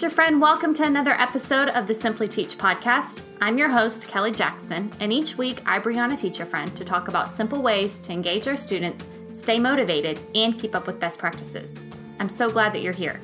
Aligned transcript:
Teacher 0.00 0.14
friend, 0.14 0.40
welcome 0.40 0.72
to 0.72 0.84
another 0.84 1.10
episode 1.10 1.68
of 1.68 1.86
the 1.86 1.92
Simply 1.92 2.26
Teach 2.26 2.56
podcast. 2.56 3.20
I'm 3.42 3.58
your 3.58 3.68
host, 3.68 4.08
Kelly 4.08 4.32
Jackson, 4.32 4.90
and 4.98 5.12
each 5.12 5.36
week 5.36 5.60
I 5.66 5.78
bring 5.78 5.98
on 5.98 6.10
a 6.10 6.16
teacher 6.16 6.46
friend 6.46 6.74
to 6.74 6.86
talk 6.86 7.08
about 7.08 7.28
simple 7.28 7.60
ways 7.60 7.98
to 7.98 8.12
engage 8.12 8.48
our 8.48 8.56
students, 8.56 9.06
stay 9.34 9.58
motivated, 9.58 10.18
and 10.34 10.58
keep 10.58 10.74
up 10.74 10.86
with 10.86 10.98
best 10.98 11.18
practices. 11.18 11.70
I'm 12.18 12.30
so 12.30 12.48
glad 12.48 12.72
that 12.72 12.80
you're 12.80 12.94
here. 12.94 13.20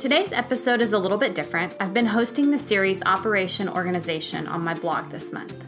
Today's 0.00 0.32
episode 0.32 0.80
is 0.80 0.94
a 0.94 0.98
little 0.98 1.18
bit 1.18 1.34
different. 1.34 1.76
I've 1.78 1.92
been 1.92 2.06
hosting 2.06 2.50
the 2.50 2.58
series 2.58 3.02
Operation 3.02 3.68
Organization 3.68 4.46
on 4.46 4.64
my 4.64 4.72
blog 4.72 5.10
this 5.10 5.30
month. 5.30 5.67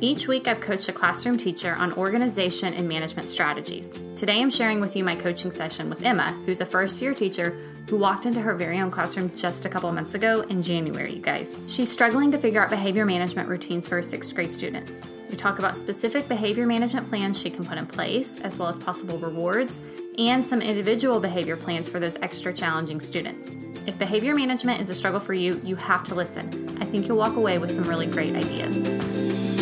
Each 0.00 0.28
week, 0.28 0.46
I've 0.46 0.60
coached 0.60 0.88
a 0.88 0.92
classroom 0.92 1.36
teacher 1.36 1.74
on 1.74 1.92
organization 1.94 2.72
and 2.72 2.88
management 2.88 3.28
strategies. 3.28 3.92
Today, 4.14 4.40
I'm 4.40 4.50
sharing 4.50 4.80
with 4.80 4.94
you 4.94 5.02
my 5.02 5.16
coaching 5.16 5.50
session 5.50 5.90
with 5.90 6.04
Emma, 6.04 6.30
who's 6.46 6.60
a 6.60 6.66
first 6.66 7.02
year 7.02 7.14
teacher 7.14 7.58
who 7.90 7.96
walked 7.96 8.24
into 8.24 8.40
her 8.40 8.54
very 8.54 8.78
own 8.78 8.92
classroom 8.92 9.34
just 9.34 9.64
a 9.64 9.68
couple 9.68 9.90
months 9.90 10.14
ago 10.14 10.42
in 10.42 10.62
January, 10.62 11.14
you 11.14 11.20
guys. 11.20 11.58
She's 11.66 11.90
struggling 11.90 12.30
to 12.30 12.38
figure 12.38 12.62
out 12.62 12.70
behavior 12.70 13.04
management 13.04 13.48
routines 13.48 13.88
for 13.88 13.96
her 13.96 14.02
sixth 14.02 14.32
grade 14.36 14.50
students. 14.50 15.04
We 15.30 15.36
talk 15.36 15.58
about 15.58 15.76
specific 15.76 16.28
behavior 16.28 16.66
management 16.66 17.08
plans 17.08 17.40
she 17.40 17.50
can 17.50 17.64
put 17.64 17.76
in 17.76 17.86
place, 17.86 18.40
as 18.42 18.56
well 18.56 18.68
as 18.68 18.78
possible 18.78 19.18
rewards, 19.18 19.80
and 20.16 20.46
some 20.46 20.62
individual 20.62 21.18
behavior 21.18 21.56
plans 21.56 21.88
for 21.88 21.98
those 21.98 22.14
extra 22.22 22.54
challenging 22.54 23.00
students. 23.00 23.50
If 23.86 23.98
behavior 23.98 24.34
management 24.34 24.80
is 24.80 24.90
a 24.90 24.94
struggle 24.94 25.18
for 25.20 25.34
you, 25.34 25.60
you 25.64 25.74
have 25.74 26.04
to 26.04 26.14
listen. 26.14 26.76
I 26.80 26.84
think 26.84 27.08
you'll 27.08 27.18
walk 27.18 27.34
away 27.34 27.58
with 27.58 27.74
some 27.74 27.84
really 27.84 28.06
great 28.06 28.36
ideas. 28.36 29.57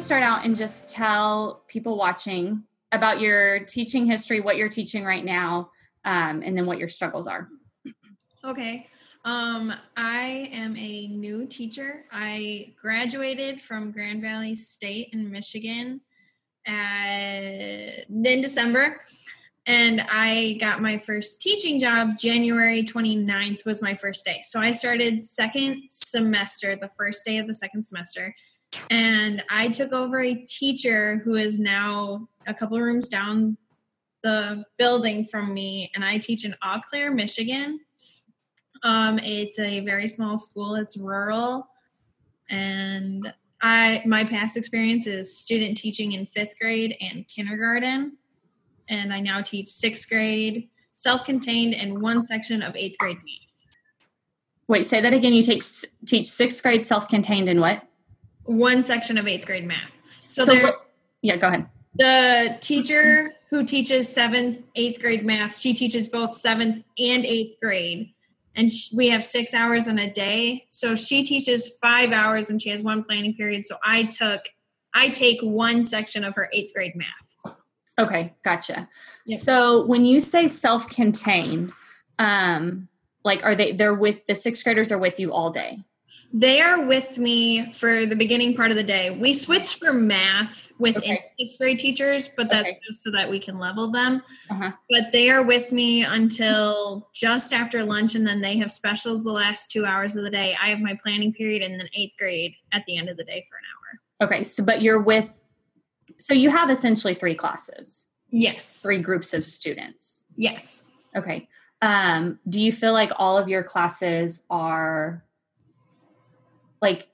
Start 0.00 0.22
out 0.22 0.44
and 0.44 0.56
just 0.56 0.88
tell 0.88 1.62
people 1.68 1.96
watching 1.96 2.64
about 2.92 3.20
your 3.20 3.60
teaching 3.60 4.06
history, 4.06 4.40
what 4.40 4.56
you're 4.56 4.68
teaching 4.68 5.04
right 5.04 5.24
now, 5.24 5.70
um, 6.04 6.42
and 6.42 6.56
then 6.56 6.66
what 6.66 6.78
your 6.78 6.88
struggles 6.88 7.26
are. 7.26 7.48
Okay. 8.44 8.88
Um, 9.24 9.72
I 9.96 10.50
am 10.52 10.76
a 10.76 11.06
new 11.08 11.46
teacher. 11.46 12.06
I 12.10 12.74
graduated 12.80 13.60
from 13.60 13.92
Grand 13.92 14.22
Valley 14.22 14.56
State 14.56 15.10
in 15.12 15.30
Michigan 15.30 16.00
at, 16.66 18.08
in 18.08 18.40
December. 18.40 19.02
And 19.66 20.00
I 20.00 20.56
got 20.58 20.80
my 20.80 20.98
first 20.98 21.40
teaching 21.40 21.78
job 21.78 22.18
January 22.18 22.82
29th 22.82 23.66
was 23.66 23.82
my 23.82 23.94
first 23.94 24.24
day. 24.24 24.40
So 24.42 24.58
I 24.58 24.70
started 24.70 25.26
second 25.26 25.82
semester, 25.90 26.74
the 26.74 26.90
first 26.96 27.24
day 27.26 27.36
of 27.36 27.46
the 27.46 27.54
second 27.54 27.86
semester 27.86 28.34
and 28.90 29.42
I 29.50 29.68
took 29.68 29.92
over 29.92 30.20
a 30.20 30.34
teacher 30.34 31.22
who 31.24 31.36
is 31.36 31.58
now 31.58 32.28
a 32.46 32.54
couple 32.54 32.80
rooms 32.80 33.08
down 33.08 33.56
the 34.22 34.64
building 34.78 35.24
from 35.24 35.54
me, 35.54 35.90
and 35.94 36.04
I 36.04 36.18
teach 36.18 36.44
in 36.44 36.54
Eau 36.62 36.80
Claire, 36.88 37.10
Michigan. 37.10 37.80
Um, 38.82 39.18
it's 39.18 39.58
a 39.58 39.80
very 39.80 40.06
small 40.06 40.38
school. 40.38 40.74
It's 40.74 40.96
rural, 40.96 41.68
and 42.48 43.32
I 43.62 44.02
my 44.06 44.24
past 44.24 44.56
experience 44.56 45.06
is 45.06 45.36
student 45.36 45.76
teaching 45.76 46.12
in 46.12 46.26
fifth 46.26 46.58
grade 46.58 46.96
and 47.00 47.26
kindergarten, 47.28 48.16
and 48.88 49.12
I 49.12 49.20
now 49.20 49.42
teach 49.42 49.68
sixth 49.68 50.08
grade, 50.08 50.68
self-contained, 50.96 51.74
and 51.74 52.00
one 52.00 52.24
section 52.24 52.62
of 52.62 52.74
eighth 52.76 52.98
grade. 52.98 53.18
Wait, 54.68 54.86
say 54.86 55.00
that 55.00 55.12
again. 55.12 55.34
You 55.34 55.42
teach 55.42 55.84
teach 56.06 56.28
sixth 56.28 56.62
grade 56.62 56.84
self-contained 56.84 57.48
and 57.48 57.60
what? 57.60 57.82
One 58.50 58.82
section 58.82 59.16
of 59.16 59.28
eighth 59.28 59.46
grade 59.46 59.66
math. 59.66 59.92
So, 60.26 60.44
so 60.44 60.52
there's 60.52 60.70
yeah, 61.22 61.36
go 61.36 61.48
ahead. 61.48 61.66
The 61.94 62.58
teacher 62.60 63.32
who 63.48 63.64
teaches 63.64 64.08
seventh, 64.08 64.58
eighth 64.74 65.00
grade 65.00 65.24
math, 65.24 65.56
she 65.56 65.72
teaches 65.72 66.08
both 66.08 66.36
seventh 66.36 66.84
and 66.98 67.24
eighth 67.24 67.58
grade. 67.60 68.12
And 68.56 68.70
we 68.92 69.08
have 69.10 69.24
six 69.24 69.54
hours 69.54 69.86
in 69.86 69.98
a 69.98 70.12
day. 70.12 70.66
So 70.68 70.96
she 70.96 71.22
teaches 71.22 71.70
five 71.80 72.10
hours 72.10 72.50
and 72.50 72.60
she 72.60 72.70
has 72.70 72.82
one 72.82 73.04
planning 73.04 73.34
period. 73.34 73.66
So 73.66 73.76
I 73.84 74.04
took, 74.04 74.40
I 74.94 75.08
take 75.08 75.40
one 75.40 75.84
section 75.84 76.24
of 76.24 76.34
her 76.34 76.48
eighth 76.52 76.74
grade 76.74 76.94
math. 76.96 77.54
Okay, 77.98 78.34
gotcha. 78.44 78.88
Yep. 79.26 79.40
So 79.40 79.86
when 79.86 80.04
you 80.04 80.20
say 80.20 80.48
self 80.48 80.88
contained, 80.88 81.72
um, 82.18 82.88
like 83.24 83.44
are 83.44 83.54
they, 83.54 83.72
they're 83.72 83.94
with 83.94 84.18
the 84.26 84.34
sixth 84.34 84.64
graders 84.64 84.90
are 84.90 84.98
with 84.98 85.20
you 85.20 85.32
all 85.32 85.50
day? 85.50 85.84
They 86.32 86.60
are 86.60 86.86
with 86.86 87.18
me 87.18 87.72
for 87.72 88.06
the 88.06 88.14
beginning 88.14 88.54
part 88.54 88.70
of 88.70 88.76
the 88.76 88.84
day. 88.84 89.10
We 89.10 89.34
switch 89.34 89.74
for 89.74 89.92
math 89.92 90.70
with 90.78 90.96
okay. 90.96 91.24
sixth 91.38 91.58
grade 91.58 91.80
teachers, 91.80 92.28
but 92.36 92.48
that's 92.48 92.70
okay. 92.70 92.80
just 92.86 93.02
so 93.02 93.10
that 93.10 93.28
we 93.28 93.40
can 93.40 93.58
level 93.58 93.90
them. 93.90 94.22
Uh-huh. 94.48 94.70
But 94.88 95.10
they 95.10 95.28
are 95.30 95.42
with 95.42 95.72
me 95.72 96.04
until 96.04 97.08
just 97.12 97.52
after 97.52 97.84
lunch, 97.84 98.14
and 98.14 98.24
then 98.24 98.40
they 98.40 98.58
have 98.58 98.70
specials 98.70 99.24
the 99.24 99.32
last 99.32 99.72
two 99.72 99.84
hours 99.84 100.14
of 100.14 100.22
the 100.22 100.30
day. 100.30 100.56
I 100.62 100.68
have 100.68 100.78
my 100.78 100.96
planning 101.02 101.32
period, 101.32 101.62
and 101.62 101.80
then 101.80 101.88
eighth 101.94 102.16
grade 102.16 102.54
at 102.72 102.84
the 102.86 102.96
end 102.96 103.08
of 103.08 103.16
the 103.16 103.24
day 103.24 103.44
for 103.48 103.56
an 103.56 103.64
hour. 103.72 104.28
Okay, 104.28 104.44
so 104.44 104.64
but 104.64 104.82
you're 104.82 105.02
with, 105.02 105.28
so 106.18 106.32
you 106.32 106.50
have 106.50 106.70
essentially 106.70 107.14
three 107.14 107.34
classes. 107.34 108.06
Yes. 108.30 108.82
Three 108.82 109.00
groups 109.00 109.34
of 109.34 109.44
students. 109.44 110.22
Yes. 110.36 110.82
Okay. 111.16 111.48
Um, 111.82 112.38
do 112.48 112.60
you 112.60 112.72
feel 112.72 112.92
like 112.92 113.10
all 113.16 113.36
of 113.36 113.48
your 113.48 113.64
classes 113.64 114.44
are 114.48 115.24
like 116.80 117.08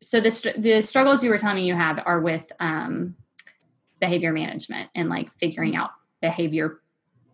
so 0.00 0.20
the 0.20 0.54
the 0.58 0.82
struggles 0.82 1.22
you 1.22 1.30
were 1.30 1.38
telling 1.38 1.56
me 1.56 1.66
you 1.66 1.74
have 1.74 2.02
are 2.04 2.20
with 2.20 2.44
um, 2.58 3.14
behavior 4.00 4.32
management 4.32 4.90
and 4.94 5.08
like 5.08 5.30
figuring 5.38 5.76
out 5.76 5.90
behavior 6.20 6.80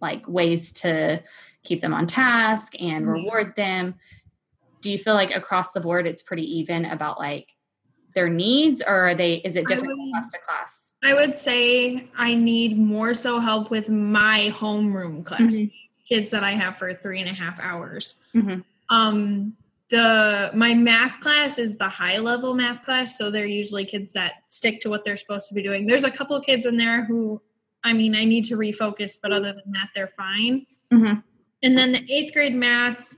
like 0.01 0.27
ways 0.29 0.73
to 0.73 1.23
keep 1.63 1.81
them 1.81 1.95
on 1.95 2.07
task 2.07 2.75
and 2.79 3.05
mm-hmm. 3.05 3.13
reward 3.13 3.55
them 3.57 3.95
do 4.81 4.91
you 4.91 4.99
feel 4.99 5.15
like 5.15 5.35
across 5.35 5.73
the 5.73 5.81
board 5.81 6.07
it's 6.07 6.23
pretty 6.23 6.59
even 6.59 6.85
about 6.85 7.19
like 7.19 7.55
their 8.15 8.29
needs 8.29 8.83
or 8.87 9.09
are 9.09 9.15
they 9.15 9.35
is 9.37 9.57
it 9.57 9.67
different 9.67 9.99
would, 9.99 10.11
class 10.11 10.31
to 10.31 10.39
class 10.39 10.93
i 11.05 11.13
would 11.13 11.39
say 11.39 12.09
i 12.17 12.35
need 12.35 12.79
more 12.79 13.15
so 13.15 13.41
help 13.41 13.71
with 13.71 13.89
my 13.89 14.55
homeroom 14.57 15.25
class 15.25 15.41
mm-hmm. 15.41 15.67
kids 16.09 16.31
that 16.31 16.43
i 16.43 16.53
have 16.53 16.77
for 16.77 16.95
three 16.95 17.21
and 17.21 17.29
a 17.29 17.33
half 17.33 17.59
hours 17.61 18.15
mm-hmm. 18.35 18.61
um 18.95 19.55
the 19.91 20.51
my 20.55 20.75
math 20.75 21.21
class 21.21 21.59
is 21.59 21.77
the 21.77 21.89
high 21.89 22.19
level 22.19 22.55
math 22.55 22.85
class 22.85 23.17
so 23.17 23.31
they're 23.31 23.47
usually 23.47 23.85
kids 23.85 24.13
that 24.13 24.35
stick 24.49 24.81
to 24.81 24.91
what 24.91 25.05
they're 25.05 25.17
supposed 25.17 25.49
to 25.49 25.55
be 25.55 25.63
doing 25.63 25.87
there's 25.87 26.05
a 26.05 26.11
couple 26.11 26.41
kids 26.41 26.67
in 26.67 26.77
there 26.77 27.05
who 27.05 27.41
i 27.85 27.93
mean 27.93 28.15
i 28.15 28.25
need 28.25 28.45
to 28.45 28.57
refocus 28.57 29.17
but 29.21 29.33
other 29.33 29.53
than 29.53 29.73
that 29.73 29.89
they're 29.95 30.09
fine 30.09 30.67
mm-hmm. 30.93 31.21
and 31.63 31.79
then 31.79 31.93
the 31.93 32.05
eighth 32.13 32.33
grade 32.33 32.55
math 32.55 33.15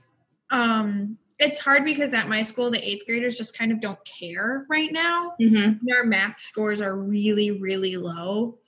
um 0.51 1.17
it's 1.39 1.59
hard 1.59 1.85
because 1.85 2.13
at 2.13 2.29
my 2.29 2.43
school 2.43 2.69
the 2.69 2.87
eighth 2.87 3.05
graders 3.05 3.37
just 3.37 3.57
kind 3.57 3.71
of 3.71 3.79
don't 3.79 4.03
care 4.05 4.65
right 4.69 4.91
now 4.91 5.33
mm-hmm. 5.41 5.73
their 5.81 6.05
math 6.05 6.39
scores 6.39 6.81
are 6.81 6.95
really 6.95 7.49
really 7.49 7.97
low 7.97 8.59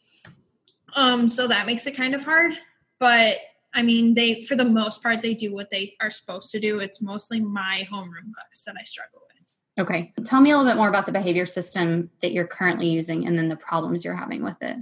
um 0.95 1.29
so 1.29 1.47
that 1.47 1.67
makes 1.67 1.85
it 1.85 1.95
kind 1.95 2.15
of 2.15 2.23
hard 2.23 2.53
but 2.97 3.37
I 3.73 3.81
mean, 3.81 4.13
they 4.13 4.43
for 4.43 4.55
the 4.55 4.65
most 4.65 5.01
part 5.01 5.21
they 5.21 5.33
do 5.33 5.53
what 5.53 5.69
they 5.71 5.95
are 6.01 6.09
supposed 6.09 6.51
to 6.51 6.59
do. 6.59 6.79
It's 6.79 7.01
mostly 7.01 7.39
my 7.39 7.87
homeroom 7.91 8.33
class 8.33 8.63
that 8.65 8.75
I 8.79 8.83
struggle 8.83 9.21
with. 9.21 9.31
Okay. 9.79 10.13
Tell 10.25 10.41
me 10.41 10.51
a 10.51 10.57
little 10.57 10.71
bit 10.71 10.77
more 10.77 10.89
about 10.89 11.05
the 11.05 11.11
behavior 11.11 11.45
system 11.45 12.09
that 12.21 12.31
you're 12.31 12.47
currently 12.47 12.89
using 12.89 13.25
and 13.25 13.37
then 13.37 13.49
the 13.49 13.55
problems 13.55 14.03
you're 14.03 14.15
having 14.15 14.43
with 14.43 14.61
it. 14.61 14.77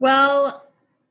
Well, 0.00 0.64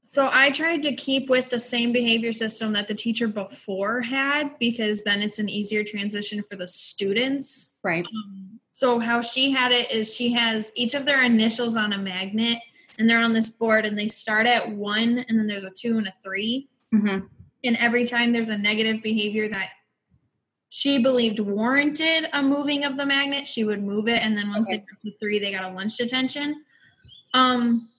so 0.03 0.29
I 0.31 0.51
tried 0.51 0.83
to 0.83 0.95
keep 0.95 1.29
with 1.29 1.49
the 1.49 1.59
same 1.59 1.91
behavior 1.91 2.31
system 2.31 2.73
that 2.73 2.87
the 2.87 2.95
teacher 2.95 3.27
before 3.27 4.01
had 4.01 4.57
because 4.59 5.03
then 5.03 5.21
it's 5.21 5.39
an 5.39 5.49
easier 5.49 5.83
transition 5.83 6.43
for 6.49 6.55
the 6.55 6.67
students. 6.67 7.73
Right. 7.83 8.05
Um, 8.05 8.59
so 8.71 8.99
how 8.99 9.21
she 9.21 9.51
had 9.51 9.71
it 9.71 9.91
is 9.91 10.13
she 10.13 10.31
has 10.33 10.71
each 10.75 10.93
of 10.93 11.05
their 11.05 11.23
initials 11.23 11.75
on 11.75 11.93
a 11.93 11.97
magnet 11.97 12.59
and 12.97 13.09
they're 13.09 13.19
on 13.19 13.33
this 13.33 13.49
board 13.49 13.85
and 13.85 13.97
they 13.97 14.07
start 14.07 14.47
at 14.47 14.69
one 14.69 15.25
and 15.27 15.37
then 15.37 15.47
there's 15.47 15.63
a 15.63 15.71
two 15.71 15.97
and 15.97 16.07
a 16.07 16.13
three 16.23 16.69
Mm-hmm. 16.93 17.25
And 17.63 17.77
every 17.77 18.05
time 18.05 18.31
there's 18.31 18.49
a 18.49 18.57
negative 18.57 19.01
behavior 19.01 19.49
that 19.49 19.69
she 20.69 21.01
believed 21.01 21.39
warranted 21.39 22.27
a 22.33 22.41
moving 22.41 22.83
of 22.83 22.97
the 22.97 23.05
magnet, 23.05 23.47
she 23.47 23.63
would 23.63 23.83
move 23.83 24.07
it. 24.07 24.21
And 24.21 24.37
then 24.37 24.49
once 24.49 24.67
okay. 24.67 24.77
they 24.77 24.79
got 24.79 25.01
to 25.01 25.17
three, 25.19 25.39
they 25.39 25.51
got 25.51 25.63
a 25.63 25.73
lunch 25.73 25.97
detention. 25.97 26.63
Um, 27.33 27.89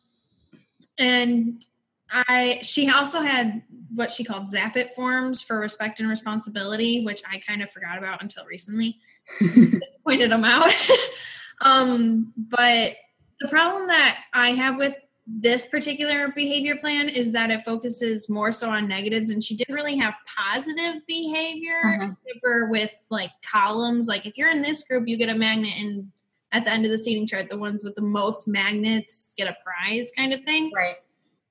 and 0.99 1.65
I 2.11 2.61
she 2.63 2.89
also 2.89 3.21
had 3.21 3.63
what 3.95 4.11
she 4.11 4.25
called 4.25 4.51
zap 4.51 4.77
it 4.77 4.95
forms 4.95 5.43
for 5.43 5.59
respect 5.59 6.01
and 6.01 6.09
responsibility, 6.09 7.05
which 7.05 7.23
I 7.31 7.41
kind 7.47 7.63
of 7.63 7.71
forgot 7.71 7.99
about 7.99 8.23
until 8.23 8.45
recently. 8.45 8.99
pointed 10.09 10.31
them 10.31 10.45
out. 10.45 10.73
um, 11.61 12.33
but 12.37 12.93
the 13.41 13.49
problem 13.49 13.89
that 13.89 14.19
I 14.33 14.53
have 14.53 14.77
with 14.77 14.95
this 15.31 15.67
particular 15.67 16.33
behavior 16.35 16.77
plan 16.77 17.09
is 17.09 17.33
that 17.33 17.51
it 17.51 17.63
focuses 17.63 18.31
more 18.31 18.51
so 18.51 18.71
on 18.71 18.89
negatives 18.89 19.29
and 19.29 19.45
she 19.45 19.55
didn't 19.55 19.75
really 19.75 19.97
have 19.97 20.15
positive 20.27 21.07
behavior 21.07 21.81
uh-huh. 22.03 22.67
with 22.71 22.93
like 23.11 23.31
columns. 23.43 24.07
Like 24.07 24.25
if 24.25 24.39
you're 24.39 24.51
in 24.51 24.63
this 24.63 24.85
group 24.85 25.07
you 25.07 25.19
get 25.19 25.29
a 25.29 25.35
magnet 25.35 25.75
and 25.77 26.11
at 26.53 26.65
the 26.65 26.71
end 26.71 26.87
of 26.87 26.91
the 26.91 26.99
seating 26.99 27.27
chart 27.27 27.51
the 27.51 27.59
ones 27.59 27.85
with 27.85 27.95
the 27.95 28.01
most 28.01 28.49
magnets 28.49 29.31
get 29.37 29.49
a 29.49 29.57
prize 29.63 30.11
kind 30.17 30.33
of 30.33 30.43
thing. 30.45 30.73
Right. 30.75 30.97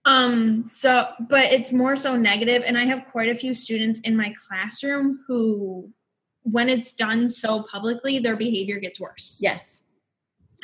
Um 0.06 0.65
so 0.68 1.09
but 1.30 1.45
it's 1.45 1.71
more 1.71 1.95
so 1.95 2.15
negative 2.15 2.63
and 2.65 2.77
i 2.77 2.85
have 2.85 3.06
quite 3.12 3.30
a 3.30 3.35
few 3.35 3.53
students 3.53 4.00
in 4.00 4.18
my 4.18 4.33
classroom 4.47 5.19
who 5.27 5.91
when 6.41 6.68
it's 6.69 6.94
done 6.94 7.30
so 7.30 7.63
publicly 7.63 8.18
their 8.18 8.35
behavior 8.35 8.80
gets 8.80 9.00
worse. 9.00 9.39
Yes 9.39 9.76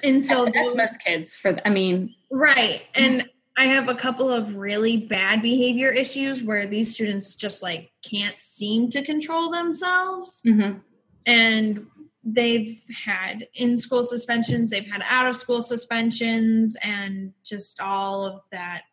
and 0.04 0.24
so 0.24 0.46
that's 0.46 0.56
those, 0.56 0.76
most 0.76 1.00
kids 1.00 1.36
for 1.36 1.60
i 1.66 1.70
mean 1.70 2.14
right 2.32 2.84
and 2.96 3.28
i 3.58 3.66
have 3.66 3.90
a 3.90 3.96
couple 3.96 4.30
of 4.30 4.56
really 4.56 4.98
bad 4.98 5.42
behavior 5.42 5.90
issues 5.90 6.44
where 6.44 6.68
these 6.68 6.94
students 6.94 7.36
just 7.36 7.64
like 7.64 7.92
can't 8.04 8.40
seem 8.40 8.90
to 8.90 9.04
control 9.04 9.52
themselves 9.52 10.42
mm-hmm. 10.46 10.78
and 11.26 11.86
they've 12.26 12.82
had 13.04 13.48
in 13.56 13.78
school 13.78 14.04
suspensions 14.04 14.70
they've 14.70 14.90
had 14.90 15.02
out 15.08 15.28
of 15.28 15.36
school 15.36 15.62
suspensions 15.62 16.78
and 16.82 17.34
just 17.44 17.80
all 17.82 18.26
of 18.26 18.42
that 18.52 18.84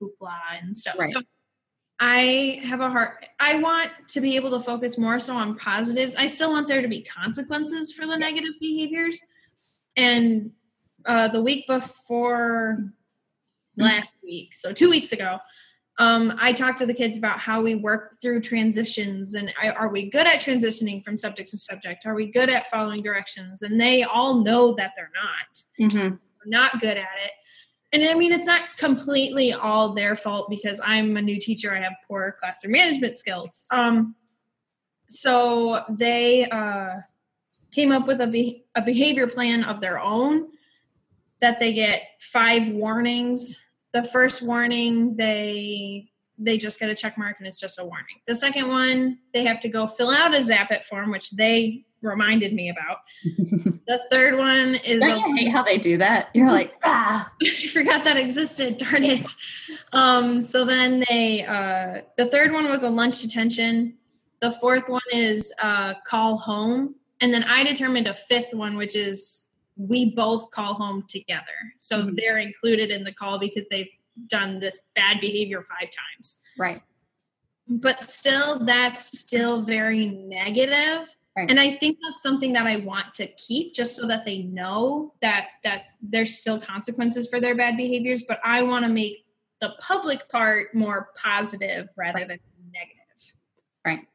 hoopla 0.00 0.34
and 0.62 0.76
stuff. 0.76 0.96
Right. 0.98 1.10
So 1.12 1.22
I 1.98 2.60
have 2.64 2.80
a 2.80 2.88
heart. 2.88 3.26
I 3.38 3.56
want 3.56 3.90
to 4.08 4.20
be 4.20 4.36
able 4.36 4.50
to 4.52 4.60
focus 4.60 4.96
more 4.96 5.18
so 5.18 5.36
on 5.36 5.56
positives. 5.56 6.16
I 6.16 6.26
still 6.26 6.50
want 6.50 6.66
there 6.68 6.82
to 6.82 6.88
be 6.88 7.02
consequences 7.02 7.92
for 7.92 8.06
the 8.06 8.16
negative 8.16 8.54
behaviors. 8.58 9.20
And 9.96 10.52
uh, 11.06 11.28
the 11.28 11.42
week 11.42 11.66
before 11.66 12.78
last 13.76 14.14
week, 14.22 14.54
so 14.54 14.72
two 14.72 14.90
weeks 14.90 15.12
ago, 15.12 15.38
um, 15.98 16.34
I 16.38 16.52
talked 16.52 16.78
to 16.78 16.86
the 16.86 16.94
kids 16.94 17.18
about 17.18 17.40
how 17.40 17.60
we 17.60 17.74
work 17.74 18.16
through 18.22 18.40
transitions 18.40 19.34
and 19.34 19.52
I, 19.60 19.70
are 19.70 19.88
we 19.88 20.08
good 20.08 20.26
at 20.26 20.40
transitioning 20.40 21.04
from 21.04 21.18
subject 21.18 21.50
to 21.50 21.58
subject? 21.58 22.06
Are 22.06 22.14
we 22.14 22.26
good 22.26 22.48
at 22.48 22.70
following 22.70 23.02
directions? 23.02 23.60
And 23.62 23.78
they 23.78 24.02
all 24.04 24.42
know 24.42 24.74
that 24.76 24.92
they're 24.96 25.10
not. 25.14 25.90
Mm-hmm. 25.92 26.16
not 26.46 26.80
good 26.80 26.96
at 26.96 27.08
it 27.24 27.32
and 27.92 28.04
I 28.04 28.14
mean, 28.14 28.32
it's 28.32 28.46
not 28.46 28.62
completely 28.76 29.52
all 29.52 29.94
their 29.94 30.14
fault 30.14 30.48
because 30.48 30.80
I'm 30.84 31.16
a 31.16 31.22
new 31.22 31.40
teacher. 31.40 31.74
I 31.74 31.80
have 31.80 31.94
poor 32.06 32.36
classroom 32.38 32.72
management 32.72 33.18
skills. 33.18 33.64
Um, 33.70 34.14
so 35.08 35.82
they 35.90 36.48
uh, 36.48 36.98
came 37.72 37.92
up 37.92 38.06
with 38.06 38.20
a, 38.20 38.26
be- 38.26 38.64
a 38.74 38.82
behavior 38.82 39.26
plan 39.26 39.64
of 39.64 39.80
their 39.80 39.98
own 39.98 40.48
that 41.40 41.58
they 41.58 41.72
get 41.72 42.02
five 42.20 42.68
warnings. 42.68 43.58
The 43.92 44.04
first 44.04 44.42
warning, 44.42 45.16
they 45.16 46.10
they 46.42 46.56
just 46.56 46.80
get 46.80 46.88
a 46.88 46.94
check 46.94 47.18
mark 47.18 47.36
and 47.38 47.46
it's 47.46 47.60
just 47.60 47.78
a 47.78 47.84
warning. 47.84 48.16
The 48.26 48.34
second 48.34 48.68
one, 48.68 49.18
they 49.34 49.44
have 49.44 49.60
to 49.60 49.68
go 49.68 49.86
fill 49.86 50.10
out 50.10 50.34
a 50.34 50.40
Zap-It 50.40 50.86
form, 50.86 51.10
which 51.10 51.32
they 51.32 51.84
reminded 52.02 52.54
me 52.54 52.70
about. 52.70 52.98
the 53.86 54.00
third 54.10 54.38
one 54.38 54.76
is 54.76 55.00
Don't 55.00 55.18
you 55.18 55.36
hate 55.36 55.52
how 55.52 55.62
they 55.62 55.78
do 55.78 55.98
that? 55.98 56.30
You're 56.34 56.46
like, 56.50 56.72
ah, 56.82 57.30
I 57.42 57.66
forgot 57.72 58.04
that 58.04 58.16
existed. 58.16 58.78
Darn 58.78 59.04
it. 59.04 59.26
Um, 59.92 60.44
so 60.44 60.64
then 60.64 61.04
they 61.08 61.44
uh, 61.44 62.02
the 62.16 62.26
third 62.26 62.52
one 62.52 62.70
was 62.70 62.82
a 62.82 62.90
lunch 62.90 63.20
detention. 63.20 63.98
The 64.40 64.52
fourth 64.52 64.88
one 64.88 65.02
is 65.12 65.52
uh, 65.60 65.94
call 66.06 66.38
home, 66.38 66.94
and 67.20 67.32
then 67.32 67.44
I 67.44 67.64
determined 67.64 68.06
a 68.06 68.14
fifth 68.14 68.54
one, 68.54 68.76
which 68.76 68.96
is 68.96 69.44
we 69.76 70.14
both 70.14 70.50
call 70.50 70.74
home 70.74 71.04
together. 71.08 71.44
So 71.78 71.98
mm-hmm. 71.98 72.16
they're 72.16 72.38
included 72.38 72.90
in 72.90 73.04
the 73.04 73.12
call 73.12 73.38
because 73.38 73.66
they've 73.70 73.88
done 74.26 74.60
this 74.60 74.82
bad 74.94 75.20
behavior 75.20 75.62
five 75.62 75.88
times. 75.90 76.38
Right. 76.58 76.80
But 77.68 78.10
still, 78.10 78.64
that's 78.64 79.18
still 79.18 79.62
very 79.62 80.06
negative 80.06 81.08
Right. 81.36 81.48
And 81.48 81.60
I 81.60 81.76
think 81.76 81.98
that's 82.02 82.22
something 82.22 82.52
that 82.54 82.66
I 82.66 82.76
want 82.76 83.14
to 83.14 83.26
keep 83.28 83.74
just 83.74 83.94
so 83.94 84.06
that 84.08 84.24
they 84.24 84.38
know 84.38 85.14
that 85.22 85.48
that's 85.62 85.94
there's 86.02 86.36
still 86.36 86.60
consequences 86.60 87.28
for 87.28 87.40
their 87.40 87.54
bad 87.54 87.76
behaviors, 87.76 88.24
but 88.26 88.40
I 88.44 88.62
want 88.62 88.84
to 88.84 88.88
make 88.88 89.24
the 89.60 89.70
public 89.80 90.28
part 90.28 90.74
more 90.74 91.10
positive 91.16 91.88
rather 91.96 92.18
right. 92.18 92.28
than 92.28 92.38
negative. 92.72 92.96
Right. 93.84 94.06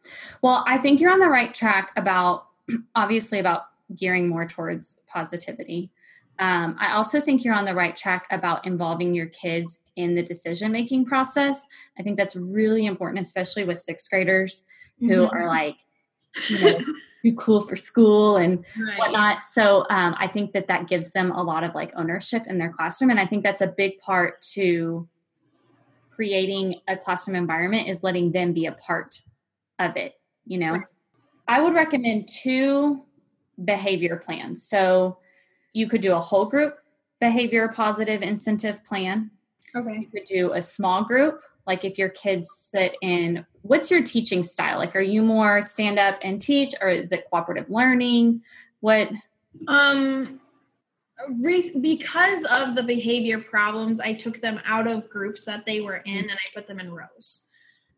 Well, 0.41 0.63
I 0.67 0.77
think 0.77 0.99
you're 0.99 1.11
on 1.11 1.19
the 1.19 1.29
right 1.29 1.53
track 1.53 1.91
about 1.95 2.47
obviously 2.95 3.39
about 3.39 3.63
gearing 3.95 4.27
more 4.27 4.47
towards 4.47 4.99
positivity. 5.07 5.91
Um, 6.37 6.75
I 6.79 6.93
also 6.93 7.21
think 7.21 7.43
you're 7.43 7.53
on 7.53 7.65
the 7.65 7.75
right 7.75 7.95
track 7.95 8.27
about 8.29 8.65
involving 8.65 9.13
your 9.13 9.27
kids 9.27 9.79
in 9.95 10.15
the 10.15 10.23
decision 10.23 10.71
making 10.71 11.05
process. 11.05 11.65
I 11.97 12.03
think 12.03 12.17
that's 12.17 12.35
really 12.35 12.85
important, 12.85 13.25
especially 13.25 13.63
with 13.63 13.79
sixth 13.79 14.09
graders 14.09 14.63
who 14.99 15.07
mm-hmm. 15.07 15.35
are 15.35 15.47
like, 15.47 15.77
you 16.49 16.59
know, 16.59 16.79
too 17.23 17.35
cool 17.35 17.61
for 17.61 17.77
school 17.77 18.35
and 18.35 18.65
right. 18.77 18.99
whatnot. 18.99 19.43
So 19.43 19.85
um, 19.89 20.15
I 20.19 20.27
think 20.27 20.51
that 20.53 20.67
that 20.67 20.87
gives 20.87 21.11
them 21.11 21.31
a 21.31 21.41
lot 21.41 21.63
of 21.63 21.73
like 21.73 21.91
ownership 21.95 22.43
in 22.47 22.57
their 22.57 22.71
classroom, 22.71 23.09
and 23.09 23.19
I 23.19 23.25
think 23.25 23.43
that's 23.43 23.61
a 23.61 23.67
big 23.67 23.97
part 23.99 24.41
to 24.53 25.07
creating 26.11 26.79
a 26.87 26.95
classroom 26.95 27.35
environment 27.35 27.87
is 27.89 28.03
letting 28.03 28.31
them 28.31 28.53
be 28.53 28.65
a 28.65 28.71
part 28.73 29.21
of 29.79 29.95
it. 29.97 30.13
You 30.45 30.59
know, 30.59 30.71
right. 30.73 30.85
I 31.47 31.61
would 31.61 31.73
recommend 31.73 32.27
two 32.27 33.03
behavior 33.63 34.17
plans. 34.17 34.63
So 34.63 35.17
you 35.73 35.87
could 35.87 36.01
do 36.01 36.13
a 36.13 36.19
whole 36.19 36.45
group 36.45 36.77
behavior 37.19 37.67
positive 37.69 38.21
incentive 38.21 38.83
plan. 38.83 39.31
Okay. 39.75 39.99
You 39.99 40.07
could 40.07 40.25
do 40.25 40.53
a 40.53 40.61
small 40.61 41.03
group 41.03 41.41
like 41.67 41.83
if 41.83 41.97
your 41.97 42.09
kids 42.09 42.49
sit 42.51 42.95
in 43.01 43.45
what's 43.61 43.89
your 43.89 44.03
teaching 44.03 44.43
style 44.43 44.77
like 44.77 44.95
are 44.95 45.01
you 45.01 45.21
more 45.21 45.61
stand 45.61 45.99
up 45.99 46.17
and 46.21 46.41
teach 46.41 46.73
or 46.81 46.89
is 46.89 47.11
it 47.11 47.25
cooperative 47.29 47.69
learning 47.69 48.41
what 48.81 49.09
um 49.67 50.39
re- 51.39 51.75
because 51.79 52.43
of 52.45 52.75
the 52.75 52.83
behavior 52.83 53.39
problems 53.39 53.99
i 53.99 54.13
took 54.13 54.39
them 54.41 54.59
out 54.65 54.87
of 54.87 55.09
groups 55.09 55.45
that 55.45 55.65
they 55.65 55.81
were 55.81 55.97
in 55.97 56.17
and 56.17 56.31
i 56.31 56.53
put 56.53 56.67
them 56.67 56.79
in 56.79 56.91
rows 56.91 57.41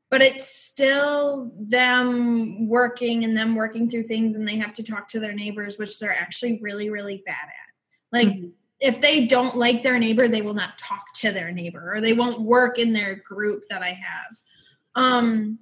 but 0.09 0.21
it's 0.21 0.48
still 0.48 1.51
them 1.57 2.67
working 2.67 3.24
and 3.24 3.36
them 3.36 3.55
working 3.55 3.89
through 3.89 4.03
things 4.03 4.36
and 4.36 4.48
they 4.48 4.58
have 4.58 4.74
to 4.74 4.84
talk 4.84 5.08
to 5.08 5.20
their 5.20 5.34
neighbors 5.34 5.77
which 5.77 6.00
they're 6.00 6.17
actually 6.17 6.60
really 6.62 6.89
really 6.89 7.24
bad 7.25 7.36
at 7.46 8.17
like 8.17 8.29
mm-hmm 8.29 8.48
if 8.79 9.01
they 9.01 9.25
don't 9.25 9.58
like 9.58 9.81
their 9.81 9.98
neighbor, 9.98 10.27
they 10.27 10.41
will 10.41 10.53
not 10.53 10.77
talk 10.77 11.13
to 11.15 11.31
their 11.31 11.51
neighbor 11.51 11.96
or 11.96 12.01
they 12.01 12.13
won't 12.13 12.41
work 12.41 12.77
in 12.77 12.93
their 12.93 13.15
group 13.15 13.63
that 13.70 13.81
I 13.81 13.89
have. 13.89 14.39
Um, 14.96 15.60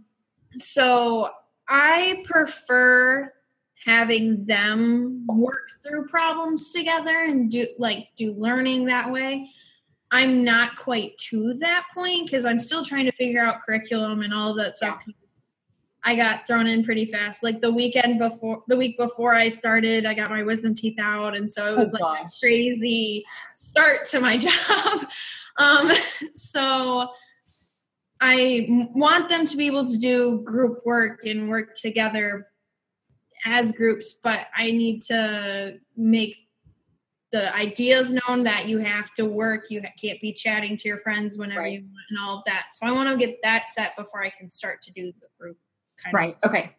so 0.60 1.30
I 1.68 2.24
prefer 2.26 3.32
having 3.86 4.46
them 4.46 5.26
work 5.28 5.70
through 5.82 6.08
problems 6.08 6.72
together 6.72 7.26
and 7.26 7.52
do 7.52 7.68
like 7.78 8.08
do 8.16 8.34
learning 8.34 8.86
that 8.86 9.12
way. 9.12 9.50
I'm 10.12 10.44
not 10.44 10.78
quite 10.78 11.18
to 11.30 11.54
that 11.56 11.86
point 11.94 12.28
because 12.28 12.46
I'm 12.46 12.60
still 12.60 12.86
trying 12.86 13.06
to 13.06 13.12
figure 13.12 13.44
out 13.44 13.64
curriculum 13.64 14.22
and 14.22 14.34
all 14.34 14.52
of 14.52 14.58
that 14.58 14.76
stuff. 14.76 15.02
Yeah. 15.06 15.14
I 16.08 16.16
got 16.16 16.46
thrown 16.46 16.68
in 16.68 16.84
pretty 16.84 17.06
fast. 17.06 17.42
Like 17.42 17.62
the 17.62 17.72
weekend 17.72 18.20
before, 18.20 18.64
the 18.68 18.78
week 18.78 18.96
before 18.96 19.34
I 19.34 19.50
started, 19.50 20.06
I 20.06 20.14
got 20.14 20.30
my 20.30 20.44
wisdom 20.44 20.76
teeth 20.76 21.00
out, 21.02 21.36
and 21.36 21.52
so 21.52 21.66
it 21.66 21.72
oh, 21.72 21.78
was 21.78 21.96
oh, 21.96 22.04
like 22.04 22.28
crazy 22.40 23.26
start 23.56 24.06
to 24.10 24.20
my 24.20 24.38
job. 24.38 25.00
um, 25.58 25.92
so 26.36 27.10
I 28.22 28.88
want 28.94 29.30
them 29.30 29.48
to 29.48 29.58
be 29.58 29.66
able 29.66 29.90
to 29.90 29.98
do 29.98 30.42
group 30.44 30.86
work 30.86 31.26
and 31.26 31.50
work 31.50 31.74
together 31.74 32.48
as 33.44 33.72
groups, 33.72 34.14
but 34.14 34.48
I 34.56 34.72
need 34.72 35.02
to 35.04 35.80
make 35.98 36.45
the 37.36 37.54
ideas 37.56 38.14
known 38.14 38.44
that 38.44 38.68
you 38.68 38.78
have 38.78 39.14
to 39.14 39.26
work 39.26 39.66
you 39.70 39.82
can't 40.00 40.22
be 40.22 40.32
chatting 40.32 40.78
to 40.78 40.88
your 40.88 41.00
friends 41.00 41.38
whenever 41.38 41.62
right. 41.62 41.74
you 41.74 41.82
want 41.82 42.06
and 42.10 42.20
all 42.20 42.38
of 42.38 42.44
that 42.46 42.68
so 42.72 42.86
i 42.86 42.92
want 42.92 43.10
to 43.10 43.18
get 43.18 43.38
that 43.44 43.70
set 43.70 43.96
before 43.98 44.24
i 44.24 44.30
can 44.30 44.50
start 44.50 44.82
to 44.82 44.92
do 44.92 45.12
the 45.20 45.28
group 45.40 45.58
right. 46.14 46.36
Okay. 46.44 46.72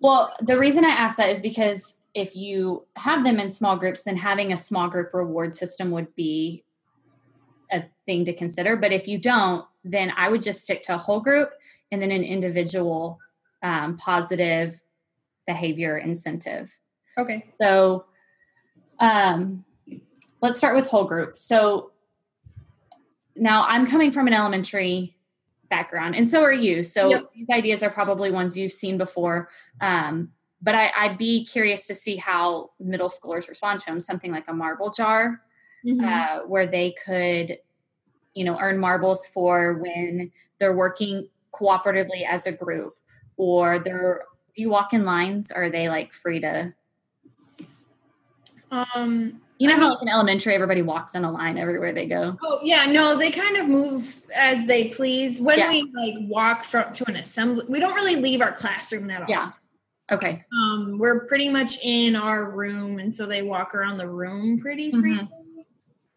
Well, 0.00 0.34
the 0.40 0.58
reason 0.58 0.84
I 0.84 0.90
ask 0.90 1.16
that 1.16 1.30
is 1.30 1.40
because 1.40 1.96
if 2.14 2.36
you 2.36 2.86
have 2.96 3.24
them 3.24 3.38
in 3.38 3.50
small 3.50 3.76
groups, 3.76 4.02
then 4.02 4.16
having 4.16 4.52
a 4.52 4.56
small 4.56 4.88
group 4.88 5.12
reward 5.12 5.54
system 5.54 5.90
would 5.90 6.14
be 6.14 6.64
a 7.72 7.84
thing 8.06 8.24
to 8.26 8.32
consider. 8.32 8.76
But 8.76 8.92
if 8.92 9.08
you 9.08 9.18
don't, 9.18 9.66
then 9.82 10.12
I 10.16 10.28
would 10.28 10.42
just 10.42 10.62
stick 10.62 10.82
to 10.84 10.94
a 10.94 10.98
whole 10.98 11.20
group 11.20 11.50
and 11.90 12.00
then 12.00 12.10
an 12.10 12.22
individual 12.22 13.18
um, 13.62 13.96
positive 13.96 14.80
behavior 15.46 15.98
incentive. 15.98 16.72
Okay. 17.18 17.46
So 17.60 18.06
um, 19.00 19.64
let's 20.44 20.58
start 20.58 20.76
with 20.76 20.86
whole 20.86 21.04
group. 21.04 21.38
So 21.38 21.90
now 23.34 23.64
I'm 23.66 23.86
coming 23.86 24.12
from 24.12 24.26
an 24.26 24.32
elementary 24.32 25.16
background, 25.68 26.14
and 26.14 26.28
so 26.28 26.42
are 26.42 26.52
you. 26.52 26.84
So 26.84 27.08
yep. 27.08 27.30
these 27.34 27.48
ideas 27.50 27.82
are 27.82 27.90
probably 27.90 28.30
ones 28.30 28.56
you've 28.56 28.72
seen 28.72 28.98
before. 28.98 29.48
Um, 29.80 30.30
but 30.62 30.74
I, 30.74 31.08
would 31.08 31.18
be 31.18 31.44
curious 31.44 31.86
to 31.88 31.94
see 31.94 32.16
how 32.16 32.70
middle 32.78 33.10
schoolers 33.10 33.48
respond 33.48 33.80
to 33.80 33.86
them. 33.86 34.00
Something 34.00 34.30
like 34.30 34.44
a 34.48 34.52
marble 34.52 34.90
jar, 34.90 35.40
mm-hmm. 35.84 36.04
uh, 36.04 36.46
where 36.46 36.66
they 36.66 36.94
could 37.04 37.58
you 38.34 38.44
know, 38.44 38.58
earn 38.60 38.78
marbles 38.78 39.26
for 39.26 39.74
when 39.74 40.30
they're 40.58 40.76
working 40.76 41.28
cooperatively 41.52 42.26
as 42.28 42.46
a 42.46 42.52
group 42.52 42.96
or 43.36 43.78
they're 43.78 44.24
do 44.54 44.62
you 44.62 44.68
walk 44.68 44.92
in 44.92 45.04
lines 45.04 45.50
or 45.52 45.64
are 45.64 45.70
they 45.70 45.88
like 45.88 46.12
free 46.12 46.40
to 46.40 46.72
Um, 48.70 49.40
you 49.64 49.70
know 49.70 49.76
how 49.82 49.90
like 49.90 50.02
in 50.02 50.08
elementary 50.08 50.54
everybody 50.54 50.82
walks 50.82 51.14
in 51.14 51.24
a 51.24 51.30
line 51.30 51.56
everywhere 51.58 51.92
they 51.92 52.06
go 52.06 52.36
oh 52.42 52.60
yeah, 52.62 52.86
no, 52.86 53.16
they 53.16 53.30
kind 53.30 53.56
of 53.56 53.66
move 53.68 54.16
as 54.34 54.66
they 54.66 54.88
please. 54.88 55.40
When 55.40 55.58
Yeah. 55.58 55.68
we 55.70 55.90
like 55.94 56.14
walk 56.28 56.64
from 56.64 56.92
to 56.92 57.08
an 57.08 57.16
assembly, 57.16 57.64
we 57.68 57.80
don't 57.80 57.94
really 57.94 58.16
leave 58.16 58.40
our 58.40 58.52
classroom 58.52 59.06
that 59.08 59.22
often. 59.22 59.32
Yeah. 59.34 59.52
okay 60.12 60.44
Um, 60.52 60.98
we're 60.98 61.26
pretty 61.26 61.48
much 61.48 61.78
in 61.82 62.14
our 62.16 62.50
room, 62.50 62.98
and 62.98 63.14
so 63.14 63.26
they 63.26 63.42
walk 63.42 63.74
around 63.74 63.96
the 63.98 64.08
room 64.08 64.58
pretty 64.60 64.92
Mhm. 64.92 65.00
freely. 65.00 65.28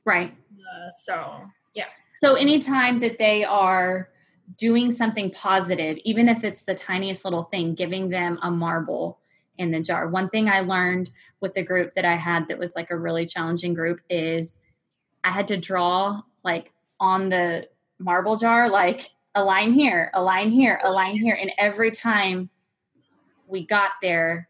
right 0.06 0.34
Uh, 0.52 0.90
so 1.04 1.42
yeah. 1.74 1.86
so 2.22 2.36
anytime 2.36 3.00
that 3.00 3.18
they 3.18 3.44
are 3.44 4.10
doing 4.58 4.92
something 4.92 5.30
positive 5.32 5.98
even 6.06 6.30
if 6.30 6.44
it's 6.44 6.64
the 6.64 6.74
tiniest 6.76 7.26
little 7.26 7.44
thing 7.44 7.74
giving 7.76 8.08
them 8.10 8.40
a 8.44 8.50
marble 8.52 9.20
in 9.58 9.72
the 9.72 9.82
jar. 9.82 10.08
One 10.08 10.30
thing 10.30 10.50
i 10.50 10.62
learned 10.62 11.10
with 11.42 11.54
the 11.54 11.64
group 11.64 11.94
that 11.96 12.06
i 12.06 12.16
had 12.16 12.48
that 12.48 12.60
was 12.60 12.76
like 12.76 12.92
a 12.92 12.98
really 12.98 13.26
challenging 13.26 13.74
group 13.74 14.00
is 14.10 14.58
i 15.24 15.30
had 15.32 15.48
to 15.50 15.58
draw 15.58 16.22
like 16.44 16.72
on 17.00 17.30
the 17.30 17.68
marble 18.00 18.36
jar 18.36 18.70
like 18.70 19.10
a 19.36 19.44
line 19.44 19.74
here 19.74 20.12
a 20.14 20.22
line 20.22 20.52
here 20.52 20.80
a 20.84 20.92
line 20.92 21.16
here. 21.16 21.38
And 21.40 21.52
every 21.58 21.92
time 21.92 22.50
we 23.48 23.66
got 23.66 23.92
there 24.02 24.50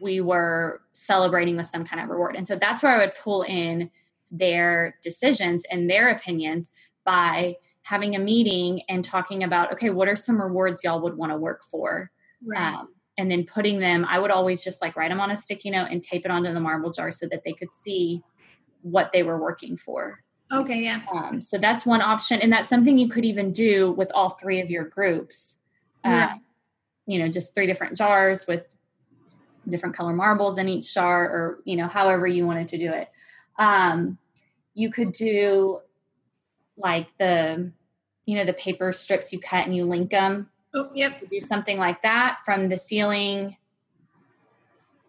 we 0.00 0.20
were 0.20 0.82
celebrating 0.92 1.56
with 1.56 1.66
some 1.66 1.84
kind 1.84 2.02
of 2.02 2.08
reward. 2.10 2.36
And 2.36 2.46
so 2.46 2.56
that's 2.56 2.82
where 2.82 2.92
i 2.92 2.98
would 2.98 3.14
pull 3.14 3.42
in 3.42 3.90
their 4.30 4.96
decisions 5.02 5.64
and 5.70 5.88
their 5.88 6.08
opinions 6.08 6.70
by 7.04 7.56
having 7.82 8.16
a 8.16 8.18
meeting 8.18 8.82
and 8.88 9.04
talking 9.04 9.44
about 9.44 9.72
okay 9.72 9.90
what 9.90 10.08
are 10.08 10.16
some 10.16 10.40
rewards 10.40 10.82
y'all 10.82 11.00
would 11.00 11.16
want 11.16 11.30
to 11.32 11.36
work 11.36 11.62
for? 11.62 12.10
Right. 12.44 12.74
um, 12.74 12.93
and 13.16 13.30
then 13.30 13.44
putting 13.44 13.78
them 13.78 14.04
i 14.08 14.18
would 14.18 14.30
always 14.30 14.62
just 14.64 14.82
like 14.82 14.96
write 14.96 15.10
them 15.10 15.20
on 15.20 15.30
a 15.30 15.36
sticky 15.36 15.70
note 15.70 15.88
and 15.90 16.02
tape 16.02 16.24
it 16.24 16.30
onto 16.30 16.52
the 16.52 16.60
marble 16.60 16.90
jar 16.90 17.12
so 17.12 17.26
that 17.26 17.42
they 17.44 17.52
could 17.52 17.72
see 17.72 18.22
what 18.84 19.12
they 19.12 19.22
were 19.22 19.38
working 19.38 19.76
for. 19.76 20.20
Okay, 20.52 20.82
yeah. 20.82 21.00
um, 21.10 21.40
so 21.40 21.56
that's 21.58 21.86
one 21.86 22.02
option 22.02 22.40
and 22.40 22.52
that's 22.52 22.68
something 22.68 22.98
you 22.98 23.08
could 23.08 23.24
even 23.24 23.50
do 23.50 23.92
with 23.92 24.12
all 24.14 24.30
three 24.30 24.60
of 24.60 24.70
your 24.70 24.84
groups. 24.84 25.58
Uh, 26.04 26.34
you 27.06 27.18
know 27.18 27.28
just 27.28 27.54
three 27.54 27.66
different 27.66 27.96
jars 27.96 28.46
with 28.46 28.66
different 29.68 29.96
color 29.96 30.12
marbles 30.12 30.58
in 30.58 30.68
each 30.68 30.92
jar 30.92 31.24
or 31.24 31.60
you 31.64 31.76
know 31.76 31.86
however 31.86 32.26
you 32.26 32.46
wanted 32.46 32.68
to 32.68 32.78
do 32.78 32.92
it. 32.92 33.08
Um, 33.58 34.18
you 34.74 34.90
could 34.90 35.12
do 35.12 35.80
like 36.76 37.08
the 37.18 37.72
you 38.26 38.36
know 38.36 38.44
the 38.44 38.52
paper 38.52 38.92
strips 38.92 39.32
you 39.32 39.40
cut 39.40 39.64
and 39.64 39.74
you 39.74 39.86
link 39.86 40.10
them 40.10 40.50
Oh, 40.76 40.90
yep. 40.92 41.22
do 41.30 41.40
something 41.40 41.78
like 41.78 42.02
that 42.02 42.38
from 42.44 42.68
the 42.68 42.76
ceiling 42.76 43.56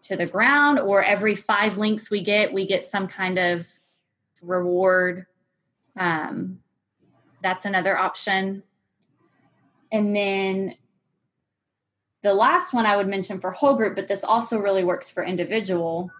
to 0.02 0.16
the 0.16 0.26
ground 0.26 0.78
or 0.78 1.02
every 1.02 1.34
five 1.34 1.76
links 1.76 2.08
we 2.08 2.20
get 2.22 2.52
we 2.52 2.66
get 2.66 2.86
some 2.86 3.08
kind 3.08 3.36
of 3.38 3.66
reward. 4.42 5.26
Um, 5.96 6.60
that's 7.42 7.64
another 7.64 7.98
option. 7.98 8.62
And 9.90 10.14
then 10.14 10.76
the 12.22 12.34
last 12.34 12.72
one 12.72 12.86
i 12.86 12.96
would 12.96 13.06
mention 13.06 13.38
for 13.38 13.52
whole 13.52 13.76
group 13.76 13.94
but 13.94 14.08
this 14.08 14.24
also 14.24 14.58
really 14.58 14.84
works 14.84 15.10
for 15.10 15.24
individual. 15.24 16.10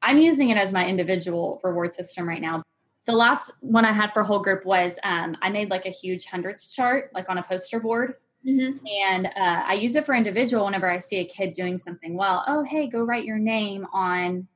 I'm 0.00 0.18
using 0.18 0.48
it 0.48 0.56
as 0.56 0.72
my 0.72 0.86
individual 0.86 1.60
reward 1.62 1.94
system 1.94 2.26
right 2.26 2.40
now. 2.40 2.62
The 3.04 3.12
last 3.12 3.52
one 3.60 3.84
i 3.84 3.92
had 3.92 4.12
for 4.14 4.22
whole 4.22 4.40
group 4.40 4.64
was 4.64 4.98
um, 5.02 5.36
i 5.42 5.50
made 5.50 5.68
like 5.68 5.84
a 5.84 5.90
huge 5.90 6.24
hundreds 6.26 6.72
chart 6.72 7.10
like 7.12 7.28
on 7.28 7.36
a 7.36 7.42
poster 7.42 7.80
board 7.80 8.14
hmm 8.44 8.70
and 9.02 9.26
uh, 9.26 9.62
I 9.66 9.74
use 9.74 9.96
it 9.96 10.06
for 10.06 10.14
individual 10.14 10.64
whenever 10.64 10.90
I 10.90 10.98
see 10.98 11.18
a 11.18 11.24
kid 11.24 11.52
doing 11.52 11.78
something 11.78 12.16
well. 12.16 12.44
Oh, 12.46 12.62
hey, 12.62 12.86
go 12.86 13.04
write 13.04 13.24
your 13.24 13.38
name 13.38 13.86
on 13.92 14.48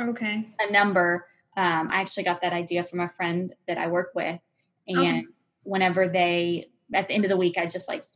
Okay. 0.00 0.48
a 0.60 0.70
number. 0.70 1.26
Um, 1.56 1.88
I 1.90 2.00
actually 2.00 2.24
got 2.24 2.40
that 2.42 2.52
idea 2.52 2.84
from 2.84 3.00
a 3.00 3.08
friend 3.08 3.54
that 3.66 3.78
I 3.78 3.88
work 3.88 4.10
with. 4.14 4.38
And 4.86 5.18
Okay. 5.18 5.24
whenever 5.64 6.08
they, 6.08 6.70
at 6.94 7.08
the 7.08 7.14
end 7.14 7.24
of 7.24 7.30
the 7.30 7.36
week, 7.36 7.58
I 7.58 7.66
just 7.66 7.88
like 7.88 8.06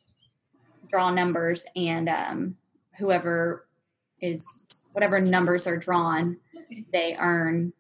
draw 0.88 1.10
numbers 1.10 1.66
and 1.74 2.08
um, 2.08 2.56
whoever 2.98 3.66
is, 4.20 4.66
whatever 4.92 5.20
numbers 5.20 5.66
are 5.66 5.76
drawn, 5.76 6.36
Okay. 6.56 6.84
they 6.92 7.16
earn, 7.18 7.72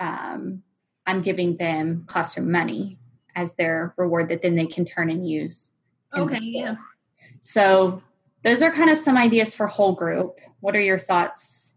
um, 0.00 0.62
I'm 1.06 1.22
giving 1.22 1.56
them 1.56 2.04
classroom 2.06 2.50
money 2.50 2.98
as 3.36 3.54
their 3.54 3.94
reward 3.96 4.28
that 4.30 4.42
then 4.42 4.54
they 4.54 4.66
can 4.66 4.84
turn 4.84 5.10
and 5.10 5.28
use. 5.28 5.72
Okay. 6.16 6.38
Yeah. 6.40 6.76
So 7.40 8.02
those 8.42 8.62
are 8.62 8.70
kind 8.70 8.90
of 8.90 8.98
some 8.98 9.16
ideas 9.16 9.54
for 9.54 9.66
whole 9.66 9.94
group. 9.94 10.38
What 10.60 10.74
are 10.76 10.80
your 10.80 10.98
thoughts? 10.98 11.74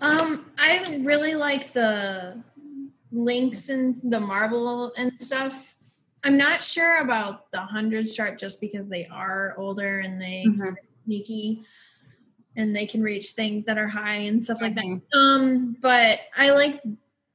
Um, 0.00 0.50
I 0.58 1.00
really 1.02 1.34
like 1.34 1.72
the 1.72 2.42
links 3.12 3.68
and 3.68 4.00
the 4.02 4.20
marble 4.20 4.92
and 4.96 5.18
stuff. 5.20 5.74
I'm 6.24 6.36
not 6.36 6.64
sure 6.64 6.98
about 6.98 7.50
the 7.52 7.60
hundred 7.60 8.08
stripe 8.08 8.38
just 8.38 8.60
because 8.60 8.88
they 8.88 9.06
are 9.06 9.54
older 9.56 10.00
and 10.00 10.20
they 10.20 10.44
Mhm. 10.46 10.74
sneaky 11.04 11.64
and 12.56 12.74
they 12.74 12.86
can 12.86 13.02
reach 13.02 13.30
things 13.30 13.64
that 13.66 13.78
are 13.78 13.88
high 13.88 14.16
and 14.16 14.42
stuff 14.42 14.60
like 14.60 14.74
that. 14.74 14.84
Mhm. 14.84 15.02
Um, 15.14 15.76
but 15.80 16.20
I 16.36 16.50
like 16.50 16.82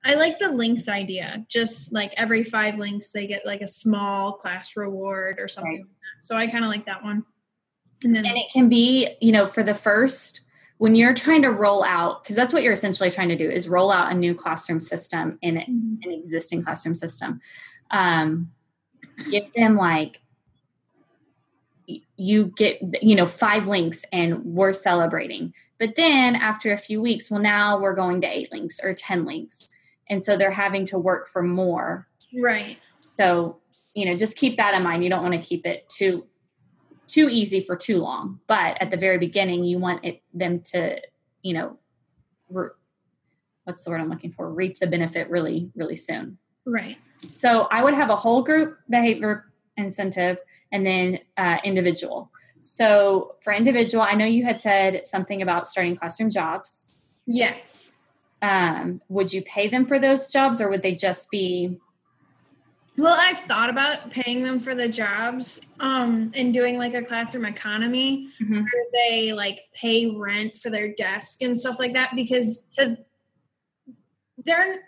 I 0.05 0.13
like 0.15 0.39
the 0.39 0.49
links 0.49 0.87
idea. 0.87 1.45
Just 1.49 1.91
like 1.91 2.13
every 2.17 2.43
five 2.43 2.77
links, 2.77 3.11
they 3.11 3.27
get 3.27 3.45
like 3.45 3.61
a 3.61 3.67
small 3.67 4.33
class 4.33 4.75
reward 4.77 5.39
or 5.39 5.47
something 5.47 5.71
Right. 5.71 5.79
like 5.81 5.87
that. 5.89 6.25
So 6.25 6.35
I 6.37 6.47
kind 6.47 6.63
of 6.63 6.69
like 6.71 6.85
that 6.85 7.03
one. 7.03 7.25
And 8.03 8.15
then 8.15 8.25
And 8.25 8.37
it 8.37 8.49
can 8.51 8.69
be, 8.69 9.09
you 9.19 9.31
know, 9.31 9.45
for 9.45 9.61
the 9.63 9.73
first 9.73 10.41
when 10.77 10.95
you're 10.95 11.13
trying 11.13 11.41
to 11.41 11.49
roll 11.51 11.83
out 11.83 12.23
because 12.23 12.37
that's 12.37 12.53
what 12.53 12.63
you're 12.63 12.71
essentially 12.71 13.11
trying 13.11 13.27
to 13.27 13.37
do 13.37 13.49
is 13.51 13.67
roll 13.67 13.91
out 13.91 14.11
a 14.11 14.15
new 14.15 14.33
classroom 14.33 14.79
system 14.79 15.37
in 15.41 15.55
Mhm. 15.55 16.05
an 16.05 16.11
existing 16.13 16.63
classroom 16.63 16.95
system. 16.95 17.41
Um, 17.91 18.51
give 19.29 19.51
them 19.53 19.75
like 19.75 20.21
you 22.15 22.45
get 22.55 22.79
you 23.03 23.15
know 23.15 23.25
five 23.25 23.67
links 23.67 24.05
and 24.13 24.45
we're 24.45 24.71
celebrating 24.73 25.53
but 25.79 25.95
then 25.95 26.35
after 26.35 26.71
a 26.71 26.77
few 26.77 27.01
weeks 27.01 27.31
well 27.31 27.41
now 27.41 27.79
we're 27.79 27.95
going 27.95 28.21
to 28.21 28.27
eight 28.27 28.51
links 28.51 28.79
or 28.81 28.93
10 28.93 29.25
links 29.25 29.73
and 30.09 30.23
so 30.23 30.37
they're 30.37 30.51
having 30.51 30.85
to 30.85 30.97
work 30.97 31.27
for 31.27 31.41
more 31.41 32.07
right. 32.33 32.77
So, 33.17 33.57
you 33.93 34.05
know, 34.05 34.15
just 34.15 34.37
keep 34.37 34.55
that 34.57 34.73
in 34.73 34.81
mind. 34.81 35.03
You 35.03 35.09
don't 35.09 35.21
want 35.21 35.33
to 35.33 35.47
keep 35.47 35.65
it 35.65 35.89
too 35.89 36.25
too 37.07 37.27
easy 37.29 37.61
for 37.61 37.75
too 37.75 37.97
long. 37.97 38.39
But 38.47 38.81
at 38.81 38.91
the 38.91 38.97
very 38.97 39.17
beginning, 39.17 39.63
you 39.63 39.79
want 39.79 40.05
it 40.05 40.21
them 40.33 40.61
to, 40.71 41.01
you 41.41 41.53
know, 41.53 41.79
re- 42.49 42.69
what's 43.63 43.83
the 43.83 43.89
word 43.89 43.99
I'm 43.99 44.09
looking 44.09 44.31
for? 44.31 44.49
Reap 44.49 44.79
the 44.79 44.87
benefit 44.87 45.29
really, 45.29 45.71
really 45.75 45.95
soon. 45.95 46.37
Right. 46.65 46.97
So 47.33 47.67
I 47.71 47.83
would 47.83 47.93
have 47.93 48.09
a 48.09 48.15
whole 48.15 48.43
group 48.43 48.77
behavior 48.89 49.51
incentive 49.75 50.37
and 50.71 50.85
then 50.85 51.19
uh, 51.35 51.57
individual. 51.63 52.31
So 52.61 53.35
for 53.43 53.51
individual, 53.51 54.03
I 54.03 54.13
know 54.13 54.25
you 54.25 54.45
had 54.45 54.61
said 54.61 55.07
something 55.07 55.41
about 55.41 55.67
starting 55.67 55.97
classroom 55.97 56.29
jobs. 56.29 57.19
Yes. 57.25 57.93
Um, 58.41 59.01
would 59.09 59.33
you 59.33 59.41
pay 59.41 59.67
them 59.67 59.85
for 59.85 59.99
those 59.99 60.31
jobs 60.31 60.61
or 60.61 60.69
would 60.69 60.81
they 60.81 60.95
just 60.95 61.29
be 61.29 61.77
Well, 62.97 63.15
I've 63.17 63.39
thought 63.41 63.69
about 63.69 64.11
paying 64.11 64.43
them 64.43 64.59
for 64.59 64.75
the 64.75 64.89
jobs 64.89 65.61
um, 65.79 66.31
and 66.33 66.53
doing 66.53 66.77
like 66.77 66.93
a 66.93 67.01
classroom 67.01 67.45
economy 67.45 68.29
Mhm. 68.41 68.61
where 68.63 68.85
they 68.93 69.31
like 69.33 69.59
pay 69.73 70.07
rent 70.07 70.57
for 70.57 70.69
their 70.69 70.93
desk 70.93 71.41
and 71.41 71.57
stuff 71.57 71.79
like 71.79 71.93
that 71.93 72.13
because 72.15 72.63
to 72.77 72.97
there 74.45 74.83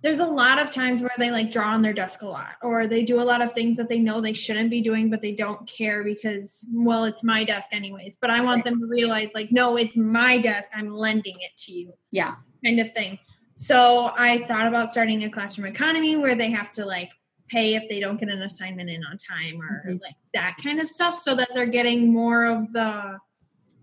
there's 0.00 0.20
a 0.20 0.26
lot 0.26 0.60
of 0.60 0.70
times 0.70 1.00
where 1.00 1.10
they 1.18 1.30
like 1.30 1.50
draw 1.50 1.70
on 1.70 1.82
their 1.82 1.92
desk 1.92 2.22
a 2.22 2.26
lot 2.26 2.54
or 2.62 2.86
they 2.86 3.02
do 3.02 3.20
a 3.20 3.24
lot 3.24 3.42
of 3.42 3.50
things 3.52 3.76
that 3.78 3.88
they 3.88 3.98
know 3.98 4.20
they 4.20 4.32
shouldn't 4.32 4.70
be 4.70 4.80
doing 4.80 5.10
but 5.10 5.20
they 5.22 5.32
don't 5.32 5.66
care 5.66 6.04
because 6.04 6.64
well 6.72 7.04
it's 7.04 7.24
my 7.24 7.42
desk 7.44 7.68
anyways 7.72 8.16
but 8.20 8.30
i 8.30 8.40
want 8.40 8.62
them 8.64 8.78
to 8.78 8.86
realize 8.86 9.28
like 9.34 9.50
no 9.50 9.76
it's 9.76 9.96
my 9.96 10.38
desk. 10.38 10.70
I'm 10.74 10.90
lending 10.90 11.36
it 11.40 11.56
to 11.64 11.72
you. 11.72 11.94
Yeah 12.10 12.36
kind 12.64 12.80
of 12.80 12.92
thing. 12.92 13.18
So 13.56 14.12
I 14.16 14.44
thought 14.46 14.66
about 14.68 14.88
starting 14.88 15.24
a 15.24 15.30
classroom 15.30 15.66
economy 15.66 16.16
where 16.16 16.34
they 16.34 16.50
have 16.50 16.70
to 16.72 16.84
like 16.86 17.10
pay 17.48 17.74
if 17.74 17.88
they 17.88 17.98
don't 17.98 18.20
get 18.20 18.28
an 18.28 18.42
assignment 18.42 18.90
in 18.90 19.02
on 19.04 19.16
time 19.16 19.60
or 19.62 19.84
Mhm. 19.88 20.00
like 20.02 20.14
that 20.34 20.56
kind 20.62 20.80
of 20.80 20.88
stuff 20.88 21.18
so 21.18 21.34
that 21.34 21.48
they're 21.54 21.66
getting 21.66 22.12
more 22.12 22.44
of 22.44 22.72
the 22.72 23.18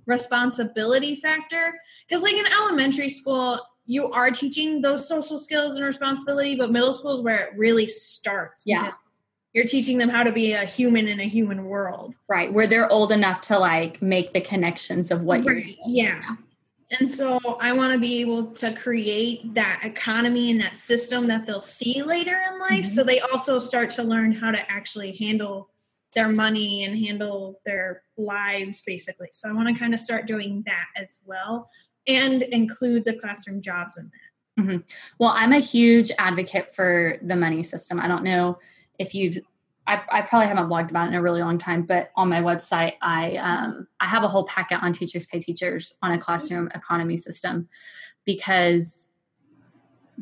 responsibility 0.06 1.16
factor. 1.16 1.74
Because 2.08 2.24
like 2.24 2.36
in 2.36 2.46
elementary 2.60 3.10
school, 3.10 3.60
you 3.88 4.10
are 4.12 4.32
teaching 4.32 4.82
those 4.82 5.08
social 5.08 5.38
skills 5.38 5.76
and 5.76 5.86
responsibility, 5.86 6.56
but 6.56 6.72
middle 6.72 6.94
school 6.94 7.14
is 7.14 7.22
where 7.22 7.38
it 7.48 7.54
really 7.58 7.88
starts. 7.88 8.64
Yeah. 8.66 8.92
You're 9.54 9.66
teaching 9.66 9.98
them 9.98 10.10
how 10.10 10.24
to 10.24 10.32
be 10.32 10.54
a 10.54 10.66
human 10.66 11.08
in 11.08 11.20
a 11.20 11.28
human 11.28 11.66
world. 11.66 12.16
right 12.28 12.52
where 12.52 12.68
they're 12.68 12.90
old 12.92 13.12
enough 13.12 13.42
to 13.42 13.58
like 13.60 14.02
make 14.02 14.34
the 14.34 14.42
connections 14.42 15.12
of 15.12 15.22
what 15.24 15.44
you're 15.44 15.56
Right. 15.56 15.78
Yeah. 15.88 16.36
And 17.00 17.10
so 17.10 17.40
I 17.60 17.74
want 17.74 17.94
to 17.94 18.00
be 18.00 18.22
able 18.22 18.48
to 18.54 18.74
create 18.74 19.54
that 19.54 19.82
economy 19.84 20.52
and 20.52 20.62
that 20.62 20.80
system 20.80 21.28
that 21.28 21.46
they'll 21.46 21.62
see 21.62 22.02
later 22.04 22.40
in 22.52 22.60
life. 22.60 22.86
Mm-hmm. 22.86 22.96
So 22.96 23.04
they 23.04 23.20
also 23.20 23.60
start 23.60 23.92
to 23.92 24.04
learn 24.04 24.32
how 24.32 24.52
to 24.52 24.72
actually 24.72 25.14
handle 25.14 25.70
their 26.14 26.30
money 26.30 26.84
and 26.84 26.98
handle 26.98 27.60
their 27.66 28.04
lives 28.18 28.82
basically. 28.86 29.30
So 29.34 29.50
I 29.50 29.54
want 29.54 29.68
to 29.68 29.80
kind 29.80 29.94
of 29.94 30.00
start 30.00 30.28
doing 30.28 30.64
that 30.66 30.86
as 30.96 31.20
well 31.26 31.70
and 32.08 32.42
include 32.42 33.06
the 33.06 33.14
classroom 33.14 33.62
jobs 33.62 33.98
in 33.98 34.06
that. 34.06 34.64
Mm-hmm. 34.64 34.78
Well, 35.20 35.34
I'm 35.36 35.52
a 35.52 35.60
huge 35.60 36.12
advocate 36.18 36.74
for 36.74 37.18
the 37.22 37.36
money 37.36 37.64
system. 37.64 38.00
I 38.00 38.08
don't 38.08 38.24
know 38.24 38.60
if 38.98 39.14
you've 39.14 39.40
I, 39.88 40.02
I, 40.12 40.22
probably 40.24 40.48
haven't 40.48 40.68
blogged 40.68 40.90
about 40.90 41.06
it 41.06 41.10
in 41.10 41.14
a 41.16 41.22
really 41.22 41.42
long 41.42 41.58
time, 41.58 41.84
but 41.84 42.12
on 42.16 42.28
my 42.28 42.42
website, 42.42 42.94
I 43.02 43.36
um, 43.38 43.88
I 44.00 44.08
have 44.08 44.24
a 44.24 44.28
whole 44.28 44.46
packet 44.46 44.80
on 44.82 44.94
teachers 44.94 45.28
pay 45.28 45.40
teachers 45.40 45.94
on 46.02 46.12
a 46.12 46.18
classroom 46.18 46.70
economy 46.74 47.18
system 47.18 47.70
because 48.26 49.10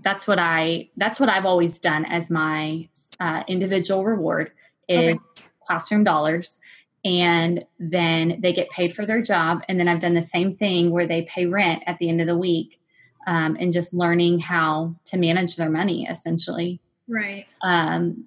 that's 0.02 0.28
what 0.28 0.40
I 0.40 0.90
that's 0.98 1.20
what 1.20 1.30
I've 1.30 1.46
always 1.46 1.80
done 1.80 2.06
as 2.06 2.30
my 2.30 2.90
uh, 3.20 3.44
individual 3.48 4.04
reward 4.04 4.52
is 4.90 5.16
okay. 5.16 5.46
classroom 5.66 6.04
dollars, 6.04 6.60
and 7.06 7.66
then 7.80 8.40
they 8.42 8.52
get 8.52 8.70
paid 8.70 8.96
for 8.96 9.06
their 9.06 9.22
job, 9.22 9.62
and 9.70 9.80
then 9.80 9.88
I've 9.88 10.02
done 10.02 10.14
the 10.14 10.22
same 10.22 10.56
thing 10.56 10.92
where 10.92 11.08
they 11.08 11.24
pay 11.24 11.46
rent 11.46 11.84
at 11.88 12.00
the 12.00 12.10
end 12.10 12.20
of 12.20 12.28
the 12.28 12.38
week, 12.38 12.82
um, 13.28 13.56
and 13.58 13.72
just 13.72 13.94
learning 13.94 14.40
how 14.40 14.96
to 15.06 15.18
manage 15.18 15.56
their 15.56 15.70
money 15.70 16.06
essentially. 16.10 16.82
Right. 17.08 17.46
Um, 17.62 18.26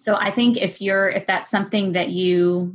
so 0.00 0.16
I 0.18 0.30
think 0.30 0.56
if 0.56 0.80
you're 0.80 1.10
if 1.10 1.26
that's 1.26 1.50
something 1.50 1.92
that 1.92 2.08
you 2.08 2.74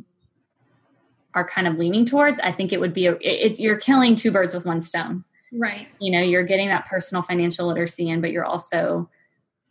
are 1.34 1.48
kind 1.48 1.68
of 1.68 1.80
leaning 1.80 2.06
towards, 2.06 2.40
I 2.40 2.52
think 2.52 2.72
it 2.72 2.80
would 2.80 2.94
be 2.94 3.08
a 3.08 3.18
it's 3.20 3.60
you're 3.60 3.80
killing 3.80 4.16
two 4.16 4.30
birds 4.30 4.54
with 4.54 4.64
one 4.64 4.80
stone. 4.80 5.24
Right. 5.52 5.88
You 6.00 6.12
know, 6.12 6.22
you're 6.22 6.44
getting 6.44 6.68
that 6.68 6.86
personal 6.86 7.24
financial 7.24 7.68
literacy 7.68 8.10
in, 8.10 8.22
but 8.22 8.30
you're 8.32 8.46
also 8.46 9.10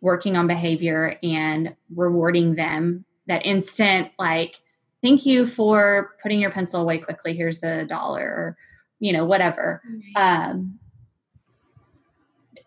working 0.01 0.37
on 0.37 0.49
behavior 0.49 1.17
and 1.23 1.77
rewarding 1.95 2.57
them 2.57 3.05
that 3.29 3.47
instant 3.47 4.11
like 4.19 4.61
thank 5.01 5.25
you 5.25 5.47
for 5.47 6.17
putting 6.23 6.41
your 6.41 6.51
pencil 6.51 6.83
away 6.83 6.99
quickly 6.99 7.35
here's 7.35 7.63
a 7.63 7.87
dollar 7.87 8.21
or 8.21 8.57
you 8.99 9.15
know 9.15 9.25
whatever 9.25 9.81
right. 10.15 10.49
um 10.51 10.79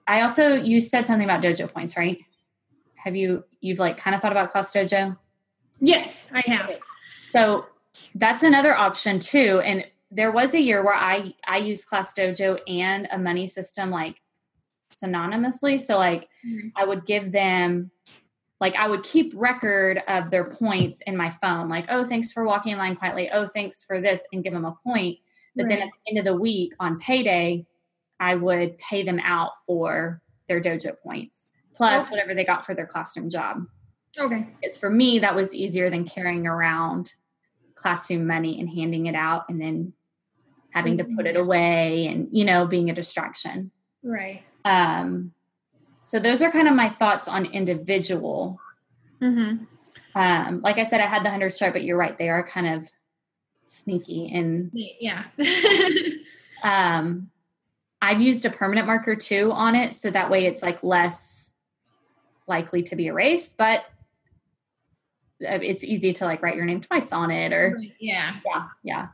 i 0.08 0.22
also 0.22 0.56
you 0.56 0.82
said 0.82 1.06
something 1.06 1.25
about 1.25 1.44
dojo 1.44 1.72
points 1.72 1.96
right 1.96 2.20
have 2.96 3.15
you 3.15 3.44
you've 3.67 3.79
like 3.79 3.97
kind 3.97 4.15
of 4.15 4.21
thought 4.21 4.31
about 4.31 4.51
class 4.51 4.71
dojo 4.71 5.15
yes 5.79 6.29
i 6.33 6.41
have. 6.45 6.77
So 7.29 7.65
that's 8.15 8.43
another 8.43 8.75
option 8.75 9.19
too 9.19 9.62
and 9.63 9.86
there 10.09 10.31
was 10.31 10.53
a 10.53 10.59
year 10.59 10.83
where 10.83 10.95
i 10.95 11.33
i 11.45 11.57
used 11.57 11.88
class 11.88 12.13
dojo 12.13 12.59
and 12.67 13.07
a 13.12 13.17
money 13.17 13.47
system 13.47 13.91
like 13.91 14.21
synonymously. 15.03 15.79
So 15.79 15.97
like 15.97 16.27
mm-hmm. 16.45 16.69
i 16.75 16.86
would 16.86 17.05
give 17.05 17.31
them 17.31 17.91
like 18.59 18.75
i 18.75 18.88
would 18.88 19.03
keep 19.03 19.33
record 19.36 20.01
of 20.07 20.31
their 20.31 20.45
points 20.45 21.01
in 21.05 21.15
my 21.15 21.29
phone 21.29 21.69
like 21.69 21.86
oh 21.89 22.05
thanks 22.05 22.31
for 22.31 22.45
walking 22.45 22.71
in 22.71 22.77
line 22.77 22.95
quietly. 22.95 23.29
Oh 23.31 23.47
thanks 23.47 23.83
for 23.83 24.01
this 24.01 24.21
and 24.31 24.43
give 24.43 24.53
them 24.53 24.65
a 24.65 24.75
point. 24.83 25.19
But 25.55 25.63
right. 25.63 25.69
then 25.69 25.88
at 25.88 25.89
the 25.93 26.12
end 26.12 26.19
of 26.19 26.25
the 26.33 26.41
week 26.41 26.74
on 26.79 27.00
payday 27.00 27.65
i 28.19 28.36
would 28.36 28.77
pay 28.77 29.03
them 29.03 29.19
out 29.19 29.51
for 29.65 30.21
their 30.47 30.62
dojo 30.62 30.97
points 31.03 31.47
plus 31.77 32.07
okay. 32.07 32.12
whatever 32.12 32.34
they 32.34 32.43
got 32.43 32.65
for 32.65 32.74
their 32.74 32.88
classroom 32.88 33.29
job. 33.29 33.65
Okay. 34.17 34.48
Because 34.60 34.75
for 34.75 34.89
me, 34.89 35.19
that 35.19 35.36
was 35.36 35.53
easier 35.53 35.89
than 35.89 36.05
carrying 36.05 36.48
around 36.48 37.13
classroom 37.75 38.25
money 38.25 38.60
and 38.60 38.67
handing 38.67 39.05
it 39.05 39.13
out 39.13 39.46
and 39.48 39.62
then 39.62 39.93
having 40.72 40.97
mm-hmm. 40.97 41.10
to 41.12 41.15
put 41.15 41.28
it 41.28 41.36
mm-hmm. 41.36 41.43
away 41.43 42.08
and, 42.08 42.28
you 42.32 42.43
know, 42.43 42.65
being 42.65 42.89
a 42.89 42.93
distraction. 42.93 43.71
Right. 44.02 44.41
Um, 44.65 45.34
so 46.02 46.19
those 46.19 46.41
are 46.41 46.52
kind 46.52 46.67
of 46.67 46.73
my 46.73 46.89
thoughts 46.89 47.28
on 47.28 47.45
individual. 47.45 48.60
Mm-hmm. 49.21 49.65
Um, 50.15 50.62
like 50.62 50.80
I 50.80 50.84
said, 50.84 50.99
I 50.99 51.06
had 51.06 51.23
the 51.23 51.30
hundreds 51.30 51.60
chart, 51.60 51.73
but 51.73 51.84
you're 51.84 51.97
right. 51.97 52.17
They 52.17 52.30
are 52.30 52.45
kind 52.45 52.67
of 52.67 52.89
sneaky 53.67 54.32
and 54.34 54.71
yeah. 54.73 55.25
um, 56.63 57.30
I've 58.02 58.21
used 58.21 58.45
a 58.45 58.49
permanent 58.49 58.88
marker 58.88 59.15
too 59.15 59.52
on 59.52 59.75
it. 59.75 59.93
So 59.93 60.10
that 60.10 60.30
way 60.30 60.45
it's 60.45 60.62
like 60.62 60.82
less 60.84 61.46
likely 62.47 62.83
to 62.83 62.95
be 62.95 63.07
erased, 63.07 63.57
but 63.57 63.81
uh, 65.47 65.60
it's 65.62 65.83
easy 65.83 66.13
to 66.13 66.25
like 66.25 66.41
write 66.41 66.55
your 66.55 66.65
name 66.65 66.81
twice 66.81 67.12
on 67.12 67.29
it 67.29 67.53
or 67.53 67.79
yeah. 67.99 68.36
Yeah 68.45 68.67
yeah. 68.83 69.07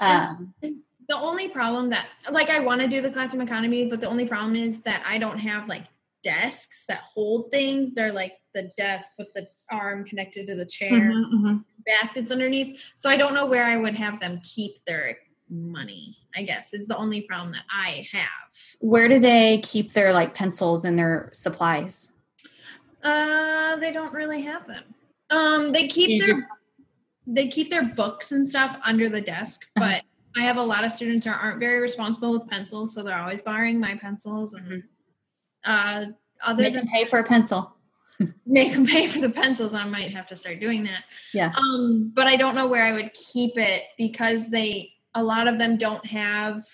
Um, 0.00 0.54
the 0.60 1.16
only 1.16 1.48
problem 1.48 1.90
that 1.90 2.06
like 2.30 2.50
i 2.50 2.60
want 2.60 2.80
to 2.80 2.86
do 2.86 3.00
the 3.00 3.10
classroom 3.10 3.42
economy 3.42 3.86
but 3.86 4.00
the 4.00 4.06
only 4.06 4.26
problem 4.26 4.54
is 4.54 4.80
that 4.82 5.02
i 5.04 5.18
don't 5.18 5.38
have 5.38 5.66
like 5.68 5.86
desks 6.22 6.84
that 6.86 7.00
hold 7.14 7.50
things. 7.50 7.94
They're 7.94 8.12
like 8.12 8.34
the 8.54 8.70
desk 8.76 9.12
with 9.18 9.32
the 9.34 9.48
arm 9.70 10.04
connected 10.04 10.46
to 10.46 10.54
the 10.54 10.66
chair 10.66 10.92
mm-hmm, 10.92 11.46
mm-hmm. 11.46 11.56
baskets 11.86 12.30
underneath. 12.30 12.80
So 12.96 13.08
i 13.10 13.16
don't 13.16 13.34
know 13.34 13.46
where 13.46 13.64
i 13.64 13.76
would 13.76 13.94
have 13.96 14.20
them 14.20 14.40
keep 14.42 14.84
their 14.84 15.18
money 15.48 16.16
i 16.34 16.42
guess 16.42 16.72
is 16.72 16.86
the 16.86 16.96
only 16.96 17.22
problem 17.22 17.52
that 17.52 17.64
i 17.70 18.06
have. 18.12 18.28
Where 18.80 19.08
do 19.08 19.18
they 19.20 19.60
keep 19.62 19.92
their 19.92 20.12
like 20.12 20.34
pencils 20.34 20.84
and 20.84 20.98
their 20.98 21.30
supplies 21.32 22.11
uh, 23.02 23.76
they 23.76 23.92
don't 23.92 24.12
really 24.12 24.42
have 24.42 24.66
them. 24.66 24.84
Um, 25.30 25.72
they 25.72 25.88
keep 25.88 26.10
you 26.10 26.18
their 26.20 26.40
just... 26.40 26.56
they 27.26 27.48
keep 27.48 27.70
their 27.70 27.84
books 27.84 28.32
and 28.32 28.48
stuff 28.48 28.76
under 28.84 29.08
the 29.08 29.20
desk, 29.20 29.66
uh-huh. 29.76 29.86
but 30.34 30.40
I 30.40 30.44
have 30.44 30.56
a 30.56 30.62
lot 30.62 30.84
of 30.84 30.92
students 30.92 31.26
who 31.26 31.32
aren't 31.32 31.58
very 31.58 31.80
responsible 31.80 32.32
with 32.32 32.48
pencils, 32.48 32.94
so 32.94 33.02
they're 33.02 33.18
always 33.18 33.42
borrowing 33.42 33.78
my 33.78 33.96
pencils 33.96 34.54
and 34.54 34.66
mm-hmm. 34.66 35.70
uh, 35.70 36.06
other 36.44 36.62
make 36.62 36.74
than 36.74 36.86
pay 36.86 37.04
for 37.04 37.18
a 37.18 37.24
pencil. 37.24 37.76
make 38.46 38.72
them 38.72 38.86
pay 38.86 39.06
for 39.06 39.20
the 39.20 39.30
pencils. 39.30 39.74
I 39.74 39.84
might 39.84 40.12
have 40.12 40.26
to 40.28 40.36
start 40.36 40.60
doing 40.60 40.84
that. 40.84 41.04
Yeah. 41.32 41.52
Um, 41.56 42.12
but 42.14 42.26
I 42.26 42.36
don't 42.36 42.54
know 42.54 42.66
where 42.66 42.84
I 42.84 42.92
would 42.92 43.12
keep 43.14 43.58
it 43.58 43.84
because 43.98 44.48
they 44.48 44.92
a 45.14 45.22
lot 45.22 45.46
of 45.46 45.58
them 45.58 45.76
don't 45.76 46.04
have 46.06 46.64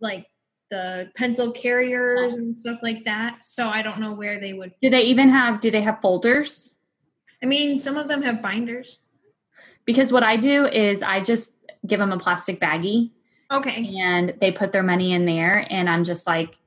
like 0.00 0.26
the 0.74 1.08
pencil 1.14 1.52
carriers 1.52 2.34
and 2.34 2.58
stuff 2.58 2.80
like 2.82 3.04
that. 3.04 3.38
So 3.46 3.68
I 3.68 3.80
don't 3.80 4.00
know 4.00 4.12
where 4.12 4.40
they 4.40 4.52
would. 4.52 4.72
Do 4.80 4.90
they 4.90 5.02
even 5.02 5.28
have? 5.28 5.60
Do 5.60 5.70
they 5.70 5.82
have 5.82 6.00
folders? 6.00 6.74
I 7.40 7.46
mean, 7.46 7.78
some 7.78 7.96
of 7.96 8.08
them 8.08 8.22
have 8.22 8.42
binders. 8.42 8.98
Because 9.84 10.10
what 10.10 10.24
I 10.24 10.36
do 10.36 10.66
is 10.66 11.02
I 11.02 11.20
just 11.20 11.54
give 11.86 12.00
them 12.00 12.10
a 12.10 12.18
plastic 12.18 12.60
baggie. 12.60 13.12
Okay. 13.52 13.94
And 13.98 14.34
they 14.40 14.50
put 14.50 14.72
their 14.72 14.82
money 14.82 15.12
in 15.12 15.26
there, 15.26 15.66
and 15.70 15.88
I'm 15.88 16.02
just 16.02 16.26
like, 16.26 16.58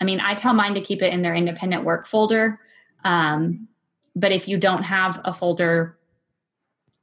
I 0.00 0.04
mean, 0.04 0.20
I 0.20 0.34
tell 0.34 0.52
mine 0.52 0.74
to 0.74 0.80
keep 0.80 1.00
it 1.00 1.12
in 1.12 1.22
their 1.22 1.34
independent 1.34 1.84
work 1.84 2.06
folder. 2.06 2.60
Um, 3.04 3.68
but 4.14 4.32
if 4.32 4.48
you 4.48 4.58
don't 4.58 4.82
have 4.82 5.20
a 5.24 5.32
folder 5.32 5.96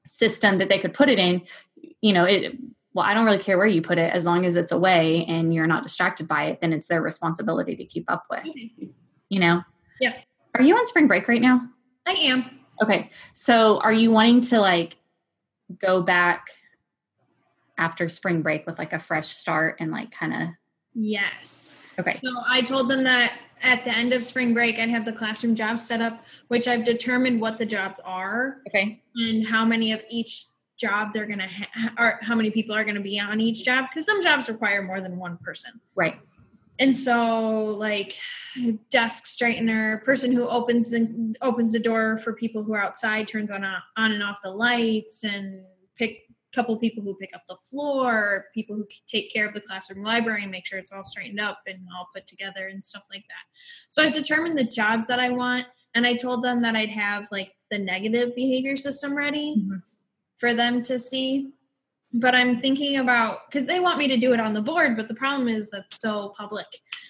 system 0.05 0.59
that 0.59 0.69
they 0.69 0.77
could 0.77 0.93
put 0.93 1.09
it 1.09 1.17
in, 1.17 1.41
you 2.01 2.13
know, 2.13 2.25
it 2.25 2.55
well, 2.95 3.05
I 3.05 3.13
don't 3.13 3.25
really 3.25 3.39
care 3.39 3.57
where 3.57 3.67
you 3.67 3.81
put 3.81 3.97
it 3.97 4.13
as 4.13 4.23
long 4.23 4.45
as 4.45 4.55
it's 4.55 4.71
away 4.71 5.25
and 5.27 5.53
you're 5.53 5.67
not 5.67 5.83
distracted 5.83 6.29
by 6.29 6.45
it, 6.45 6.61
then 6.61 6.71
it's 6.71 6.87
their 6.87 7.01
responsibility 7.01 7.75
to 7.75 7.83
keep 7.83 8.09
up 8.09 8.23
with. 8.29 8.45
Mm-hmm. 8.45 8.85
You 9.27 9.39
know? 9.41 9.61
Yeah. 9.99 10.13
Are 10.55 10.61
you 10.61 10.77
on 10.77 10.87
spring 10.87 11.05
break 11.05 11.27
right 11.27 11.41
now? 11.41 11.59
I 12.05 12.11
am. 12.13 12.49
Okay. 12.81 13.11
So 13.33 13.79
are 13.79 13.91
you 13.91 14.11
wanting 14.11 14.41
to 14.41 14.61
like 14.61 14.95
go 15.77 16.01
back 16.01 16.47
after 17.77 18.07
spring 18.07 18.41
break 18.41 18.65
with 18.65 18.79
like 18.79 18.93
a 18.93 18.99
fresh 18.99 19.27
start 19.27 19.75
and 19.81 19.91
like 19.91 20.11
kind 20.11 20.33
of 20.33 20.49
Yes. 20.97 21.93
Okay. 21.99 22.13
So 22.13 22.29
I 22.47 22.61
told 22.61 22.87
them 22.87 23.03
that 23.03 23.33
at 23.61 23.83
the 23.83 23.93
end 23.93 24.13
of 24.13 24.23
spring 24.23 24.53
break 24.53 24.79
I'd 24.79 24.89
have 24.89 25.03
the 25.03 25.11
classroom 25.11 25.53
jobs 25.53 25.85
set 25.85 26.01
up, 26.01 26.23
which 26.47 26.69
I've 26.69 26.85
determined 26.85 27.41
what 27.41 27.57
the 27.57 27.65
jobs 27.65 27.99
are. 28.05 28.61
Okay. 28.69 29.01
And 29.15 29.45
how 29.45 29.65
many 29.65 29.91
of 29.91 30.01
each 30.09 30.45
job 30.77 31.13
they're 31.13 31.25
going 31.25 31.39
to 31.39 31.47
ha- 31.47 31.93
or 31.97 32.19
how 32.21 32.35
many 32.35 32.51
people 32.51 32.75
are 32.75 32.83
going 32.83 32.95
to 32.95 33.01
be 33.01 33.19
on 33.19 33.39
each 33.39 33.63
job 33.63 33.85
because 33.89 34.05
some 34.05 34.21
jobs 34.21 34.49
require 34.49 34.81
more 34.81 35.01
than 35.01 35.17
one 35.17 35.37
person. 35.37 35.79
Right. 35.95 36.19
And 36.77 36.95
so 36.97 37.65
like 37.79 38.15
desk 38.89 39.25
straightener 39.25 40.03
person 40.03 40.31
who 40.31 40.47
opens 40.47 40.91
and 40.93 41.37
opens 41.41 41.71
the 41.71 41.79
door 41.79 42.17
for 42.17 42.33
people 42.33 42.63
who 42.63 42.73
are 42.73 42.83
outside 42.83 43.27
turns 43.27 43.51
on 43.51 43.63
on 43.63 44.11
and 44.11 44.21
off 44.21 44.39
the 44.43 44.51
lights 44.51 45.23
and 45.23 45.63
pick 45.97 46.19
couple 46.53 46.77
people 46.77 47.03
who 47.03 47.13
pick 47.15 47.31
up 47.35 47.41
the 47.49 47.57
floor 47.69 48.45
people 48.53 48.77
who 48.77 48.87
take 49.07 49.29
care 49.31 49.45
of 49.45 49.53
the 49.53 49.59
classroom 49.59 50.01
library 50.01 50.41
and 50.41 50.49
make 50.49 50.65
sure 50.65 50.79
it's 50.79 50.89
all 50.89 51.03
straightened 51.03 51.39
up 51.39 51.59
and 51.67 51.79
all 51.93 52.07
put 52.15 52.25
together 52.27 52.69
and 52.69 52.81
stuff 52.81 53.03
like 53.11 53.25
that. 53.27 53.43
So 53.89 54.01
i've 54.01 54.13
determined 54.13 54.57
the 54.57 54.63
jobs 54.63 55.05
that 55.07 55.19
i 55.19 55.29
want 55.29 55.65
and 55.95 56.07
i 56.07 56.15
told 56.15 56.45
them 56.45 56.61
that 56.61 56.73
i'd 56.73 56.89
have 56.89 57.27
like 57.29 57.51
the 57.71 57.77
negative 57.77 58.35
behavior 58.35 58.77
system 58.77 59.15
ready. 59.15 59.55
Mm-hmm 59.57 59.75
for 60.37 60.53
them 60.53 60.83
to 60.83 60.99
see. 60.99 61.51
But 62.13 62.33
I'm 62.33 62.61
thinking 62.61 62.97
about 62.97 63.39
because 63.49 63.67
they 63.67 63.79
want 63.79 63.97
me 63.97 64.07
to 64.07 64.17
do 64.17 64.33
it 64.33 64.39
on 64.39 64.53
the 64.53 64.61
board, 64.61 64.95
but 64.95 65.07
the 65.07 65.15
problem 65.15 65.49
is 65.49 65.69
that's 65.69 65.99
so 65.99 66.33
public. 66.37 66.67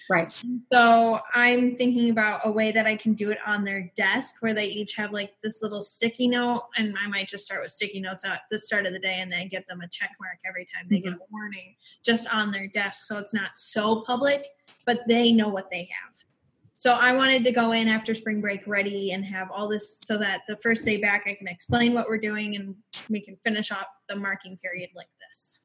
Right. 0.08 0.32
So 0.72 1.20
I'm 1.34 1.76
thinking 1.76 2.10
about 2.10 2.40
a 2.44 2.50
way 2.50 2.70
that 2.72 2.86
I 2.86 2.96
can 2.96 3.14
do 3.14 3.30
it 3.30 3.38
on 3.44 3.64
their 3.64 3.90
desk 3.96 4.36
where 4.40 4.54
they 4.54 4.66
each 4.66 4.94
have 4.96 5.12
like 5.12 5.32
this 5.42 5.62
little 5.62 5.82
sticky 5.82 6.28
note. 6.28 6.64
And 6.76 6.96
I 7.02 7.08
might 7.08 7.28
just 7.28 7.44
start 7.44 7.62
with 7.62 7.72
sticky 7.72 8.00
notes 8.00 8.24
at 8.24 8.42
the 8.50 8.58
start 8.58 8.86
of 8.86 8.92
the 8.92 8.98
day 8.98 9.20
and 9.20 9.30
then 9.30 9.48
give 9.48 9.66
them 9.66 9.80
a 9.80 9.88
check 9.88 10.10
mark 10.20 10.38
every 10.46 10.64
time 10.64 10.86
they 10.88 10.96
mm-hmm. 10.96 11.10
get 11.10 11.18
a 11.18 11.30
warning 11.30 11.74
just 12.04 12.32
on 12.32 12.52
their 12.52 12.68
desk. 12.68 13.04
So 13.04 13.18
it's 13.18 13.34
not 13.34 13.56
so 13.56 14.02
public, 14.02 14.46
but 14.84 15.00
they 15.08 15.32
know 15.32 15.48
what 15.48 15.70
they 15.70 15.88
have. 16.04 16.25
So 16.86 16.92
I 16.92 17.14
wanted 17.14 17.42
to 17.42 17.50
go 17.50 17.72
in 17.72 17.88
after 17.88 18.14
spring 18.14 18.40
break 18.40 18.64
ready 18.64 19.10
and 19.10 19.24
have 19.24 19.50
all 19.50 19.66
this 19.66 19.98
so 19.98 20.16
that 20.18 20.42
the 20.46 20.56
first 20.58 20.84
day 20.84 20.98
back 20.98 21.24
I 21.26 21.34
can 21.34 21.48
explain 21.48 21.94
what 21.94 22.06
we're 22.08 22.16
doing 22.16 22.54
and 22.54 22.76
we 23.10 23.20
can 23.20 23.36
finish 23.42 23.72
off 23.72 23.88
the 24.08 24.14
marking 24.14 24.56
period 24.58 24.90
like 24.94 25.08
this. 25.28 25.58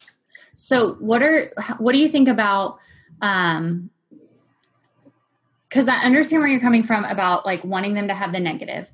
So 0.55 0.93
what 0.93 1.21
are 1.21 1.53
what 1.77 1.91
do 1.91 1.99
you 1.99 2.09
think 2.09 2.27
about 2.27 2.79
um 3.21 3.91
because 5.69 5.87
I 5.87 5.97
understand 5.97 6.41
where 6.41 6.49
you're 6.49 6.59
coming 6.59 6.81
from 6.81 7.05
about 7.05 7.45
like 7.45 7.63
wanting 7.63 7.93
them 7.93 8.07
to 8.07 8.15
have 8.15 8.33
the 8.33 8.39
negative. 8.39 8.87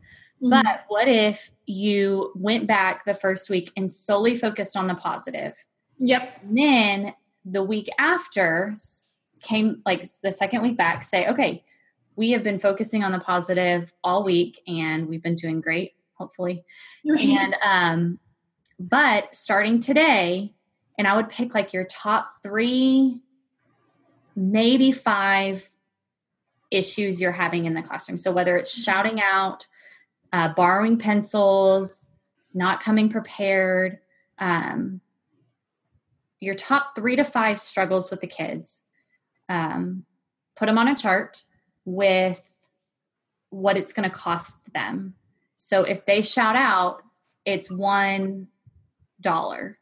Mm-hmm. 0.44 0.50
But 0.50 0.84
what 0.90 1.08
if 1.08 1.52
you 1.66 2.34
went 2.36 2.68
back 2.68 3.06
the 3.06 3.14
first 3.14 3.50
week 3.50 3.72
and 3.78 3.90
solely 3.90 4.36
focused 4.36 4.76
on 4.76 4.88
the 4.88 4.96
positive? 4.96 5.54
Yep. 6.00 6.40
And 6.44 6.58
then 6.58 7.14
the 7.46 7.64
week 7.64 7.90
after 7.98 8.76
came 9.42 9.78
like 9.86 10.06
the 10.22 10.34
second 10.34 10.62
week 10.62 10.76
back, 10.76 11.06
say, 11.06 11.26
okay, 11.28 11.64
we 12.18 12.32
have 12.32 12.44
been 12.44 12.60
focusing 12.60 13.04
on 13.04 13.12
the 13.14 13.20
positive 13.20 13.94
all 14.04 14.24
week 14.24 14.62
and 14.68 15.08
we've 15.08 15.22
been 15.22 15.36
doing 15.36 15.62
great, 15.62 15.94
hopefully. 16.16 16.66
and 17.06 17.56
um, 17.64 18.20
but 18.90 19.34
starting 19.34 19.80
today, 19.80 20.54
and 20.98 21.08
I 21.08 21.16
would 21.16 21.30
pick 21.30 21.54
like 21.54 21.74
your 21.74 21.86
top 21.86 22.42
three, 22.42 23.22
maybe 24.36 24.92
five 24.92 25.70
issues 26.72 27.22
you're 27.22 27.32
having 27.32 27.66
in 27.66 27.76
the 27.76 27.84
classroom. 27.84 28.18
So 28.18 28.32
whether 28.32 28.58
it's 28.58 28.74
mm-hmm. 28.74 28.92
shouting 28.92 29.22
out, 29.22 29.68
uh, 30.34 30.54
borrowing 30.54 30.98
pencils, 30.98 32.08
not 32.54 32.82
coming 32.82 33.10
prepared, 33.10 34.00
um, 34.40 35.02
your 36.40 36.56
top 36.56 36.96
three 36.96 37.16
to 37.16 37.24
five 37.24 37.60
struggles 37.60 38.10
with 38.10 38.22
the 38.22 38.28
kids, 38.28 38.82
um, 39.50 40.04
put 40.56 40.66
them 40.66 40.80
on 40.80 40.88
a 40.88 40.96
chart 40.96 41.44
with 41.88 42.46
what 43.50 43.78
it's 43.78 43.94
going 43.94 44.08
to 44.08 44.14
cost 44.14 44.58
them. 44.74 45.16
So 45.56 45.86
if 45.86 46.06
they 46.06 46.22
shout 46.22 46.58
out, 46.58 47.02
it's 47.46 47.72
one 47.72 48.48
dollar. 49.22 49.80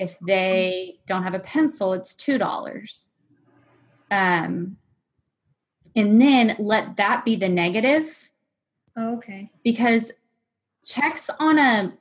If 0.00 0.18
they 0.26 0.98
don't 1.06 1.22
have 1.22 1.34
a 1.34 1.38
pencil, 1.38 1.92
it's 1.92 2.14
two 2.14 2.38
dollars. 2.38 3.10
Um, 4.10 4.78
and 5.94 6.20
then 6.20 6.56
let 6.58 6.96
that 6.96 7.24
be 7.24 7.36
the 7.36 7.50
negative. 7.50 8.30
Oh, 8.96 9.16
okay. 9.18 9.50
Because 9.62 10.10
checks 10.84 11.30
on 11.38 11.58
a 11.58 11.92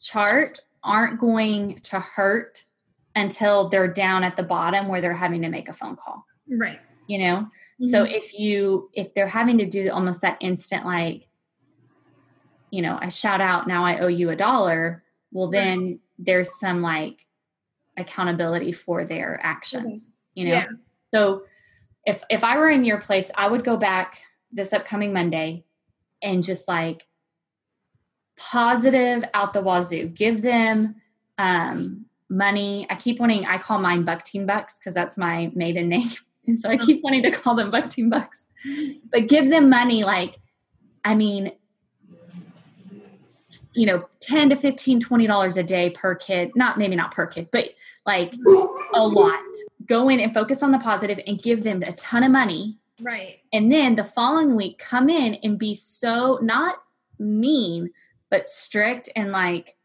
chart 0.00 0.60
aren't 0.82 1.20
going 1.20 1.78
to 1.84 2.00
hurt 2.00 2.64
until 3.14 3.68
they're 3.68 3.92
down 3.92 4.24
at 4.24 4.36
the 4.36 4.42
bottom 4.42 4.88
where 4.88 5.00
they're 5.00 5.14
having 5.14 5.42
to 5.42 5.48
make 5.48 5.68
a 5.68 5.72
phone 5.72 5.96
call. 5.96 6.26
Right. 6.48 6.80
You 7.06 7.18
know? 7.18 7.50
Mm-hmm. 7.80 7.90
So 7.90 8.04
if 8.04 8.38
you 8.38 8.90
if 8.92 9.14
they're 9.14 9.26
having 9.26 9.58
to 9.58 9.66
do 9.66 9.90
almost 9.90 10.20
that 10.22 10.38
instant 10.40 10.84
like 10.84 11.26
you 12.70 12.82
know, 12.82 12.98
I 13.00 13.08
shout 13.08 13.40
out 13.40 13.66
now 13.66 13.84
I 13.84 13.98
owe 13.98 14.06
you 14.06 14.30
a 14.30 14.36
dollar, 14.36 15.02
well 15.32 15.50
then 15.50 15.78
right. 15.80 16.00
there's 16.18 16.58
some 16.58 16.82
like 16.82 17.26
accountability 17.96 18.72
for 18.72 19.04
their 19.04 19.40
actions, 19.42 20.04
okay. 20.04 20.12
you 20.34 20.48
know. 20.48 20.54
Yeah. 20.54 20.66
So 21.12 21.42
if 22.06 22.22
if 22.30 22.44
I 22.44 22.58
were 22.58 22.70
in 22.70 22.84
your 22.84 23.00
place, 23.00 23.30
I 23.34 23.48
would 23.48 23.64
go 23.64 23.76
back 23.76 24.22
this 24.52 24.72
upcoming 24.72 25.12
Monday 25.12 25.64
and 26.22 26.42
just 26.42 26.68
like 26.68 27.06
positive 28.36 29.24
out 29.34 29.52
the 29.52 29.62
wazoo. 29.62 30.06
Give 30.08 30.42
them 30.42 30.96
um, 31.38 32.06
money. 32.28 32.86
I 32.90 32.94
keep 32.94 33.20
wanting. 33.20 33.46
I 33.46 33.58
call 33.58 33.78
mine 33.78 34.04
Buck 34.04 34.24
Team 34.24 34.46
Bucks 34.46 34.78
because 34.78 34.94
that's 34.94 35.16
my 35.16 35.50
maiden 35.54 35.88
name, 35.90 36.08
and 36.50 36.58
so 36.60 36.68
I 36.68 36.74
oh. 36.74 36.78
keep 36.78 37.02
wanting 37.02 37.22
to 37.22 37.30
call 37.30 37.54
them 37.54 37.70
Buck 37.70 37.88
Team 37.88 38.10
Bucks. 38.10 38.46
But 39.10 39.28
give 39.28 39.48
them 39.48 39.70
money. 39.70 40.04
Like, 40.04 40.38
I 41.04 41.14
mean, 41.14 41.52
you 43.74 43.86
know 43.86 44.04
10 44.20 44.50
to 44.50 44.56
15 44.56 45.00
20 45.00 45.26
dollars 45.26 45.56
a 45.56 45.62
day 45.62 45.90
per 45.90 46.14
kid 46.14 46.50
not 46.54 46.78
maybe 46.78 46.96
not 46.96 47.12
per 47.12 47.26
kid 47.26 47.48
but 47.52 47.66
like 48.06 48.34
a 48.94 49.06
lot 49.06 49.38
go 49.86 50.08
in 50.08 50.20
and 50.20 50.34
focus 50.34 50.62
on 50.62 50.72
the 50.72 50.78
positive 50.78 51.20
and 51.26 51.42
give 51.42 51.62
them 51.62 51.82
a 51.82 51.92
ton 51.92 52.24
of 52.24 52.30
money 52.30 52.76
right 53.00 53.38
and 53.52 53.70
then 53.70 53.94
the 53.94 54.04
following 54.04 54.56
week 54.56 54.78
come 54.78 55.08
in 55.08 55.34
and 55.36 55.58
be 55.58 55.74
so 55.74 56.38
not 56.42 56.82
mean 57.18 57.90
but 58.30 58.48
strict 58.48 59.08
and 59.14 59.30
like 59.30 59.76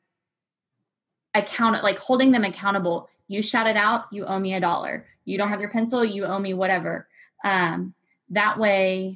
account 1.34 1.84
like 1.84 1.99
holding 1.99 2.32
them 2.32 2.43
accountable 2.43 3.10
you 3.28 3.42
shout 3.42 3.68
it 3.68 3.78
out 3.78 4.06
you 4.12 4.26
owe 4.26 4.40
me 4.40 4.54
a 4.54 4.60
dollar. 4.60 5.06
You 5.26 5.38
don't 5.38 5.50
have 5.50 5.60
your 5.60 5.72
pencil 5.72 6.04
you 6.04 6.26
owe 6.26 6.40
me 6.40 6.54
whatever. 6.54 7.08
Um, 7.44 7.94
that 8.30 8.58
way 8.58 9.16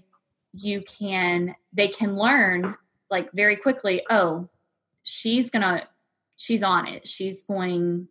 you 0.52 0.82
can 0.82 1.56
they 1.74 1.88
can 1.88 2.16
learn 2.16 2.76
like 3.12 3.32
very 3.34 3.56
quickly 3.56 4.04
oh 4.10 4.50
she's 5.04 5.50
gonna 5.50 5.88
she's 6.36 6.64
on 6.64 6.88
it. 6.88 7.08
She's 7.08 7.44
going 7.44 8.08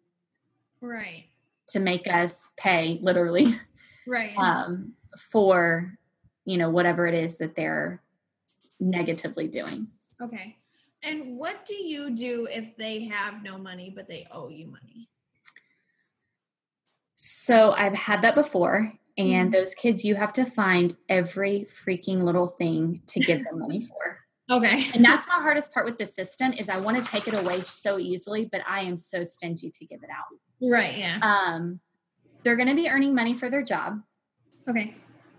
right. 0.81 1.25
to 1.69 1.81
make 1.81 2.07
us 2.07 2.49
pay 2.57 2.99
literally. 3.03 3.59
Right. 4.07 4.35
Um 4.39 4.95
for 5.17 5.99
you 6.45 6.59
know 6.59 6.71
whatever 6.71 7.07
it 7.07 7.15
is 7.15 7.39
that 7.39 7.57
they're 7.57 8.03
negatively 8.81 9.49
doing. 9.49 9.89
Okay. 10.21 10.57
And 11.03 11.37
what 11.37 11.65
do 11.65 11.75
you 11.75 12.11
do 12.11 12.49
if 12.51 12.77
they 12.77 13.05
have 13.05 13.43
no 13.43 13.57
money 13.59 13.93
but 13.95 14.09
they 14.09 14.27
owe 14.31 14.49
you 14.49 14.67
money 14.67 15.09
so 17.49 17.73
i've 17.73 17.95
had 17.95 18.23
that 18.23 18.35
before 18.35 18.93
and 19.17 19.51
mm-hmm. 19.51 19.51
those 19.51 19.75
kids 19.75 20.05
you 20.05 20.15
have 20.15 20.33
to 20.33 20.45
find 20.45 20.97
every 21.09 21.67
freaking 21.69 22.23
little 22.23 22.47
thing 22.47 23.03
to 23.07 23.21
give 23.21 23.43
them 23.45 23.59
money 23.59 23.81
for 23.83 24.19
Okay. 24.51 24.91
and 24.95 25.05
that's 25.05 25.29
my 25.29 25.35
hardest 25.35 25.75
part 25.75 25.85
with 25.85 25.99
the 25.99 26.07
system 26.07 26.55
is 26.55 26.71
I 26.71 26.81
want 26.81 26.97
to 26.97 27.11
take 27.11 27.29
it 27.29 27.37
away 27.37 27.61
so 27.61 27.99
easily, 27.99 28.49
but 28.51 28.63
I 28.67 28.81
am 28.81 28.97
so 28.97 29.23
stingy 29.23 29.71
to 29.71 29.85
give 29.85 30.03
it 30.03 30.09
out. 30.09 30.25
Right, 30.67 30.97
yeah. 30.97 31.19
Um 31.21 31.81
they're 32.43 32.57
going 32.57 32.69
to 32.69 32.75
be 32.75 32.89
earning 32.89 33.15
money 33.15 33.35
for 33.35 33.51
their 33.51 33.63
job. 33.63 34.01
Okay. 34.69 34.95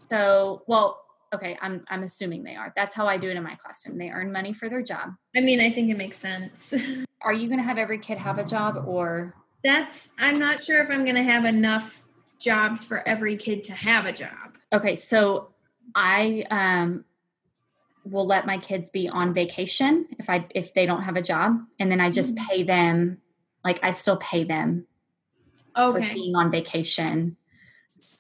So, 0.10 0.64
well, 0.68 1.02
okay, 1.34 1.58
I'm 1.62 1.84
I'm 1.90 2.04
assuming 2.04 2.44
they 2.44 2.56
are. 2.56 2.74
That's 2.76 2.96
how 2.96 3.08
I 3.08 3.18
do 3.18 3.30
it 3.30 3.38
in 3.38 3.44
my 3.44 3.56
classroom. 3.56 3.98
They 3.98 4.10
earn 4.10 4.32
money 4.32 4.54
for 4.54 4.70
their 4.70 4.82
job. 4.82 5.14
I 5.36 5.42
mean, 5.42 5.60
I 5.60 5.72
think 5.72 5.90
it 5.90 5.98
makes 5.98 6.18
sense. 6.18 6.74
are 7.22 7.34
you 7.34 7.48
going 7.48 7.60
to 7.60 7.66
have 7.66 7.78
every 7.78 8.00
kid 8.00 8.18
have 8.18 8.38
a 8.38 8.46
job 8.46 8.84
or 8.88 9.36
That's 9.64 10.10
I'm 10.18 10.40
not 10.40 10.64
sure 10.64 10.82
if 10.82 10.90
I'm 10.90 11.04
going 11.04 11.16
to 11.16 11.24
have 11.24 11.46
enough 11.46 12.02
jobs 12.40 12.84
for 12.84 13.06
every 13.08 13.36
kid 13.36 13.66
to 13.66 13.74
have 13.74 14.06
a 14.06 14.14
job. 14.14 14.54
Okay, 14.72 14.96
so 14.96 15.50
I 15.94 16.46
um 16.50 17.06
will 18.06 18.26
let 18.26 18.46
my 18.46 18.58
kids 18.58 18.90
be 18.90 19.10
on 19.10 19.34
vacation 19.34 20.08
if 20.18 20.30
I 20.30 20.46
if 20.56 20.74
they 20.74 20.86
don't 20.86 21.04
have 21.04 21.16
a 21.16 21.22
job, 21.22 21.60
and 21.80 21.92
then 21.92 22.00
I 22.00 22.10
just 22.10 22.36
mm-hmm. 22.36 22.46
pay 22.46 22.64
them 22.64 23.18
like 23.64 23.80
I 23.84 23.92
still 23.92 24.18
pay 24.18 24.46
them 24.46 24.86
okay. 25.78 26.08
for 26.08 26.14
being 26.14 26.36
on 26.36 26.52
vacation, 26.52 27.36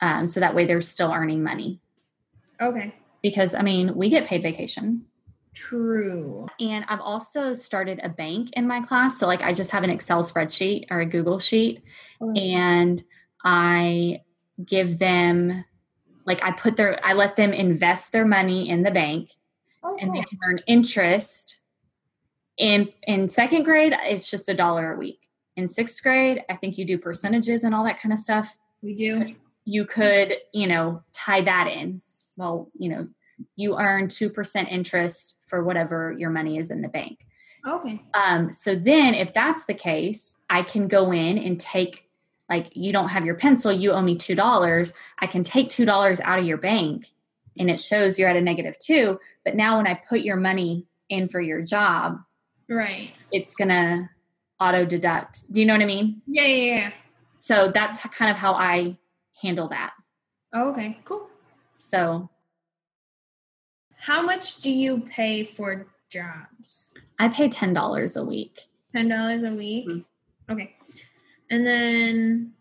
um, 0.01 0.27
so 0.27 0.41
that 0.41 0.55
way 0.55 0.65
they're 0.65 0.81
still 0.81 1.11
earning 1.11 1.43
money. 1.43 1.79
Okay. 2.61 2.93
Because 3.21 3.55
I 3.55 3.61
mean, 3.61 3.95
we 3.95 4.09
get 4.09 4.27
paid 4.27 4.41
vacation. 4.41 5.05
True. 5.53 6.47
And 6.59 6.85
I've 6.87 7.01
also 7.01 7.53
started 7.53 7.99
a 8.03 8.09
bank 8.09 8.51
in 8.53 8.67
my 8.67 8.81
class. 8.81 9.19
So, 9.19 9.27
like, 9.27 9.41
I 9.41 9.53
just 9.53 9.71
have 9.71 9.83
an 9.83 9.89
Excel 9.89 10.23
spreadsheet 10.23 10.85
or 10.91 11.01
a 11.01 11.05
Google 11.05 11.39
sheet, 11.39 11.83
oh. 12.21 12.31
and 12.33 13.03
I 13.43 14.21
give 14.63 14.99
them, 14.99 15.65
like, 16.25 16.43
I 16.43 16.51
put 16.51 16.77
their, 16.77 17.03
I 17.03 17.13
let 17.13 17.35
them 17.35 17.51
invest 17.51 18.11
their 18.11 18.25
money 18.25 18.69
in 18.69 18.83
the 18.83 18.91
bank 18.91 19.31
oh, 19.83 19.97
and 19.99 20.13
they 20.13 20.21
can 20.21 20.37
earn 20.45 20.59
interest. 20.67 21.57
In 22.57 22.85
in 23.07 23.29
second 23.29 23.63
grade, 23.63 23.93
it's 24.03 24.29
just 24.29 24.49
a 24.49 24.53
dollar 24.53 24.93
a 24.93 24.97
week. 24.97 25.29
In 25.55 25.67
sixth 25.67 26.03
grade, 26.03 26.43
I 26.49 26.55
think 26.55 26.77
you 26.77 26.85
do 26.85 26.97
percentages 26.97 27.63
and 27.63 27.73
all 27.73 27.85
that 27.85 28.01
kind 28.01 28.13
of 28.13 28.19
stuff. 28.19 28.55
We 28.81 28.95
do. 28.95 29.35
You 29.65 29.85
could, 29.85 30.35
you 30.53 30.67
know, 30.67 31.03
tie 31.13 31.41
that 31.41 31.67
in. 31.67 32.01
Well, 32.37 32.67
you 32.77 32.89
know, 32.89 33.07
you 33.55 33.77
earn 33.77 34.07
2% 34.07 34.71
interest 34.71 35.37
for 35.45 35.63
whatever 35.63 36.15
your 36.17 36.29
money 36.29 36.57
is 36.57 36.71
in 36.71 36.81
the 36.81 36.87
bank. 36.87 37.19
Okay. 37.67 38.01
Um, 38.13 38.53
so 38.53 38.75
then 38.75 39.13
if 39.13 39.33
that's 39.33 39.65
the 39.65 39.73
case, 39.73 40.37
I 40.49 40.63
can 40.63 40.87
go 40.87 41.11
in 41.11 41.37
and 41.37 41.59
take 41.59 42.05
like 42.49 42.75
you 42.75 42.91
don't 42.91 43.09
have 43.09 43.25
your 43.25 43.35
pencil, 43.35 43.71
you 43.71 43.91
owe 43.91 44.01
me 44.01 44.15
two 44.15 44.33
dollars. 44.33 44.93
I 45.19 45.27
can 45.27 45.43
take 45.43 45.69
two 45.69 45.85
dollars 45.85 46.19
out 46.21 46.39
of 46.39 46.45
your 46.45 46.57
bank 46.57 47.09
and 47.57 47.69
it 47.69 47.79
shows 47.79 48.17
you're 48.17 48.29
at 48.29 48.35
a 48.35 48.41
negative 48.41 48.79
two. 48.79 49.19
But 49.45 49.55
now 49.55 49.77
when 49.77 49.87
I 49.87 49.93
put 49.93 50.21
your 50.21 50.37
money 50.37 50.87
in 51.09 51.27
for 51.27 51.41
your 51.41 51.61
job, 51.61 52.19
right, 52.67 53.11
it's 53.31 53.53
gonna 53.53 54.09
auto 54.59 54.85
deduct. 54.85 55.51
Do 55.51 55.59
you 55.59 55.65
know 55.65 55.73
what 55.73 55.81
I 55.81 55.85
mean? 55.85 56.21
Yeah, 56.25 56.45
yeah, 56.45 56.75
yeah. 56.75 56.91
So 57.37 57.69
that's 57.69 58.01
kind 58.01 58.31
of 58.31 58.37
how 58.37 58.53
I 58.53 58.97
handle 59.41 59.67
that. 59.69 59.93
Oh, 60.53 60.71
okay, 60.71 60.97
cool. 61.05 61.29
So, 61.85 62.29
How 63.99 64.21
much 64.21 64.57
do 64.57 64.71
you 64.71 65.01
pay 65.13 65.43
for 65.43 65.87
jobs? 66.09 66.93
I 67.19 67.29
pay 67.29 67.49
$10 67.49 68.15
a 68.15 68.23
week. 68.23 68.61
Ten 68.93 69.07
dollars 69.07 69.43
a 69.43 69.51
week. 69.51 69.87
Mhm. 69.87 70.05
Okay, 70.49 70.75
and 71.51 71.65
then 71.67 72.53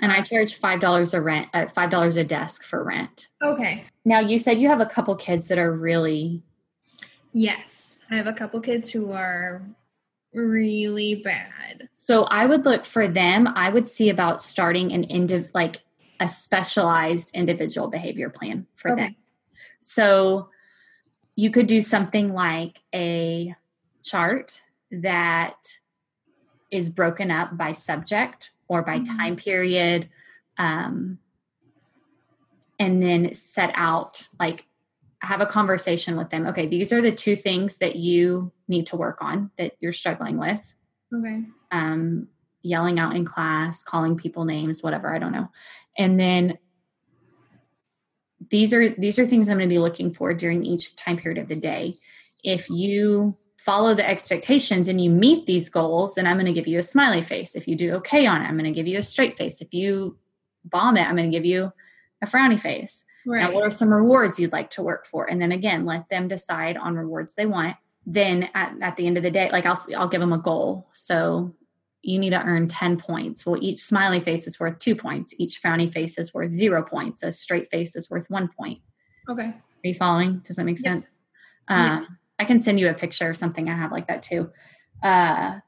And 0.00 0.12
I 0.12 0.22
charge 0.22 0.54
$5 0.60 1.12
a 1.14 1.20
rent, 1.20 1.48
uh, 1.52 1.66
$5 1.66 2.16
a 2.16 2.22
desk 2.22 2.62
for 2.62 2.84
rent. 2.84 3.28
okay, 3.42 3.82
Now, 4.04 4.20
you 4.20 4.38
said 4.38 4.60
you 4.60 4.68
have 4.68 4.80
a 4.80 4.86
couple 4.86 5.16
kids 5.16 5.48
that 5.48 5.58
are 5.58 5.72
really 5.72 6.42
yes, 7.32 8.00
I 8.10 8.14
have 8.16 8.28
a 8.28 8.32
couple 8.32 8.60
kids 8.60 8.90
who 8.92 9.10
are 9.10 9.62
really 10.32 11.16
bad. 11.16 11.88
So 11.96 12.28
I 12.30 12.46
would 12.46 12.64
look 12.64 12.84
for 12.84 13.08
them. 13.08 13.48
I 13.48 13.70
would 13.70 13.88
see 13.88 14.08
about 14.08 14.40
starting 14.40 14.92
an 14.92 15.04
indiv 15.08 15.50
like 15.54 15.80
a 16.20 16.28
specialized 16.28 17.34
individual 17.34 17.88
behavior 17.88 18.30
plan 18.30 18.66
for 18.76 18.92
Okay. 18.92 19.02
them. 19.06 19.16
So 19.80 20.50
you 21.38 21.52
could 21.52 21.68
do 21.68 21.80
something 21.80 22.34
like 22.34 22.80
a 22.92 23.54
chart 24.02 24.60
that 24.90 25.78
is 26.72 26.90
broken 26.90 27.30
up 27.30 27.56
by 27.56 27.72
subject 27.72 28.50
or 28.66 28.82
by 28.82 28.98
Mhm. 28.98 29.16
time 29.16 29.36
period, 29.36 30.08
um, 30.56 31.20
and 32.80 33.00
then 33.00 33.32
set 33.36 33.70
out 33.74 34.28
like 34.40 34.66
have 35.22 35.40
a 35.40 35.46
conversation 35.46 36.16
with 36.16 36.30
them. 36.30 36.44
Okay, 36.44 36.66
these 36.66 36.92
are 36.92 37.00
the 37.00 37.14
two 37.14 37.36
things 37.36 37.78
that 37.78 37.94
you 37.94 38.50
need 38.66 38.88
to 38.88 38.96
work 38.96 39.18
on 39.22 39.52
that 39.58 39.76
you're 39.78 39.92
struggling 39.92 40.38
with 40.38 40.74
Okay. 41.14 41.44
um, 41.70 42.26
yelling 42.62 42.98
out 42.98 43.14
in 43.14 43.24
class, 43.24 43.84
calling 43.84 44.16
people 44.16 44.44
names, 44.44 44.82
whatever, 44.82 45.14
I 45.14 45.20
don't 45.20 45.32
know. 45.32 45.50
And 45.96 46.18
then 46.18 46.58
these 48.50 48.72
are 48.72 48.90
these 48.90 49.18
are 49.18 49.26
things 49.26 49.48
I'm 49.48 49.58
going 49.58 49.68
to 49.68 49.74
be 49.74 49.78
looking 49.78 50.12
for 50.12 50.32
during 50.32 50.64
each 50.64 50.96
time 50.96 51.16
period 51.16 51.40
of 51.40 51.48
the 51.48 51.56
day. 51.56 51.98
If 52.44 52.68
you 52.70 53.36
follow 53.56 53.94
the 53.94 54.08
expectations 54.08 54.88
and 54.88 55.02
you 55.02 55.10
meet 55.10 55.46
these 55.46 55.68
goals, 55.68 56.14
then 56.14 56.26
I'm 56.26 56.36
going 56.36 56.46
to 56.46 56.52
give 56.52 56.68
you 56.68 56.78
a 56.78 56.82
smiley 56.82 57.20
face. 57.20 57.54
If 57.54 57.66
you 57.66 57.76
do 57.76 57.94
okay 57.96 58.26
on 58.26 58.40
it, 58.40 58.46
I'm 58.46 58.56
going 58.56 58.72
to 58.72 58.78
give 58.78 58.86
you 58.86 58.98
a 58.98 59.02
straight 59.02 59.36
face. 59.36 59.60
If 59.60 59.74
you 59.74 60.16
bomb 60.64 60.96
it, 60.96 61.06
I'm 61.06 61.16
going 61.16 61.30
to 61.30 61.36
give 61.36 61.44
you 61.44 61.72
a 62.22 62.26
frowny 62.26 62.58
face. 62.58 63.04
Right. 63.26 63.42
Now, 63.42 63.52
what 63.52 63.66
are 63.66 63.70
some 63.70 63.92
rewards 63.92 64.38
you'd 64.38 64.52
like 64.52 64.70
to 64.70 64.82
work 64.82 65.04
for? 65.04 65.28
And 65.28 65.40
then 65.40 65.52
again, 65.52 65.84
let 65.84 66.08
them 66.08 66.28
decide 66.28 66.76
on 66.76 66.94
rewards 66.94 67.34
they 67.34 67.46
want. 67.46 67.76
Then 68.06 68.48
at, 68.54 68.74
at 68.80 68.96
the 68.96 69.06
end 69.06 69.18
of 69.18 69.22
the 69.22 69.30
day, 69.30 69.50
like 69.50 69.66
I'll 69.66 69.78
I'll 69.96 70.08
give 70.08 70.20
them 70.20 70.32
a 70.32 70.38
goal. 70.38 70.88
So 70.94 71.54
you 72.08 72.18
need 72.18 72.30
to 72.30 72.42
earn 72.42 72.66
10 72.68 72.98
points. 72.98 73.44
Well, 73.44 73.62
each 73.62 73.80
smiley 73.80 74.18
face 74.20 74.46
is 74.46 74.58
worth 74.58 74.78
two 74.78 74.96
points. 74.96 75.34
Each 75.38 75.60
frowny 75.62 75.92
face 75.92 76.16
is 76.18 76.32
worth 76.32 76.50
zero 76.50 76.82
points. 76.82 77.22
A 77.22 77.30
straight 77.30 77.70
face 77.70 77.94
is 77.94 78.08
worth 78.08 78.30
one 78.30 78.48
point. 78.48 78.80
okay. 79.28 79.42
Are 79.44 79.86
you 79.86 79.94
following? 79.94 80.38
Does 80.38 80.56
that 80.56 80.64
make 80.64 80.78
Yeah. 80.78 80.92
sense? 80.94 81.20
Yeah. 81.70 81.98
Um, 81.98 82.18
I 82.38 82.44
can 82.46 82.60
send 82.62 82.80
you 82.80 82.88
a 82.88 82.94
picture 82.94 83.28
or 83.28 83.34
something 83.34 83.68
I 83.68 83.74
have 83.76 83.92
like 83.92 84.08
that 84.08 84.22
too. 84.22 84.50
Uh, 85.02 85.58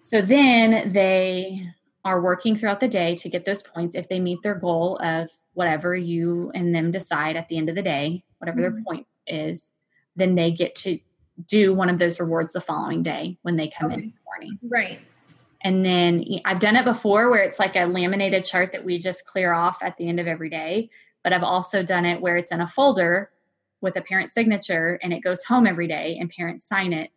so 0.00 0.20
then 0.20 0.92
they 0.92 1.66
are 2.04 2.20
working 2.20 2.56
throughout 2.56 2.80
the 2.80 2.88
day 2.88 3.14
to 3.16 3.28
get 3.28 3.44
those 3.44 3.62
points. 3.62 3.94
If 3.94 4.08
they 4.08 4.18
meet 4.20 4.42
their 4.42 4.54
goal 4.56 4.98
of 5.02 5.28
whatever 5.54 5.94
you 5.96 6.50
and 6.54 6.74
them 6.74 6.90
decide 6.90 7.36
at 7.36 7.46
the 7.48 7.56
end 7.56 7.68
of 7.68 7.76
the 7.76 7.82
day, 7.82 8.24
whatever 8.38 8.60
their 8.60 8.72
Mhm. 8.72 8.84
point 8.84 9.06
is, 9.26 9.70
then 10.16 10.34
they 10.34 10.50
get 10.50 10.74
to 10.76 10.98
do 11.46 11.72
one 11.74 11.88
of 11.88 11.98
those 11.98 12.18
rewards 12.18 12.52
the 12.52 12.60
following 12.60 13.02
day 13.04 13.38
when 13.42 13.56
they 13.56 13.68
come 13.68 13.92
in 13.92 14.00
in 14.00 14.06
the 14.10 14.14
morning. 14.24 14.58
Right. 14.62 15.00
And 15.62 15.84
then 15.84 16.24
I've 16.44 16.60
done 16.60 16.76
it 16.76 16.84
before 16.84 17.30
where 17.30 17.42
it's 17.42 17.58
like 17.58 17.74
a 17.74 17.86
laminated 17.86 18.44
chart 18.44 18.72
that 18.72 18.84
we 18.84 18.98
just 18.98 19.26
clear 19.26 19.52
off 19.52 19.82
at 19.82 19.96
the 19.96 20.08
end 20.08 20.20
of 20.20 20.26
every 20.26 20.50
day. 20.50 20.90
But 21.24 21.32
I've 21.32 21.42
also 21.42 21.82
done 21.82 22.04
it 22.04 22.20
where 22.20 22.36
it's 22.36 22.52
in 22.52 22.60
a 22.60 22.66
folder 22.66 23.30
with 23.80 23.96
a 23.96 24.00
parent 24.00 24.30
signature 24.30 24.98
and 25.02 25.12
it 25.12 25.20
goes 25.20 25.44
home 25.44 25.66
every 25.66 25.88
day 25.88 26.16
and 26.20 26.30
parents 26.30 26.64
sign 26.64 26.92
it. 26.92 27.10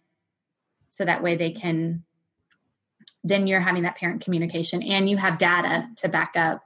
So 0.89 1.05
that 1.05 1.23
way 1.23 1.35
they 1.35 1.51
can, 1.51 2.03
then 3.23 3.47
you're 3.47 3.61
having 3.61 3.83
that 3.83 3.95
parent 3.95 4.23
communication 4.23 4.81
and 4.81 5.09
you 5.09 5.17
have 5.17 5.37
data 5.37 5.87
to 5.97 6.09
back 6.09 6.33
up 6.35 6.63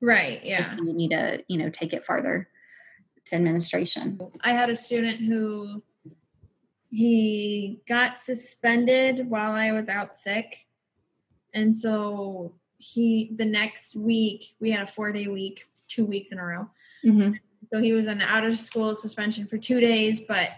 Right. 0.00 0.42
Yeah. 0.44 0.76
you 0.76 0.92
need 0.92 1.10
to, 1.10 1.44
you 1.48 1.58
know, 1.58 1.68
take 1.68 1.92
it 1.92 2.04
farther 2.04 2.48
to 3.26 3.36
administration. 3.36 4.20
I 4.40 4.52
had 4.52 4.70
a 4.70 4.76
student 4.76 5.20
who 5.20 5.82
he 6.90 7.82
got 7.86 8.20
suspended 8.20 9.28
while 9.28 9.52
I 9.52 9.72
was 9.72 9.88
out 9.88 10.16
sick. 10.16 10.66
And 11.54 11.78
so 11.78 12.54
he 12.78 13.32
the 13.36 13.44
next 13.44 13.94
week 13.94 14.54
we 14.60 14.70
had 14.70 14.88
a 14.88 14.90
4-day 14.90 15.26
week, 15.26 15.66
2 15.88 16.04
weeks 16.04 16.32
in 16.32 16.38
a 16.38 16.44
row. 16.44 16.70
Mm-hmm. 17.04 17.32
So 17.72 17.80
he 17.80 17.92
was 17.92 18.08
on 18.08 18.20
out 18.22 18.44
of 18.44 18.58
school 18.58 18.96
suspension 18.96 19.46
for 19.46 19.58
2 19.58 19.80
days, 19.80 20.20
but 20.20 20.50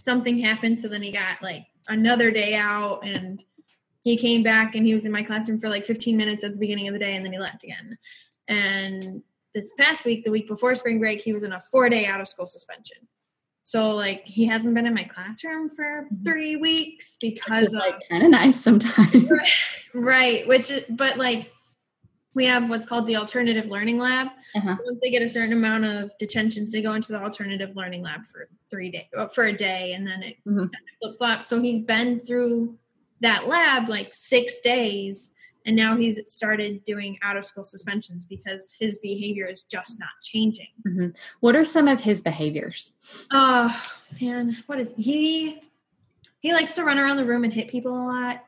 something 0.00 0.38
happened 0.38 0.78
so 0.80 0.88
then 0.88 1.02
he 1.02 1.10
got 1.10 1.42
like 1.42 1.66
another 1.88 2.30
day 2.30 2.54
out 2.54 3.00
and 3.04 3.42
he 4.04 4.16
came 4.16 4.42
back 4.42 4.74
and 4.74 4.86
he 4.86 4.94
was 4.94 5.04
in 5.04 5.12
my 5.12 5.22
classroom 5.22 5.58
for 5.58 5.68
like 5.68 5.84
15 5.84 6.16
minutes 6.16 6.44
at 6.44 6.52
the 6.52 6.58
beginning 6.58 6.88
of 6.88 6.94
the 6.94 7.00
day 7.00 7.16
and 7.16 7.24
then 7.24 7.32
he 7.32 7.38
left 7.38 7.64
again. 7.64 7.98
And 8.46 9.22
this 9.54 9.72
past 9.78 10.04
week, 10.04 10.24
the 10.24 10.30
week 10.30 10.48
before 10.48 10.74
spring 10.74 10.98
break, 10.98 11.20
he 11.20 11.32
was 11.32 11.44
in 11.44 11.52
a 11.52 11.62
four 11.70 11.88
day 11.88 12.06
out 12.06 12.20
of 12.20 12.28
school 12.28 12.46
suspension. 12.46 12.98
So 13.68 13.94
like 13.94 14.24
he 14.24 14.46
hasn't 14.46 14.74
been 14.74 14.86
in 14.86 14.94
my 14.94 15.04
classroom 15.04 15.68
for 15.68 16.08
Mhm. 16.10 16.24
three 16.24 16.56
weeks 16.56 17.18
Which 17.20 17.34
because 17.34 17.66
is 17.66 17.74
of 17.74 17.80
like 17.80 17.96
kind 18.08 18.22
of 18.22 18.30
nice 18.30 18.58
sometimes. 18.58 19.28
right, 19.94 20.48
which 20.48 20.70
is 20.70 20.84
but 20.88 21.18
like 21.18 21.52
we 22.32 22.46
have 22.46 22.70
what's 22.70 22.86
called 22.86 23.06
the 23.06 23.16
alternative 23.16 23.66
learning 23.66 23.98
lab. 23.98 24.28
Uh-huh. 24.54 24.74
So 24.74 24.78
once 24.86 24.98
they 25.02 25.10
get 25.10 25.20
a 25.20 25.28
certain 25.28 25.52
amount 25.52 25.84
of 25.84 26.10
detentions, 26.18 26.72
they 26.72 26.80
go 26.80 26.94
into 26.94 27.12
the 27.12 27.18
alternative 27.22 27.76
learning 27.76 28.00
lab 28.02 28.24
for 28.24 28.48
three 28.70 28.90
days 28.90 29.04
for 29.34 29.44
a 29.44 29.52
day, 29.54 29.92
and 29.92 30.06
then 30.06 30.22
it 30.22 30.36
Mhm. 30.46 30.70
flip 31.02 31.18
flops. 31.18 31.46
So 31.46 31.60
he's 31.60 31.80
been 31.80 32.20
through 32.20 32.78
that 33.20 33.48
lab 33.48 33.90
like 33.90 34.14
six 34.14 34.60
days, 34.60 35.28
and 35.68 35.76
now 35.76 35.94
he's 35.98 36.18
started 36.32 36.82
doing 36.86 37.18
out 37.22 37.36
of 37.36 37.44
school 37.44 37.62
suspensions 37.62 38.24
because 38.24 38.74
his 38.80 38.96
behavior 38.98 39.44
is 39.44 39.64
just 39.64 40.00
not 40.00 40.08
changing. 40.22 40.68
What 41.40 41.54
are 41.56 41.64
some 41.64 41.86
of 41.88 42.00
his 42.00 42.22
behaviors? 42.22 42.94
Oh 43.34 43.70
man, 44.18 44.56
what 44.64 44.80
is 44.80 44.94
he? 44.96 45.60
He 46.40 46.54
likes 46.54 46.74
to 46.76 46.84
run 46.84 46.98
around 46.98 47.18
the 47.18 47.26
room 47.26 47.44
and 47.44 47.52
hit 47.52 47.68
people 47.68 47.92
a 47.92 48.06
lot. 48.06 48.44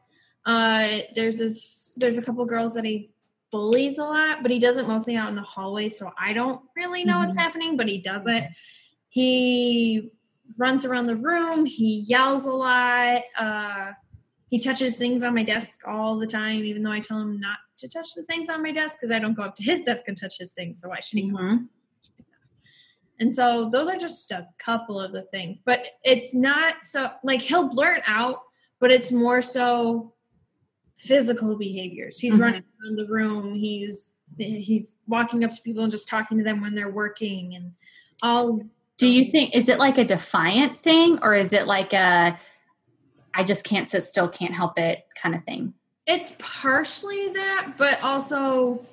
Uh, 0.46 1.00
there's 1.14 1.36
this. 1.36 1.92
There's 1.98 2.16
a 2.16 2.22
couple 2.22 2.42
girls 2.46 2.72
that 2.72 2.86
he 2.86 3.10
bullies 3.52 3.98
a 3.98 4.02
lot, 4.04 4.38
but 4.40 4.50
he 4.50 4.58
does 4.58 4.78
it 4.78 4.88
mostly 4.88 5.14
out 5.16 5.28
in 5.28 5.34
the 5.34 5.42
hallway, 5.42 5.90
so 5.90 6.10
I 6.18 6.32
don't 6.32 6.62
really 6.74 7.04
know 7.04 7.18
what's 7.18 7.36
Mhm. 7.36 7.38
happening. 7.40 7.76
But 7.76 7.86
he 7.88 7.98
does 7.98 8.26
it. 8.26 8.44
He 9.10 10.10
runs 10.56 10.86
around 10.86 11.06
the 11.06 11.16
room. 11.16 11.66
He 11.66 11.98
yells 12.08 12.46
a 12.46 12.52
lot. 12.52 13.22
Uh, 13.38 13.92
he 14.50 14.58
touches 14.58 14.98
things 14.98 15.22
on 15.22 15.32
my 15.34 15.44
desk 15.44 15.80
all 15.86 16.18
the 16.18 16.26
time, 16.26 16.64
even 16.64 16.82
though 16.82 16.90
I 16.90 16.98
tell 16.98 17.20
him 17.20 17.38
not 17.38 17.58
to 17.78 17.88
touch 17.88 18.14
the 18.14 18.24
things 18.24 18.50
on 18.50 18.62
my 18.62 18.72
desk 18.72 18.96
because 19.00 19.14
I 19.14 19.20
don't 19.20 19.34
go 19.34 19.44
up 19.44 19.54
to 19.54 19.62
his 19.62 19.80
desk 19.82 20.04
and 20.08 20.20
touch 20.20 20.38
his 20.38 20.52
things. 20.52 20.80
So 20.80 20.88
why 20.88 20.98
should 20.98 21.20
he? 21.20 21.30
Mhm. 21.30 21.68
And 23.20 23.34
so 23.34 23.70
those 23.70 23.86
are 23.86 23.96
just 23.96 24.32
a 24.32 24.48
couple 24.58 25.00
of 25.00 25.12
the 25.12 25.22
things, 25.22 25.60
but 25.64 25.84
it's 26.02 26.34
not 26.34 26.84
so 26.84 27.10
like 27.22 27.42
he'll 27.42 27.68
blurt 27.68 28.02
out, 28.06 28.40
but 28.80 28.90
it's 28.90 29.12
more 29.12 29.40
so 29.40 30.14
physical 30.98 31.56
behaviors. 31.56 32.18
He's 32.18 32.34
Mhm. 32.34 32.40
running 32.40 32.64
around 32.82 32.96
the 32.96 33.06
room. 33.06 33.54
He's 33.54 34.10
he's 34.38 34.94
walking 35.08 35.42
up 35.44 35.50
to 35.52 35.60
people 35.62 35.82
and 35.82 35.90
just 35.92 36.08
talking 36.08 36.38
to 36.38 36.44
them 36.44 36.60
when 36.60 36.74
they're 36.74 36.90
working 36.90 37.54
and 37.56 37.72
all. 38.22 38.60
Do 38.96 39.08
you 39.08 39.24
think 39.24 39.54
is 39.54 39.68
it 39.68 39.78
like 39.78 39.98
a 39.98 40.04
defiant 40.04 40.80
thing 40.82 41.18
or 41.22 41.34
is 41.34 41.52
it 41.52 41.66
like 41.66 41.92
a 41.92 42.38
I 43.34 43.44
just 43.44 43.64
can't 43.64 43.88
sit 43.88 44.02
still, 44.04 44.28
can't 44.28 44.54
help 44.54 44.78
it 44.78 45.06
kind 45.20 45.34
of 45.34 45.44
thing? 45.44 45.74
It's 46.06 46.34
partially 46.38 47.28
that, 47.30 47.74
but 47.78 48.00
also 48.02 48.84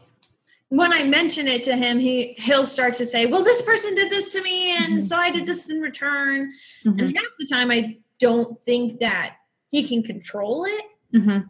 when 0.69 0.91
I 0.91 1.04
mention 1.06 1.47
it 1.47 1.63
to 1.63 1.76
him, 1.76 1.97
he 2.00 2.34
he'll 2.38 2.65
start 2.65 2.93
to 2.95 3.06
say, 3.06 3.26
"Well, 3.26 3.43
this 3.43 3.62
person 3.62 3.95
did 3.95 4.12
this 4.12 4.32
to 4.34 4.41
me, 4.41 4.76
and 4.76 5.00
Mhm. 5.00 5.04
so 5.06 5.15
I 5.15 5.32
did 5.32 5.45
this 5.47 5.69
in 5.69 5.80
return." 5.82 6.54
Mhm. 6.86 7.00
And 7.02 7.17
half 7.17 7.38
the 7.39 7.47
time, 7.47 7.71
I 7.71 7.97
don't 8.19 8.58
think 8.60 9.00
that 9.00 9.38
he 9.69 9.88
can 9.88 10.04
control 10.04 10.65
it. 10.65 10.84
Mhm. 11.13 11.50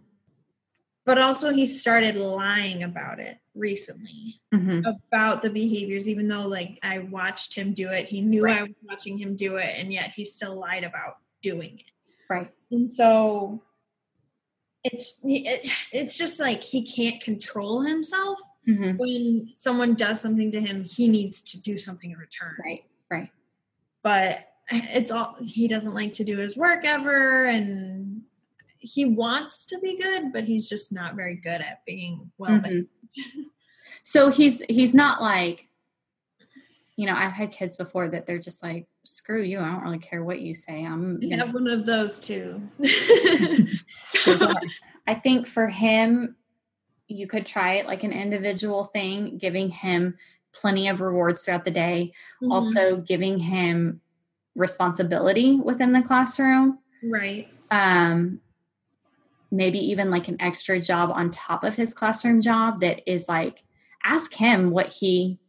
but 1.04 1.18
also 1.18 1.52
he 1.54 1.66
started 1.66 2.16
lying 2.18 2.84
about 2.84 3.18
it 3.20 3.38
recently 3.56 4.42
Mhm. 4.54 4.84
about 4.86 5.42
the 5.42 5.50
behaviors 5.50 6.08
even 6.10 6.28
though 6.28 6.46
like 6.46 6.78
i 6.84 7.00
watched 7.00 7.56
him 7.56 7.74
do 7.74 7.88
it 7.90 8.08
he 8.08 8.20
knew 8.22 8.44
Right. 8.44 8.60
i 8.60 8.64
was 8.64 8.76
watching 8.84 9.18
him 9.18 9.36
do 9.38 9.56
it 9.56 9.74
and 9.80 9.92
yet 9.94 10.12
he 10.12 10.26
still 10.26 10.56
lied 10.60 10.84
about 10.84 11.18
doing 11.42 11.80
it 11.80 11.86
Right. 12.30 12.52
and 12.72 12.92
so 12.92 13.64
it's 14.84 15.20
it, 15.24 15.72
it's 15.92 16.18
just 16.18 16.40
like 16.40 16.64
he 16.64 16.84
can't 16.84 17.22
control 17.22 17.82
himself 17.82 18.40
Mhm. 18.68 18.98
when 18.98 19.54
someone 19.56 19.96
does 19.96 20.20
something 20.22 20.52
to 20.52 20.60
him 20.62 20.84
he 20.84 21.08
needs 21.08 21.42
to 21.44 21.62
do 21.62 21.78
something 21.78 22.12
in 22.12 22.18
return 22.18 22.56
Right. 22.64 22.84
Right. 23.10 23.30
but 24.04 24.40
it's 24.72 25.12
all 25.12 25.38
he 25.42 25.68
doesn't 25.70 25.94
like 25.94 26.14
to 26.14 26.24
do 26.26 26.38
his 26.38 26.58
work 26.58 26.84
ever 26.86 27.46
and 27.46 28.22
he 28.78 29.06
wants 29.06 29.66
to 29.68 29.80
be 29.80 29.98
good 29.98 30.32
but 30.34 30.44
he's 30.44 30.68
just 30.70 30.92
not 30.92 31.16
very 31.16 31.36
good 31.36 31.62
at 31.62 31.84
being 31.86 32.32
well 32.38 32.60
Mhm. 32.60 32.88
So 34.04 34.30
he's 34.30 34.62
he's 34.70 34.94
not 34.94 35.22
like 35.22 35.67
you 36.98 37.06
know, 37.06 37.16
I've 37.16 37.32
had 37.32 37.52
kids 37.52 37.78
before 37.78 38.10
that 38.10 38.26
they're 38.26 38.40
just 38.40 38.64
like, 38.64 38.88
screw 39.06 39.42
you. 39.42 39.60
I 39.60 39.72
don't 39.72 39.84
really 39.84 40.00
care 40.00 40.24
what 40.24 40.42
you 40.42 40.56
say. 40.56 40.84
I'm 40.84 41.22
I 41.32 41.36
have 41.38 41.54
one 41.54 41.68
of 41.68 41.86
those 41.86 42.20
too. 42.20 42.60
so, 44.04 44.54
I 45.08 45.14
think 45.14 45.48
for 45.48 45.68
him, 45.68 46.36
you 47.08 47.28
could 47.28 47.46
try 47.46 47.76
it 47.76 47.86
like 47.86 48.04
an 48.04 48.12
individual 48.12 48.86
thing, 48.86 49.38
giving 49.38 49.70
him 49.70 50.18
plenty 50.54 50.88
of 50.90 51.00
rewards 51.00 51.44
throughout 51.44 51.66
the 51.66 51.72
day, 51.72 52.12
mm-hmm. 52.42 52.52
also 52.52 52.98
giving 52.98 53.38
him 53.38 54.02
responsibility 54.56 55.60
within 55.64 55.94
the 55.94 56.02
classroom. 56.02 56.80
Right. 57.04 57.48
Um, 57.70 58.42
maybe 59.52 59.78
even 59.78 60.10
like 60.10 60.28
an 60.28 60.42
extra 60.42 60.82
job 60.82 61.12
on 61.12 61.30
top 61.30 61.64
of 61.64 61.76
his 61.76 61.94
classroom 61.94 62.42
job 62.42 62.80
that 62.80 63.10
is 63.10 63.30
like 63.30 63.64
ask 64.04 64.34
him 64.34 64.72
what 64.72 64.92
he 64.92 65.40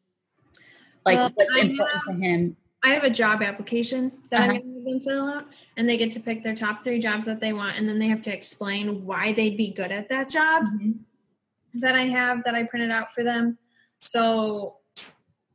like 1.09 1.19
well, 1.19 1.33
what's 1.35 1.55
I 1.55 1.61
important 1.61 2.03
have, 2.05 2.05
to 2.05 2.13
him 2.13 2.57
i 2.85 2.89
have 2.89 3.05
a 3.05 3.11
job 3.11 3.43
application 3.43 4.13
that 4.31 4.43
uh-huh. 4.43 4.53
i'm 4.53 4.85
going 4.85 4.85
to 4.85 4.91
them 4.91 5.01
fill 5.01 5.29
out 5.29 5.47
and 5.77 5.89
they 5.89 5.97
get 5.97 6.13
to 6.13 6.21
pick 6.21 6.43
their 6.43 6.55
top 6.55 6.85
three 6.85 6.99
jobs 6.99 7.27
that 7.27 7.41
they 7.41 7.53
want 7.53 7.77
and 7.77 7.89
then 7.89 7.99
they 7.99 8.09
have 8.09 8.23
to 8.23 8.33
explain 8.33 9.05
why 9.05 9.33
they'd 9.33 9.57
be 9.57 9.73
good 9.73 9.93
at 9.93 10.09
that 10.09 10.29
job 10.29 10.65
mm-hmm. 10.65 10.93
that 11.75 11.95
i 11.95 12.05
have 12.05 12.45
that 12.45 12.55
i 12.55 12.63
printed 12.63 12.91
out 12.91 13.13
for 13.13 13.25
them 13.25 13.59
so 14.01 14.77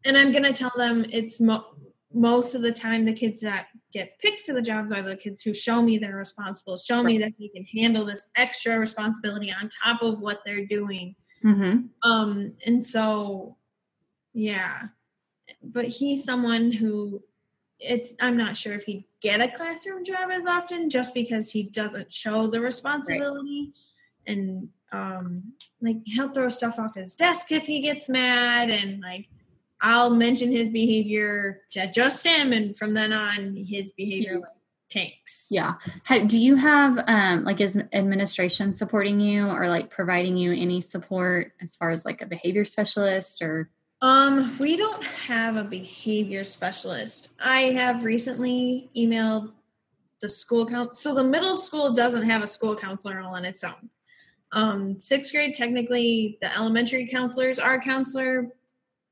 and 0.05 0.17
i'm 0.17 0.31
going 0.31 0.43
to 0.43 0.53
tell 0.53 0.73
them 0.75 1.05
it's 1.11 1.39
mo- 1.39 1.65
most 2.13 2.53
of 2.53 2.61
the 2.61 2.71
time 2.71 3.05
the 3.05 3.13
kids 3.13 3.41
that 3.41 3.67
get 3.91 4.17
picked 4.19 4.41
for 4.41 4.53
the 4.53 4.61
jobs 4.61 4.91
are 4.91 5.01
the 5.01 5.15
kids 5.15 5.41
who 5.41 5.53
show 5.53 5.81
me 5.81 5.97
they're 5.97 6.15
responsible 6.15 6.77
show 6.77 6.97
right. 6.97 7.05
me 7.05 7.17
that 7.17 7.33
they 7.39 7.47
can 7.47 7.65
handle 7.65 8.05
this 8.05 8.27
extra 8.35 8.77
responsibility 8.77 9.51
on 9.51 9.69
top 9.83 10.01
of 10.01 10.19
what 10.19 10.41
they're 10.45 10.65
doing 10.65 11.15
mm-hmm. 11.43 12.09
um 12.09 12.53
and 12.65 12.85
so 12.85 13.55
yeah 14.33 14.83
but 15.63 15.85
he's 15.85 16.23
someone 16.23 16.71
who 16.71 17.21
it's 17.79 18.13
i'm 18.21 18.37
not 18.37 18.55
sure 18.55 18.73
if 18.73 18.83
he'd 18.83 19.05
get 19.21 19.41
a 19.41 19.47
classroom 19.47 20.03
job 20.03 20.29
as 20.31 20.45
often 20.45 20.89
just 20.89 21.13
because 21.13 21.49
he 21.49 21.63
doesn't 21.63 22.11
show 22.11 22.47
the 22.47 22.59
responsibility 22.59 23.71
right. 24.27 24.37
and 24.37 24.69
um 24.91 25.43
like 25.81 25.97
he'll 26.05 26.29
throw 26.29 26.49
stuff 26.49 26.79
off 26.79 26.95
his 26.95 27.15
desk 27.15 27.51
if 27.51 27.65
he 27.65 27.81
gets 27.81 28.07
mad 28.07 28.69
and 28.69 29.01
like 29.01 29.27
I'll 29.83 30.11
mention 30.11 30.49
his 30.49 30.69
behavior 30.69 31.61
to 31.71 31.91
just 31.91 32.25
him, 32.25 32.53
and 32.53 32.75
from 32.75 32.93
then 32.93 33.11
on, 33.11 33.53
his 33.53 33.91
behavior 33.91 34.35
like, 34.35 34.49
tanks. 34.89 35.49
Yeah. 35.51 35.73
How, 36.03 36.19
do 36.19 36.37
you 36.37 36.55
have 36.55 37.03
um, 37.05 37.43
like 37.43 37.59
is 37.59 37.77
administration 37.91 38.73
supporting 38.73 39.19
you 39.19 39.45
or 39.45 39.67
like 39.67 39.91
providing 39.91 40.37
you 40.37 40.53
any 40.53 40.81
support 40.81 41.51
as 41.61 41.75
far 41.75 41.91
as 41.91 42.05
like 42.05 42.21
a 42.21 42.25
behavior 42.25 42.63
specialist 42.63 43.41
or? 43.41 43.69
Um, 44.03 44.57
we 44.59 44.75
don't 44.75 45.01
have 45.05 45.55
a 45.55 45.63
behavior 45.63 46.43
specialist. 46.43 47.29
I 47.39 47.61
have 47.71 48.03
recently 48.03 48.89
emailed 48.97 49.53
the 50.19 50.27
school 50.27 50.65
count. 50.65 50.97
So 50.97 51.15
the 51.15 51.23
middle 51.23 51.55
school 51.55 51.93
doesn't 51.93 52.29
have 52.29 52.43
a 52.43 52.47
school 52.47 52.75
counselor 52.75 53.21
all 53.21 53.35
on 53.35 53.45
its 53.45 53.63
own. 53.63 53.89
Um, 54.51 54.99
sixth 54.99 55.31
grade, 55.31 55.55
technically, 55.55 56.37
the 56.41 56.53
elementary 56.53 57.07
counselors 57.07 57.59
are 57.59 57.75
a 57.75 57.81
counselor, 57.81 58.49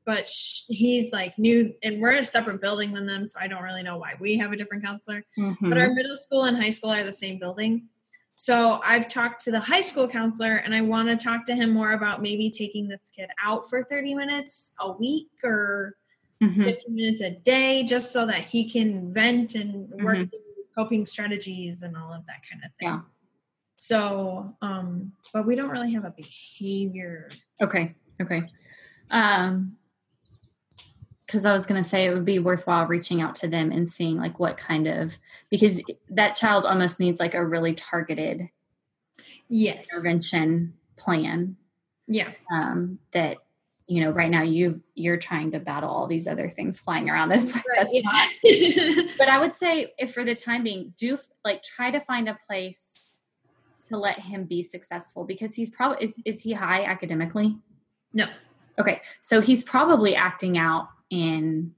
but 0.06 0.30
he's 0.68 1.14
like 1.14 1.40
new 1.40 1.74
and 1.84 2.02
we're 2.02 2.12
in 2.12 2.24
a 2.24 2.26
separate 2.26 2.60
building 2.60 2.92
than 2.92 3.06
them 3.06 3.28
so 3.28 3.40
i 3.40 3.48
don't 3.48 3.62
really 3.62 3.84
know 3.84 3.98
why 3.98 4.14
we 4.20 4.36
have 4.36 4.52
a 4.52 4.56
different 4.56 4.84
counselor 4.84 5.24
mm-hmm. 5.38 5.70
but 5.70 5.78
our 5.78 5.86
mm-hmm. 5.86 5.96
middle 5.96 6.18
school 6.18 6.46
and 6.46 6.58
high 6.58 6.72
school 6.72 6.90
are 6.90 7.04
the 7.04 7.14
same 7.14 7.38
building 7.38 7.88
so 8.42 8.80
i've 8.84 9.08
talked 9.08 9.40
to 9.40 9.52
the 9.52 9.60
high 9.60 9.82
school 9.82 10.08
counselor 10.08 10.56
and 10.56 10.74
i 10.74 10.82
want 10.82 11.08
to 11.08 11.16
talk 11.16 11.46
to 11.46 11.54
him 11.54 11.70
more 11.70 11.92
about 11.92 12.24
maybe 12.24 12.50
taking 12.50 12.88
this 12.88 13.12
kid 13.16 13.30
out 13.44 13.70
for 13.70 13.84
30 13.84 14.16
minutes 14.16 14.74
a 14.80 14.92
week 14.92 15.28
or 15.44 15.96
mm-hmm. 16.42 16.64
15 16.64 16.96
minutes 16.96 17.22
a 17.22 17.30
day 17.30 17.84
just 17.84 18.12
so 18.12 18.26
that 18.26 18.42
he 18.42 18.68
can 18.68 19.14
vent 19.14 19.54
and 19.54 19.88
work 20.04 20.18
mm-hmm. 20.18 20.24
through 20.24 20.66
coping 20.74 21.06
strategies 21.06 21.84
and 21.84 21.96
all 21.96 22.12
of 22.12 22.26
that 22.26 22.42
kind 22.50 22.64
of 22.66 22.72
thing 22.80 22.88
yeah 22.88 23.02
so 23.78 24.56
um 24.64 25.12
but 25.32 25.46
we 25.46 25.56
don't 25.56 25.70
really 25.70 25.94
have 25.94 26.06
a 26.06 26.14
behavior 26.18 27.30
okay 27.62 27.94
okay 28.20 28.42
um 29.12 29.78
because 31.32 31.46
I 31.46 31.54
was 31.54 31.66
going 31.66 31.82
to 31.82 31.88
say 31.88 32.06
it 32.06 32.14
would 32.14 32.26
be 32.26 32.40
worthwhile 32.40 32.88
reaching 32.88 33.22
out 33.22 33.36
to 33.36 33.48
them 33.48 33.72
and 33.72 33.88
seeing 33.88 34.18
like 34.18 34.38
what 34.38 34.58
kind 34.58 34.86
of 34.86 35.18
because 35.50 35.82
that 36.10 36.34
child 36.34 36.66
almost 36.66 37.00
needs 37.00 37.22
like 37.22 37.36
a 37.36 37.46
really 37.46 37.74
targeted 37.74 38.50
yes 39.48 39.86
intervention 39.90 40.74
plan. 40.98 41.56
Yeah. 42.08 42.32
Um, 42.52 43.00
that 43.14 43.38
you 43.88 44.04
know 44.04 44.12
right 44.12 44.30
now 44.30 44.42
you 44.42 44.82
you're 44.94 45.16
trying 45.16 45.52
to 45.52 45.60
battle 45.60 45.90
all 45.90 46.06
these 46.06 46.28
other 46.28 46.50
things 46.50 46.82
flying 46.82 47.10
around. 47.10 47.30
That's, 47.30 47.56
right, 47.56 47.88
that's 48.04 49.18
but 49.18 49.30
I 49.30 49.40
would 49.40 49.56
say 49.56 49.94
if 49.98 50.14
for 50.14 50.26
the 50.26 50.36
time 50.36 50.64
being, 50.64 50.94
do 50.98 51.18
like 51.46 51.64
try 51.64 51.92
to 51.92 52.02
find 52.02 52.28
a 52.28 52.38
place 52.46 53.20
to 53.88 53.98
let 53.98 54.20
him 54.20 54.44
be 54.44 54.64
successful 54.64 55.24
because 55.24 55.56
he's 55.56 55.70
probably 55.70 56.08
is 56.08 56.18
is 56.26 56.42
he 56.42 56.52
high 56.52 56.84
academically? 56.84 57.56
No. 58.14 58.28
Okay, 58.78 59.02
so 59.22 59.42
he's 59.42 59.64
probably 59.64 60.16
acting 60.16 60.58
out 60.58 60.90
in 61.12 61.76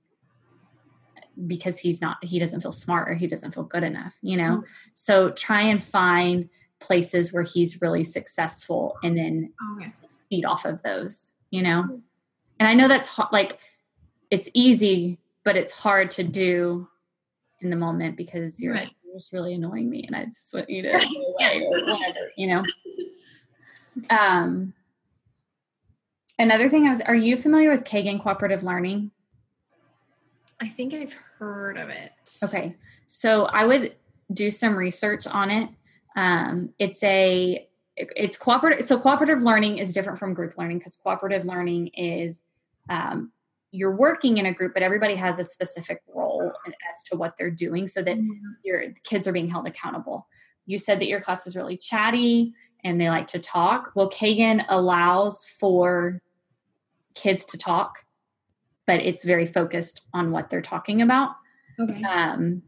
because 1.48 1.80
he's 1.80 2.00
not 2.00 2.24
he 2.24 2.40
doesn't 2.40 2.62
feel 2.62 2.72
smart 2.72 3.10
or 3.10 3.16
he 3.16 3.28
doesn't 3.28 3.54
feel 3.54 3.64
good 3.64 3.84
enough 3.84 4.14
you 4.22 4.38
know 4.38 4.58
mm-hmm. 4.58 4.66
so 4.94 5.32
try 5.32 5.62
and 5.62 5.84
find 5.84 6.48
places 6.80 7.34
where 7.34 7.44
he's 7.44 7.82
really 7.82 8.04
successful 8.04 8.96
and 9.04 9.18
then 9.18 9.52
okay. 9.78 9.92
feed 10.30 10.46
off 10.46 10.64
of 10.64 10.82
those 10.84 11.34
you 11.50 11.62
know 11.62 11.82
mm-hmm. 11.82 11.98
and 12.60 12.70
i 12.70 12.74
know 12.74 12.88
that's 12.88 13.10
like 13.32 13.58
it's 14.30 14.48
easy 14.54 15.18
but 15.44 15.58
it's 15.58 15.74
hard 15.74 16.12
to 16.12 16.24
do 16.24 16.88
in 17.62 17.70
the 17.70 17.76
moment 17.76 18.16
because 18.16 18.62
you're 18.62 18.74
right. 18.74 18.84
like 18.84 18.94
just 19.14 19.34
really 19.34 19.54
annoying 19.54 19.90
me 19.90 20.04
and 20.06 20.16
i 20.16 20.26
just 20.26 20.54
want 20.54 20.70
you 20.70 20.84
to 20.84 20.94
away 20.94 21.68
or 21.72 21.82
whatever 21.82 22.32
you 22.38 22.48
know 22.48 22.64
um 24.10 24.74
another 26.38 26.70
thing 26.70 26.86
i 26.86 26.90
was 26.90 27.02
are 27.02 27.16
you 27.16 27.36
familiar 27.36 27.72
with 27.72 27.84
kagan 27.84 28.22
cooperative 28.22 28.64
learning 28.64 29.10
I 30.64 30.70
think 30.70 30.94
I've 30.94 31.14
heard 31.38 31.78
of 31.78 31.90
it. 31.90 32.12
Okay. 32.42 32.76
So 33.08 33.46
I 33.46 33.66
would 33.66 33.96
do 34.34 34.50
some 34.50 34.76
research 34.76 35.28
on 35.28 35.52
it. 35.52 35.70
Um, 36.16 36.70
it's 36.80 37.04
a 37.04 37.68
it's 37.96 38.38
cooperative 38.38 38.88
so 38.88 39.00
cooperative 39.00 39.42
learning 39.42 39.78
is 39.78 39.94
different 39.94 40.18
from 40.18 40.34
group 40.34 40.58
learning 40.58 40.80
because 40.80 40.96
cooperative 40.96 41.46
learning 41.46 41.88
is 41.90 42.42
um, 42.90 43.32
you're 43.72 43.96
working 43.96 44.38
in 44.38 44.48
a 44.48 44.54
group 44.54 44.74
but 44.74 44.82
everybody 44.82 45.16
has 45.16 45.38
a 45.38 45.44
specific 45.44 46.02
role 46.08 46.52
as 46.68 47.04
to 47.04 47.16
what 47.16 47.36
they're 47.38 47.52
doing 47.52 47.88
so 47.88 48.02
that 48.02 48.18
mm-hmm. 48.18 48.52
your 48.64 48.86
kids 49.04 49.28
are 49.28 49.32
being 49.32 49.48
held 49.48 49.68
accountable 49.68 50.28
you 50.66 50.80
said 50.80 51.00
that 51.00 51.08
your 51.08 51.22
class 51.22 51.46
is 51.46 51.56
really 51.56 51.78
chatty 51.78 52.52
and 52.84 53.00
they 53.00 53.10
like 53.10 53.28
to 53.28 53.38
talk 53.38 53.92
well 53.94 54.10
kagan 54.10 54.66
allows 54.70 55.46
for 55.46 56.20
kids 57.14 57.46
to 57.46 57.60
talk 57.60 58.06
but 58.86 59.00
it's 59.00 59.24
very 59.24 59.46
focused 59.46 60.06
on 60.14 60.32
what 60.32 60.50
they're 60.50 60.62
talking 60.62 61.02
about. 61.02 61.32
Okay. 61.80 62.04
Um, 62.04 62.64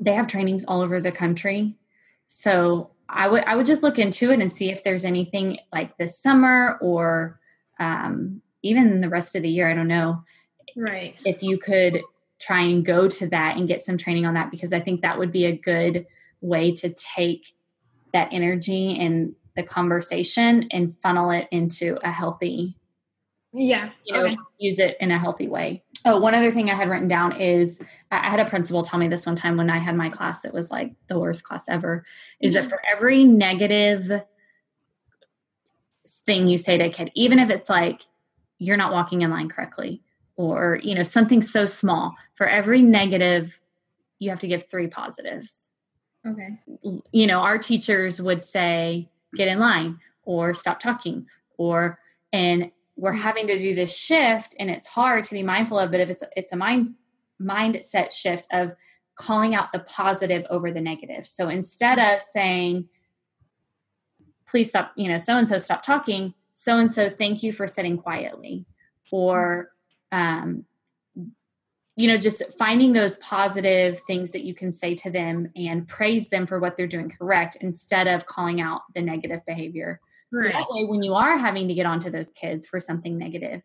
they 0.00 0.12
have 0.12 0.26
trainings 0.26 0.64
all 0.64 0.80
over 0.80 1.00
the 1.00 1.12
country. 1.12 1.76
So 2.26 2.92
I 3.08 3.28
would 3.28 3.44
I 3.44 3.56
would 3.56 3.66
just 3.66 3.82
look 3.82 3.98
into 3.98 4.30
it 4.30 4.40
and 4.40 4.52
see 4.52 4.70
if 4.70 4.82
there's 4.82 5.04
anything 5.04 5.58
like 5.72 5.96
this 5.96 6.18
summer 6.18 6.78
or 6.80 7.38
um, 7.78 8.42
even 8.62 9.00
the 9.00 9.08
rest 9.08 9.36
of 9.36 9.42
the 9.42 9.48
year. 9.48 9.68
I 9.68 9.74
don't 9.74 9.88
know. 9.88 10.22
Right. 10.76 11.16
If 11.24 11.42
you 11.42 11.58
could 11.58 12.00
try 12.40 12.62
and 12.62 12.84
go 12.84 13.08
to 13.08 13.28
that 13.28 13.56
and 13.56 13.68
get 13.68 13.84
some 13.84 13.96
training 13.96 14.26
on 14.26 14.34
that 14.34 14.50
because 14.50 14.72
I 14.72 14.80
think 14.80 15.02
that 15.02 15.18
would 15.18 15.32
be 15.32 15.46
a 15.46 15.56
good 15.56 16.06
way 16.40 16.74
to 16.74 16.90
take 16.90 17.54
that 18.12 18.28
energy 18.32 18.98
and 18.98 19.34
the 19.56 19.62
conversation 19.62 20.68
and 20.70 20.96
funnel 21.00 21.30
it 21.30 21.48
into 21.50 21.98
a 22.02 22.10
healthy 22.10 22.76
yeah 23.54 23.90
you 24.04 24.12
know 24.12 24.24
okay. 24.24 24.36
use 24.58 24.78
it 24.78 24.96
in 25.00 25.10
a 25.10 25.18
healthy 25.18 25.48
way. 25.48 25.82
Oh 26.04 26.20
one 26.20 26.34
other 26.34 26.50
thing 26.50 26.70
i 26.70 26.74
had 26.74 26.88
written 26.88 27.08
down 27.08 27.40
is 27.40 27.80
i 28.10 28.28
had 28.28 28.40
a 28.40 28.44
principal 28.44 28.82
tell 28.82 28.98
me 28.98 29.08
this 29.08 29.24
one 29.24 29.36
time 29.36 29.56
when 29.56 29.70
i 29.70 29.78
had 29.78 29.96
my 29.96 30.10
class 30.10 30.42
that 30.42 30.52
was 30.52 30.70
like 30.70 30.92
the 31.08 31.18
worst 31.18 31.44
class 31.44 31.64
ever 31.68 32.04
is 32.40 32.52
that 32.52 32.68
for 32.68 32.80
every 32.90 33.24
negative 33.24 34.10
thing 36.26 36.48
you 36.48 36.58
say 36.58 36.76
to 36.76 36.84
a 36.84 36.90
kid 36.90 37.10
even 37.14 37.38
if 37.38 37.48
it's 37.48 37.70
like 37.70 38.02
you're 38.58 38.76
not 38.76 38.92
walking 38.92 39.22
in 39.22 39.30
line 39.30 39.48
correctly 39.48 40.02
or 40.36 40.80
you 40.82 40.94
know 40.94 41.02
something 41.02 41.40
so 41.40 41.64
small 41.64 42.14
for 42.34 42.46
every 42.46 42.82
negative 42.82 43.60
you 44.18 44.30
have 44.30 44.40
to 44.40 44.48
give 44.48 44.68
three 44.68 44.86
positives. 44.86 45.70
Okay. 46.26 46.58
You 47.12 47.26
know 47.26 47.40
our 47.40 47.58
teachers 47.58 48.20
would 48.20 48.42
say 48.44 49.08
get 49.34 49.48
in 49.48 49.58
line 49.58 49.98
or 50.22 50.54
stop 50.54 50.80
talking 50.80 51.26
or 51.58 51.98
and 52.32 52.70
we're 52.96 53.12
mm. 53.12 53.20
having 53.20 53.46
to 53.46 53.58
do 53.58 53.74
this 53.74 53.96
shift 53.96 54.54
and 54.58 54.70
it's 54.70 54.86
hard 54.86 55.24
to 55.24 55.34
be 55.34 55.42
mindful 55.42 55.78
of 55.78 55.90
but 55.90 56.00
if 56.00 56.10
it's 56.10 56.22
it's 56.36 56.52
a 56.52 56.56
mind 56.56 56.94
mindset 57.40 58.12
shift 58.12 58.46
of 58.52 58.72
calling 59.16 59.54
out 59.54 59.72
the 59.72 59.78
positive 59.80 60.44
over 60.50 60.72
the 60.72 60.80
negative 60.80 61.26
so 61.26 61.48
instead 61.48 61.98
of 61.98 62.20
saying 62.20 62.88
please 64.46 64.68
stop 64.68 64.92
you 64.96 65.08
know 65.08 65.18
so 65.18 65.36
and 65.36 65.48
so 65.48 65.58
stop 65.58 65.82
talking 65.82 66.34
so 66.52 66.78
and 66.78 66.90
so 66.90 67.08
thank 67.08 67.42
you 67.42 67.52
for 67.52 67.66
sitting 67.66 67.96
quietly 67.96 68.64
or 69.14 69.70
um, 70.10 70.64
you 71.96 72.08
know, 72.08 72.16
just 72.16 72.42
finding 72.58 72.92
those 72.92 73.16
positive 73.18 74.00
things 74.06 74.32
that 74.32 74.42
you 74.42 74.54
can 74.54 74.72
say 74.72 74.96
to 74.96 75.10
them 75.10 75.48
and 75.54 75.86
praise 75.86 76.28
them 76.28 76.46
for 76.46 76.58
what 76.58 76.76
they're 76.76 76.88
doing 76.88 77.08
correct 77.08 77.56
instead 77.60 78.08
of 78.08 78.26
calling 78.26 78.60
out 78.60 78.82
the 78.94 79.00
negative 79.00 79.40
behavior. 79.46 80.00
Right. 80.34 80.52
So 80.52 80.58
that 80.58 80.66
way, 80.70 80.84
when 80.84 81.02
you 81.02 81.14
are 81.14 81.38
having 81.38 81.68
to 81.68 81.74
get 81.74 81.86
onto 81.86 82.10
those 82.10 82.30
kids 82.32 82.66
for 82.66 82.80
something 82.80 83.16
negative, 83.16 83.62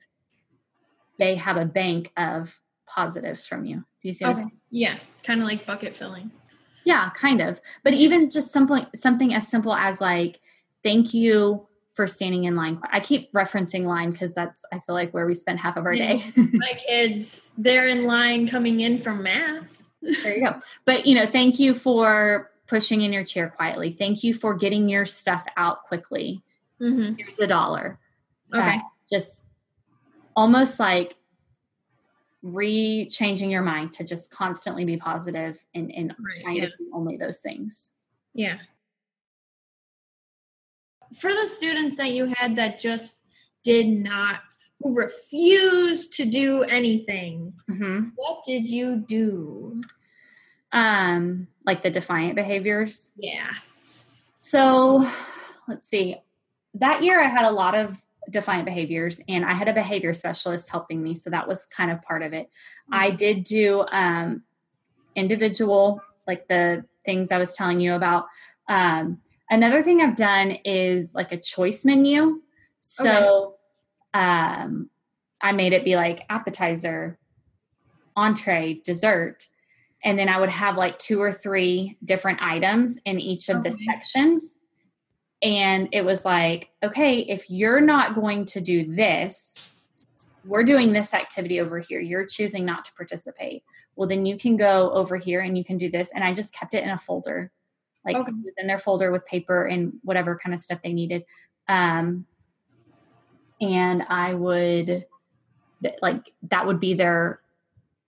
they 1.18 1.36
have 1.36 1.58
a 1.58 1.66
bank 1.66 2.12
of 2.16 2.60
positives 2.86 3.48
from 3.48 3.66
you. 3.66 3.78
Do 4.02 4.08
you 4.08 4.14
see? 4.14 4.26
Okay. 4.26 4.44
Yeah, 4.70 5.00
kind 5.24 5.42
of 5.42 5.48
like 5.48 5.66
bucket 5.66 5.96
filling. 5.96 6.32
Yeah, 6.86 7.10
kind 7.12 7.42
of. 7.42 7.60
But 7.84 7.94
even 7.94 8.30
just 8.30 8.52
something 8.52 8.86
something 8.96 9.34
as 9.34 9.48
simple 9.48 9.74
as 9.74 10.00
like, 10.00 10.40
"Thank 10.84 11.14
you 11.14 11.68
for 11.94 12.08
standing 12.08 12.46
in 12.46 12.56
line. 12.56 12.80
I 12.92 13.02
keep 13.02 13.32
referencing 13.34 13.86
line 13.86 14.12
because 14.12 14.34
that's 14.34 14.64
I 14.72 14.80
feel 14.80 14.96
like 14.96 15.12
where 15.12 15.26
we 15.26 15.36
spend 15.36 15.60
half 15.60 15.76
of 15.76 15.86
our 15.86 15.96
day. 15.96 16.24
My 16.36 16.80
kids, 16.88 17.48
they're 17.58 17.88
in 17.88 18.06
line 18.06 18.48
coming 18.48 18.80
in 18.80 19.00
from 19.00 19.24
math. 19.24 19.84
there 20.02 20.38
you 20.38 20.46
go. 20.46 20.60
But 20.86 21.06
you 21.06 21.16
know, 21.16 21.26
thank 21.26 21.60
you 21.60 21.74
for 21.74 22.52
pushing 22.68 23.02
in 23.02 23.12
your 23.12 23.26
chair 23.26 23.50
quietly. 23.50 23.92
Thank 23.92 24.24
you 24.24 24.34
for 24.34 24.54
getting 24.54 24.88
your 24.88 25.06
stuff 25.06 25.46
out 25.58 25.84
quickly. 25.84 26.42
Mm-hmm. 26.82 27.16
Here's 27.16 27.40
a 27.40 27.48
dollar. 27.48 28.00
Okay. 28.54 28.76
Uh, 28.76 28.80
just 29.12 29.48
almost 30.36 30.80
like 30.80 31.16
re-changing 32.42 33.52
your 33.52 33.62
mind 33.62 33.92
to 33.94 34.04
just 34.04 34.32
constantly 34.32 34.86
be 34.86 34.98
positive 34.98 35.60
and, 35.76 35.92
and 35.92 36.16
right, 36.20 36.38
trying 36.42 36.56
yeah. 36.56 36.66
to 36.66 36.72
see 36.72 36.88
only 36.94 37.18
those 37.18 37.40
things. 37.40 37.92
Yeah 38.34 38.58
for 41.16 41.34
the 41.34 41.48
students 41.48 41.98
that 41.98 42.12
you 42.12 42.32
had 42.38 42.56
that 42.56 42.80
just 42.80 43.20
did 43.64 43.88
not 43.88 44.42
who 44.80 44.96
refused 44.96 46.14
to 46.14 46.26
do 46.26 46.64
anything 46.64 47.54
mm-hmm. 47.70 48.10
what 48.16 48.44
did 48.46 48.66
you 48.66 48.96
do 48.96 49.82
um 50.72 51.48
like 51.66 51.84
the 51.84 51.90
defiant 51.90 52.36
behaviors 52.36 53.12
yeah 53.18 53.50
so 54.36 55.10
let's 55.68 55.88
see 55.88 56.16
that 56.74 57.04
year 57.04 57.20
i 57.20 57.28
had 57.28 57.46
a 57.46 57.52
lot 57.52 57.76
of 57.76 57.96
defiant 58.30 58.66
behaviors 58.66 59.22
and 59.28 59.46
i 59.46 59.54
had 59.54 59.68
a 59.68 59.74
behavior 59.74 60.14
specialist 60.14 60.70
helping 60.70 61.02
me 61.02 61.16
so 61.16 61.30
that 61.30 61.48
was 61.48 61.66
kind 61.66 61.90
of 61.90 62.02
part 62.02 62.22
of 62.22 62.34
it 62.34 62.46
mm-hmm. 62.46 62.96
i 62.96 63.10
did 63.10 63.44
do 63.44 63.86
um 63.92 64.44
individual 65.16 66.02
like 66.28 66.48
the 66.48 66.84
things 67.06 67.32
i 67.32 67.38
was 67.38 67.56
telling 67.56 67.80
you 67.80 67.94
about 67.94 68.26
um 68.68 69.20
Another 69.50 69.82
thing 69.82 70.02
I've 70.02 70.16
done 70.16 70.58
is 70.64 71.16
like 71.16 71.32
a 71.32 71.38
choice 71.38 71.84
menu. 71.84 72.42
So 72.82 73.56
okay. 74.16 74.26
um, 74.26 74.90
I 75.42 75.54
made 75.54 75.74
it 75.74 75.84
be 75.84 75.96
like 75.96 76.22
appetizer, 76.30 77.18
entree, 78.16 78.82
dessert. 78.86 79.48
And 80.04 80.20
then 80.20 80.30
I 80.30 80.40
would 80.40 80.50
have 80.50 80.78
like 80.78 81.00
two 81.00 81.20
or 81.20 81.34
three 81.34 81.98
different 82.06 82.42
items 82.42 83.00
in 83.06 83.20
each 83.20 83.50
of 83.50 83.58
okay. 83.58 83.72
the 83.72 83.78
sections. 83.86 84.59
And 85.42 85.90
it 85.92 86.04
was 86.04 86.26
like, 86.26 86.70
okay, 86.84 87.20
if 87.20 87.50
you're 87.50 87.82
not 87.82 88.16
going 88.16 88.46
to 88.48 88.62
do 88.62 88.94
this, 88.94 89.82
we're 90.46 90.64
doing 90.64 90.92
this 90.92 91.14
activity 91.14 91.60
over 91.60 91.80
here. 91.80 92.00
You're 92.00 92.26
choosing 92.26 92.66
not 92.66 92.86
to 92.86 92.94
participate. 92.94 93.64
Well, 93.96 94.08
then 94.08 94.26
you 94.26 94.38
can 94.38 94.58
go 94.58 94.92
over 94.92 95.18
here 95.18 95.42
and 95.42 95.58
you 95.58 95.64
can 95.64 95.78
do 95.78 95.90
this. 95.90 96.12
And 96.14 96.24
I 96.24 96.34
just 96.34 96.54
kept 96.54 96.74
it 96.74 96.84
in 96.84 96.90
a 96.90 96.98
folder 96.98 97.52
like 98.06 98.16
okay. 98.16 98.32
in 98.58 98.68
their 98.68 98.80
folder 98.80 99.12
with 99.12 99.26
paper 99.26 99.66
and 99.66 99.94
whatever 100.04 100.38
kind 100.38 100.54
of 100.54 100.62
stuff 100.62 100.80
they 100.84 100.94
needed. 100.94 101.24
Um, 101.68 102.26
and 103.62 104.04
I 104.08 104.34
would 104.34 105.06
like 106.02 106.34
that 106.50 106.66
would 106.66 106.80
be 106.80 106.94
their 106.94 107.42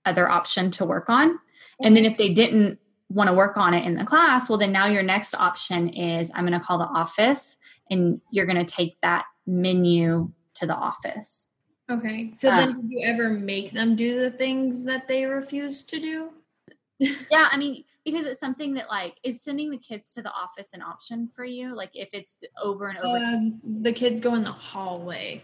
other 0.05 0.29
option 0.29 0.71
to 0.71 0.85
work 0.85 1.09
on. 1.09 1.37
And 1.83 1.95
then 1.95 2.05
if 2.05 2.17
they 2.17 2.33
didn't 2.33 2.79
want 3.13 3.27
to 3.27 3.33
work 3.33 3.57
on 3.57 3.73
it 3.73 3.85
in 3.85 3.95
the 3.95 4.05
class, 4.05 4.49
well, 4.49 4.57
then 4.57 4.71
now 4.71 4.87
your 4.87 5.03
next 5.03 5.33
option 5.35 5.89
is 5.89 6.31
I'm 6.33 6.45
going 6.45 6.59
to 6.59 6.65
call 6.65 6.77
the 6.77 6.85
office 6.85 7.57
and 7.89 8.21
you're 8.31 8.45
going 8.45 8.63
to 8.63 8.73
take 8.73 8.97
that 9.01 9.25
menu 9.45 10.31
to 10.55 10.65
the 10.65 10.75
office. 10.75 11.47
Okay. 11.89 12.31
So 12.31 12.49
then, 12.49 12.69
um, 12.69 12.81
did 12.81 12.91
you 12.91 13.05
ever 13.05 13.29
make 13.29 13.71
them 13.71 13.95
do 13.95 14.19
the 14.19 14.31
things 14.31 14.85
that 14.85 15.07
they 15.07 15.25
refused 15.25 15.89
to 15.89 15.99
do? 15.99 16.29
yeah, 16.99 17.49
I 17.51 17.57
mean, 17.57 17.83
because 18.05 18.25
it's 18.25 18.39
something 18.39 18.73
that 18.75 18.87
like 18.89 19.15
is 19.23 19.41
sending 19.41 19.69
the 19.69 19.77
kids 19.77 20.11
to 20.13 20.21
the 20.21 20.31
office 20.31 20.69
an 20.73 20.81
option 20.81 21.29
for 21.35 21.43
you. 21.43 21.75
Like 21.75 21.91
if 21.93 22.09
it's 22.13 22.37
over 22.61 22.87
and 22.87 22.97
over. 22.99 23.17
Um, 23.17 23.59
the 23.81 23.91
kids 23.91 24.21
go 24.21 24.35
in 24.35 24.43
the 24.43 24.51
hallway. 24.51 25.43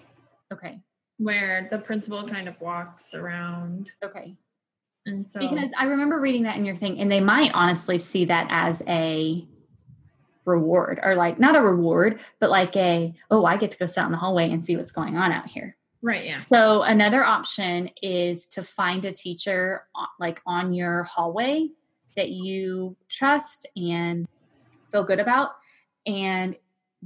Okay. 0.54 0.80
Where 1.18 1.68
the 1.70 1.80
principal 1.80 2.28
kind 2.28 2.48
of 2.48 2.60
walks 2.62 3.14
around. 3.14 3.90
Okay. 4.04 4.38
And 5.08 5.30
so 5.30 5.40
because 5.40 5.72
I 5.78 5.86
remember 5.86 6.20
reading 6.20 6.44
that 6.44 6.58
in 6.58 6.66
your 6.66 6.76
thing, 6.76 7.00
and 7.00 7.12
they 7.12 7.20
might 7.20 7.52
honestly 7.54 7.98
see 7.98 8.26
that 8.26 8.48
as 8.50 8.84
a 8.88 9.48
reward 10.46 11.00
or 11.04 11.16
like 11.16 11.40
not 11.40 11.56
a 11.56 11.62
reward, 11.62 12.20
but 12.40 12.50
like 12.50 12.76
a, 12.76 13.14
oh, 13.32 13.46
I 13.46 13.58
get 13.58 13.72
to 13.72 13.78
go 13.78 13.86
sit 13.86 14.04
in 14.04 14.12
the 14.12 14.18
hallway 14.18 14.52
and 14.52 14.64
see 14.64 14.76
what's 14.76 14.92
going 14.92 15.18
on 15.18 15.32
out 15.32 15.48
here. 15.48 15.76
Right. 16.02 16.26
Yeah. 16.26 16.44
So 16.50 16.84
another 16.84 17.24
option 17.24 17.90
is 18.02 18.48
to 18.50 18.64
find 18.64 19.04
a 19.06 19.12
teacher 19.12 19.84
uh, 19.96 20.06
like 20.20 20.42
on 20.46 20.74
your 20.74 21.04
hallway 21.04 21.70
that 22.16 22.30
you 22.30 22.96
trust 23.10 23.66
and 23.76 24.28
feel 24.92 25.04
good 25.04 25.20
about 25.20 25.52
and 26.06 26.56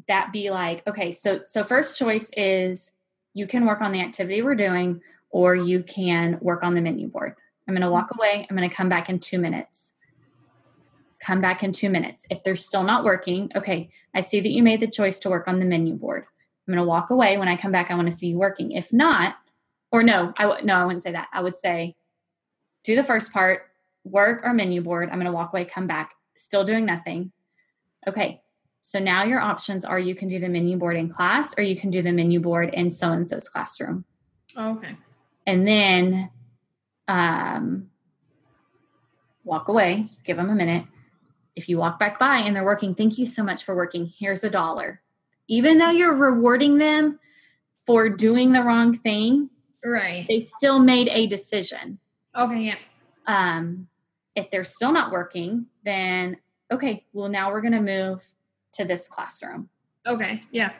that 0.08 0.32
be 0.32 0.50
like 0.50 0.88
okay 0.88 1.12
so 1.12 1.42
so 1.44 1.64
first 1.64 2.00
choice 2.00 2.32
is 2.38 2.92
you 3.34 3.46
can 3.46 3.66
work 3.66 3.82
on 3.82 3.92
the 3.92 4.00
activity 4.00 4.42
we're 4.42 4.56
doing 4.56 5.02
or 5.32 5.56
you 5.56 5.84
can 5.84 6.38
work 6.42 6.64
on 6.64 6.76
the 6.76 6.82
menu 6.82 7.08
board 7.08 7.36
i'm 7.72 7.76
going 7.76 7.88
to 7.88 7.92
walk 7.92 8.16
away 8.16 8.46
i'm 8.50 8.56
going 8.56 8.70
to 8.70 8.76
come 8.76 8.90
back 8.90 9.10
in 9.10 9.20
2 9.20 9.40
minutes 9.40 9.94
come 11.22 11.40
back 11.40 11.64
in 11.64 11.72
2 11.72 11.90
minutes 11.90 12.26
if 12.30 12.44
they're 12.44 12.56
still 12.56 12.84
not 12.84 13.04
working 13.04 13.50
okay 13.56 13.90
i 14.14 14.22
see 14.22 14.40
that 14.40 14.52
you 14.52 14.62
made 14.64 14.80
the 14.80 14.88
choice 14.88 15.20
to 15.20 15.30
work 15.30 15.48
on 15.48 15.60
the 15.60 15.66
menu 15.66 15.96
board 15.96 16.26
I'm 16.68 16.74
going 16.74 16.86
to 16.86 16.88
walk 16.88 17.10
away. 17.10 17.38
When 17.38 17.48
I 17.48 17.58
come 17.58 17.72
back, 17.72 17.90
I 17.90 17.96
want 17.96 18.08
to 18.10 18.16
see 18.16 18.28
you 18.28 18.38
working. 18.38 18.72
If 18.72 18.94
not, 18.94 19.36
or 19.92 20.04
no, 20.04 20.34
I 20.38 20.44
w- 20.44 20.66
no, 20.66 20.76
I 20.76 20.86
wouldn't 20.86 21.04
say 21.04 21.12
that. 21.12 21.28
I 21.34 21.42
would 21.42 21.58
say, 21.58 21.96
do 22.84 22.96
the 22.96 23.04
first 23.04 23.34
part, 23.34 23.64
work 24.04 24.42
our 24.44 24.54
menu 24.54 24.82
board. 24.82 25.10
I'm 25.10 25.16
going 25.16 25.26
to 25.26 25.32
walk 25.32 25.52
away, 25.54 25.66
come 25.66 25.88
back, 25.88 26.14
still 26.36 26.64
doing 26.64 26.86
nothing. 26.86 27.32
Okay. 28.08 28.42
So 28.84 29.00
now 29.00 29.24
your 29.24 29.40
options 29.40 29.86
are 29.86 30.00
you 30.00 30.16
can 30.16 30.28
do 30.28 30.40
the 30.40 30.50
menu 30.50 30.78
board 30.78 30.98
in 30.98 31.10
class 31.10 31.54
or 31.58 31.62
you 31.62 31.76
can 31.76 31.92
do 31.92 32.02
the 32.02 32.12
menu 32.12 32.40
board 32.40 32.74
in 32.74 32.90
so 32.90 33.12
and 33.12 33.28
so's 33.28 33.50
classroom. 33.50 34.06
Oh, 34.56 34.78
okay. 34.78 34.96
And 35.46 35.68
then 35.68 36.30
um, 37.08 37.90
walk 39.44 39.68
away, 39.68 40.10
give 40.24 40.38
them 40.38 40.50
a 40.50 40.56
minute. 40.56 40.86
If 41.56 41.68
you 41.68 41.78
walk 41.78 42.00
back 42.00 42.18
by 42.18 42.38
and 42.38 42.56
they're 42.56 42.64
working, 42.64 42.96
thank 42.96 43.18
you 43.18 43.26
so 43.26 43.44
much 43.44 43.64
for 43.64 43.76
working. 43.76 44.06
Here's 44.06 44.44
a 44.44 44.50
dollar 44.50 45.02
even 45.52 45.78
though 45.78 45.90
you're 45.90 46.16
rewarding 46.16 46.78
them 46.78 47.20
for 47.86 48.08
doing 48.08 48.54
the 48.54 48.64
wrong 48.64 48.98
thing, 48.98 49.50
right? 49.84 50.26
They 50.28 50.40
still 50.40 50.80
made 50.80 51.10
a 51.10 51.28
decision. 51.28 52.00
Okay, 52.36 52.62
yeah. 52.62 52.76
Um, 53.28 53.90
if 54.34 54.50
they're 54.50 54.64
still 54.64 54.94
not 54.94 55.12
working, 55.12 55.66
then 55.84 56.38
okay, 56.72 57.06
well 57.12 57.28
now 57.28 57.52
we're 57.52 57.60
going 57.60 57.74
to 57.74 57.82
move 57.82 58.24
to 58.76 58.86
this 58.86 59.10
classroom. 59.10 59.68
Okay, 60.08 60.44
yeah. 60.52 60.72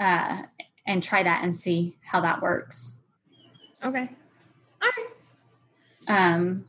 Uh, 0.00 0.42
and 0.86 1.02
try 1.02 1.24
that 1.24 1.42
and 1.42 1.56
see 1.56 1.96
how 2.02 2.20
that 2.20 2.40
works. 2.40 2.96
Okay. 3.84 4.08
All 4.80 4.90
right. 4.96 5.11
Um, 6.08 6.66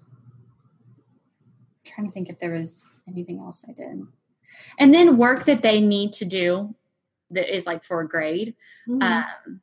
trying 1.86 2.08
to 2.08 2.14
think 2.14 2.30
if 2.30 2.40
there 2.40 2.54
was 2.54 2.92
anything 3.08 3.40
else 3.40 3.66
I 3.68 3.74
did. 3.74 4.06
And 4.80 4.94
then 4.94 5.18
work 5.18 5.46
that 5.46 5.62
they 5.62 5.80
need 5.82 6.14
to 6.14 6.26
do 6.26 6.76
that 7.32 7.54
is 7.54 7.66
like 7.66 7.84
for 7.84 8.02
a 8.02 8.08
grade. 8.08 8.56
Mm-hmm. 8.88 9.02
Um, 9.02 9.62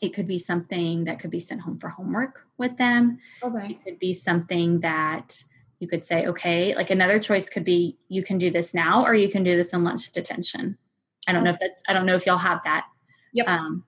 it 0.00 0.12
could 0.12 0.26
be 0.26 0.38
something 0.38 1.04
that 1.04 1.18
could 1.18 1.30
be 1.30 1.40
sent 1.40 1.62
home 1.62 1.78
for 1.78 1.88
homework 1.88 2.46
with 2.58 2.76
them. 2.76 3.18
Okay. 3.42 3.70
It 3.70 3.84
could 3.84 3.98
be 3.98 4.12
something 4.12 4.80
that 4.80 5.42
you 5.78 5.88
could 5.88 6.04
say, 6.04 6.26
okay, 6.26 6.74
like 6.74 6.90
another 6.90 7.18
choice 7.18 7.48
could 7.48 7.64
be 7.64 7.96
you 8.08 8.22
can 8.22 8.38
do 8.38 8.50
this 8.50 8.74
now 8.74 9.04
or 9.04 9.14
you 9.14 9.30
can 9.30 9.44
do 9.44 9.56
this 9.56 9.72
in 9.72 9.84
lunch 9.84 10.10
detention. 10.12 10.78
I 11.26 11.32
don't 11.32 11.40
okay. 11.40 11.44
know 11.44 11.54
if 11.54 11.60
that's, 11.60 11.82
I 11.88 11.92
don't 11.92 12.06
know 12.06 12.16
if 12.16 12.26
y'all 12.26 12.38
have 12.38 12.60
that. 12.64 12.86
Yep. 13.32 13.48
Um, 13.48 13.84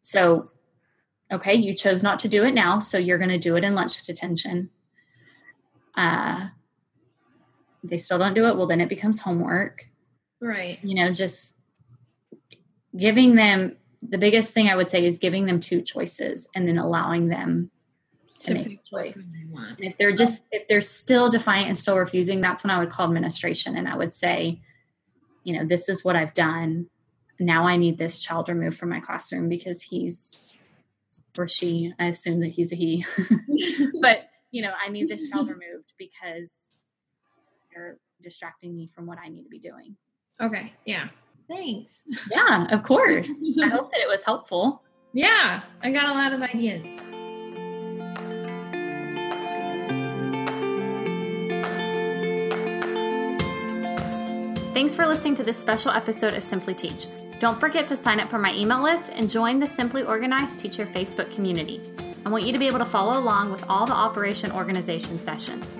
so, 0.00 0.42
okay, 1.32 1.54
you 1.54 1.74
chose 1.74 2.02
not 2.02 2.18
to 2.20 2.28
do 2.28 2.44
it 2.44 2.52
now, 2.52 2.78
so 2.78 2.98
you're 2.98 3.18
going 3.18 3.30
to 3.30 3.38
do 3.38 3.56
it 3.56 3.64
in 3.64 3.74
lunch 3.74 4.02
detention. 4.02 4.70
Uh, 5.96 6.48
they 7.82 7.98
still 7.98 8.18
don't 8.18 8.34
do 8.34 8.46
it, 8.46 8.56
well, 8.56 8.66
then 8.66 8.80
it 8.80 8.88
becomes 8.88 9.20
homework. 9.20 9.86
Right. 10.40 10.78
You 10.82 10.94
know, 10.94 11.12
just 11.12 11.54
giving 12.96 13.34
them 13.34 13.76
the 14.02 14.18
biggest 14.18 14.52
thing 14.52 14.68
I 14.68 14.76
would 14.76 14.90
say 14.90 15.04
is 15.04 15.18
giving 15.18 15.46
them 15.46 15.60
two 15.60 15.80
choices 15.80 16.48
and 16.54 16.68
then 16.68 16.78
allowing 16.78 17.28
them 17.28 17.70
to, 18.40 18.58
to 18.58 18.68
make 18.68 18.80
a 18.80 18.88
choice. 18.88 19.16
And 19.16 19.76
if 19.78 19.96
they're 19.96 20.14
just 20.14 20.42
if 20.52 20.68
they're 20.68 20.80
still 20.80 21.30
defiant 21.30 21.68
and 21.68 21.78
still 21.78 21.96
refusing, 21.96 22.40
that's 22.40 22.62
when 22.62 22.70
I 22.70 22.78
would 22.78 22.90
call 22.90 23.06
administration 23.06 23.76
and 23.76 23.88
I 23.88 23.96
would 23.96 24.12
say, 24.12 24.60
you 25.42 25.56
know, 25.56 25.64
this 25.64 25.88
is 25.88 26.04
what 26.04 26.16
I've 26.16 26.34
done. 26.34 26.88
Now 27.40 27.66
I 27.66 27.76
need 27.76 27.98
this 27.98 28.20
child 28.20 28.48
removed 28.48 28.78
from 28.78 28.90
my 28.90 29.00
classroom 29.00 29.48
because 29.48 29.82
he's 29.82 30.52
or 31.38 31.48
she. 31.48 31.92
I 31.98 32.06
assume 32.06 32.40
that 32.40 32.48
he's 32.48 32.72
a 32.72 32.76
he. 32.76 33.04
but, 34.00 34.28
you 34.50 34.62
know, 34.62 34.72
I 34.84 34.90
need 34.90 35.08
this 35.08 35.28
child 35.30 35.48
removed 35.48 35.92
because 35.98 36.52
they're 37.72 37.98
distracting 38.22 38.74
me 38.76 38.90
from 38.94 39.06
what 39.06 39.18
I 39.18 39.28
need 39.28 39.42
to 39.44 39.48
be 39.48 39.58
doing. 39.58 39.96
Okay. 40.40 40.72
Yeah. 40.84 41.08
Thanks. 41.48 42.02
Yeah, 42.30 42.66
of 42.70 42.82
course. 42.82 43.30
I 43.62 43.68
hope 43.68 43.90
that 43.90 44.00
it 44.00 44.08
was 44.08 44.24
helpful. 44.24 44.82
Yeah, 45.12 45.62
I 45.82 45.92
got 45.92 46.08
a 46.08 46.12
lot 46.12 46.32
of 46.32 46.42
ideas. 46.42 46.84
Thanks 54.74 54.96
for 54.96 55.06
listening 55.06 55.36
to 55.36 55.44
this 55.44 55.56
special 55.56 55.92
episode 55.92 56.34
of 56.34 56.42
Simply 56.42 56.74
Teach. 56.74 57.06
Don't 57.44 57.60
forget 57.60 57.86
to 57.88 57.96
sign 57.98 58.20
up 58.20 58.30
for 58.30 58.38
my 58.38 58.54
email 58.54 58.82
list 58.82 59.12
and 59.14 59.28
join 59.28 59.60
the 59.60 59.66
Simply 59.66 60.02
Organized 60.02 60.58
Teacher 60.58 60.86
Facebook 60.86 61.30
community. 61.34 61.78
I 62.24 62.30
want 62.30 62.46
you 62.46 62.54
to 62.54 62.58
be 62.58 62.66
able 62.66 62.78
to 62.78 62.86
follow 62.86 63.20
along 63.20 63.50
with 63.50 63.62
all 63.68 63.84
the 63.84 63.92
Operation 63.92 64.50
Organization 64.50 65.18
sessions. 65.18 65.70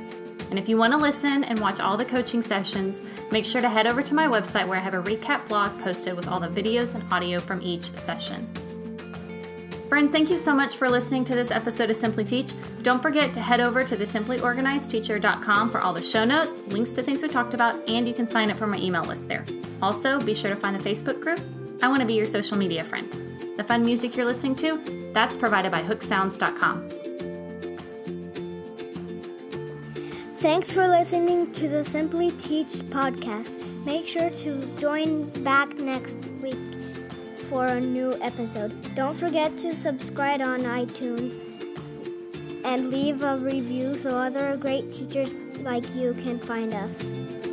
And 0.51 0.59
if 0.59 0.69
you 0.69 0.77
want 0.77 0.93
to 0.93 0.99
listen 0.99 1.43
and 1.43 1.59
watch 1.61 1.81
all 1.81 1.97
the 1.97 2.05
coaching 2.05 2.43
sessions, 2.43 3.01
make 3.31 3.47
sure 3.47 3.62
to 3.62 3.71
head 3.71 3.87
over 3.87 4.03
to 4.03 4.15
my 4.15 4.27
website 4.27 4.69
where 4.69 4.77
I 4.77 4.83
have 4.83 4.93
a 4.93 5.03
recap 5.03 5.49
blog 5.49 5.81
posted 5.81 6.17
with 6.17 6.29
all 6.29 6.39
the 6.39 6.49
videos 6.49 6.95
and 6.95 7.03
audio 7.11 7.39
from 7.39 7.62
each 7.62 7.91
session. 7.95 8.47
Friends, 9.95 10.11
thank 10.11 10.28
you 10.28 10.38
so 10.38 10.53
much 10.53 10.74
for 10.74 10.90
listening 10.90 11.24
to 11.26 11.36
this 11.36 11.53
episode 11.53 11.88
of 11.88 11.95
Simply 11.95 12.24
Teach. 12.24 12.53
Don't 12.82 13.01
forget 13.01 13.32
to 13.32 13.38
head 13.38 13.61
over 13.61 13.84
to 13.84 13.95
the 13.95 14.05
simplyorganizedteacher.com 14.05 15.70
for 15.70 15.80
all 15.80 15.92
the 15.92 16.03
show 16.03 16.24
notes, 16.24 16.61
links 16.66 16.90
to 16.90 17.03
things 17.05 17.22
we 17.22 17.28
talked 17.28 17.55
about, 17.55 17.88
and 17.88 18.09
you 18.09 18.12
can 18.12 18.26
sign 18.26 18.51
up 18.51 18.59
for 18.59 18.66
my 18.66 18.76
email 18.78 19.05
list 19.05 19.28
there. 19.28 19.45
Also, 19.80 20.18
be 20.18 20.34
sure 20.34 20.51
to 20.51 20.57
find 20.57 20.74
the 20.74 20.82
Facebook 20.82 21.20
group. 21.20 21.40
I 21.80 21.86
want 21.86 22.01
to 22.01 22.09
be 22.09 22.14
your 22.14 22.26
social 22.26 22.59
media 22.59 22.82
friend. 22.82 23.09
The 23.57 23.62
fun 23.62 23.84
music 23.84 24.16
you're 24.16 24.26
listening 24.26 24.57
to, 24.57 25.11
that's 25.12 25.36
provided 25.36 25.70
by 25.70 25.84
hooksounds.com. 25.84 26.90
Thanks 30.38 30.72
for 30.72 30.88
listening 30.88 31.53
to 31.53 31.68
the 31.68 31.84
Simply 31.84 32.32
Teach 32.32 32.80
podcast. 32.90 33.64
Make 33.84 34.09
sure 34.09 34.30
to 34.30 34.76
join 34.76 35.28
back 35.45 35.78
next 35.78 36.16
week 36.16 36.34
for 37.55 37.67
a 37.67 37.81
new 37.81 38.13
episode. 38.21 38.75
Don't 38.97 39.15
forget 39.17 39.57
to 39.59 39.73
subscribe 39.73 40.41
on 40.41 40.63
iTunes 40.63 41.33
and 42.65 42.91
leave 42.91 43.23
a 43.23 43.37
review 43.37 43.95
so 43.95 44.11
other 44.11 44.57
great 44.57 44.91
teachers 44.93 45.33
like 45.61 45.95
you 45.95 46.15
can 46.15 46.41
find 46.41 46.75
us. 46.75 47.43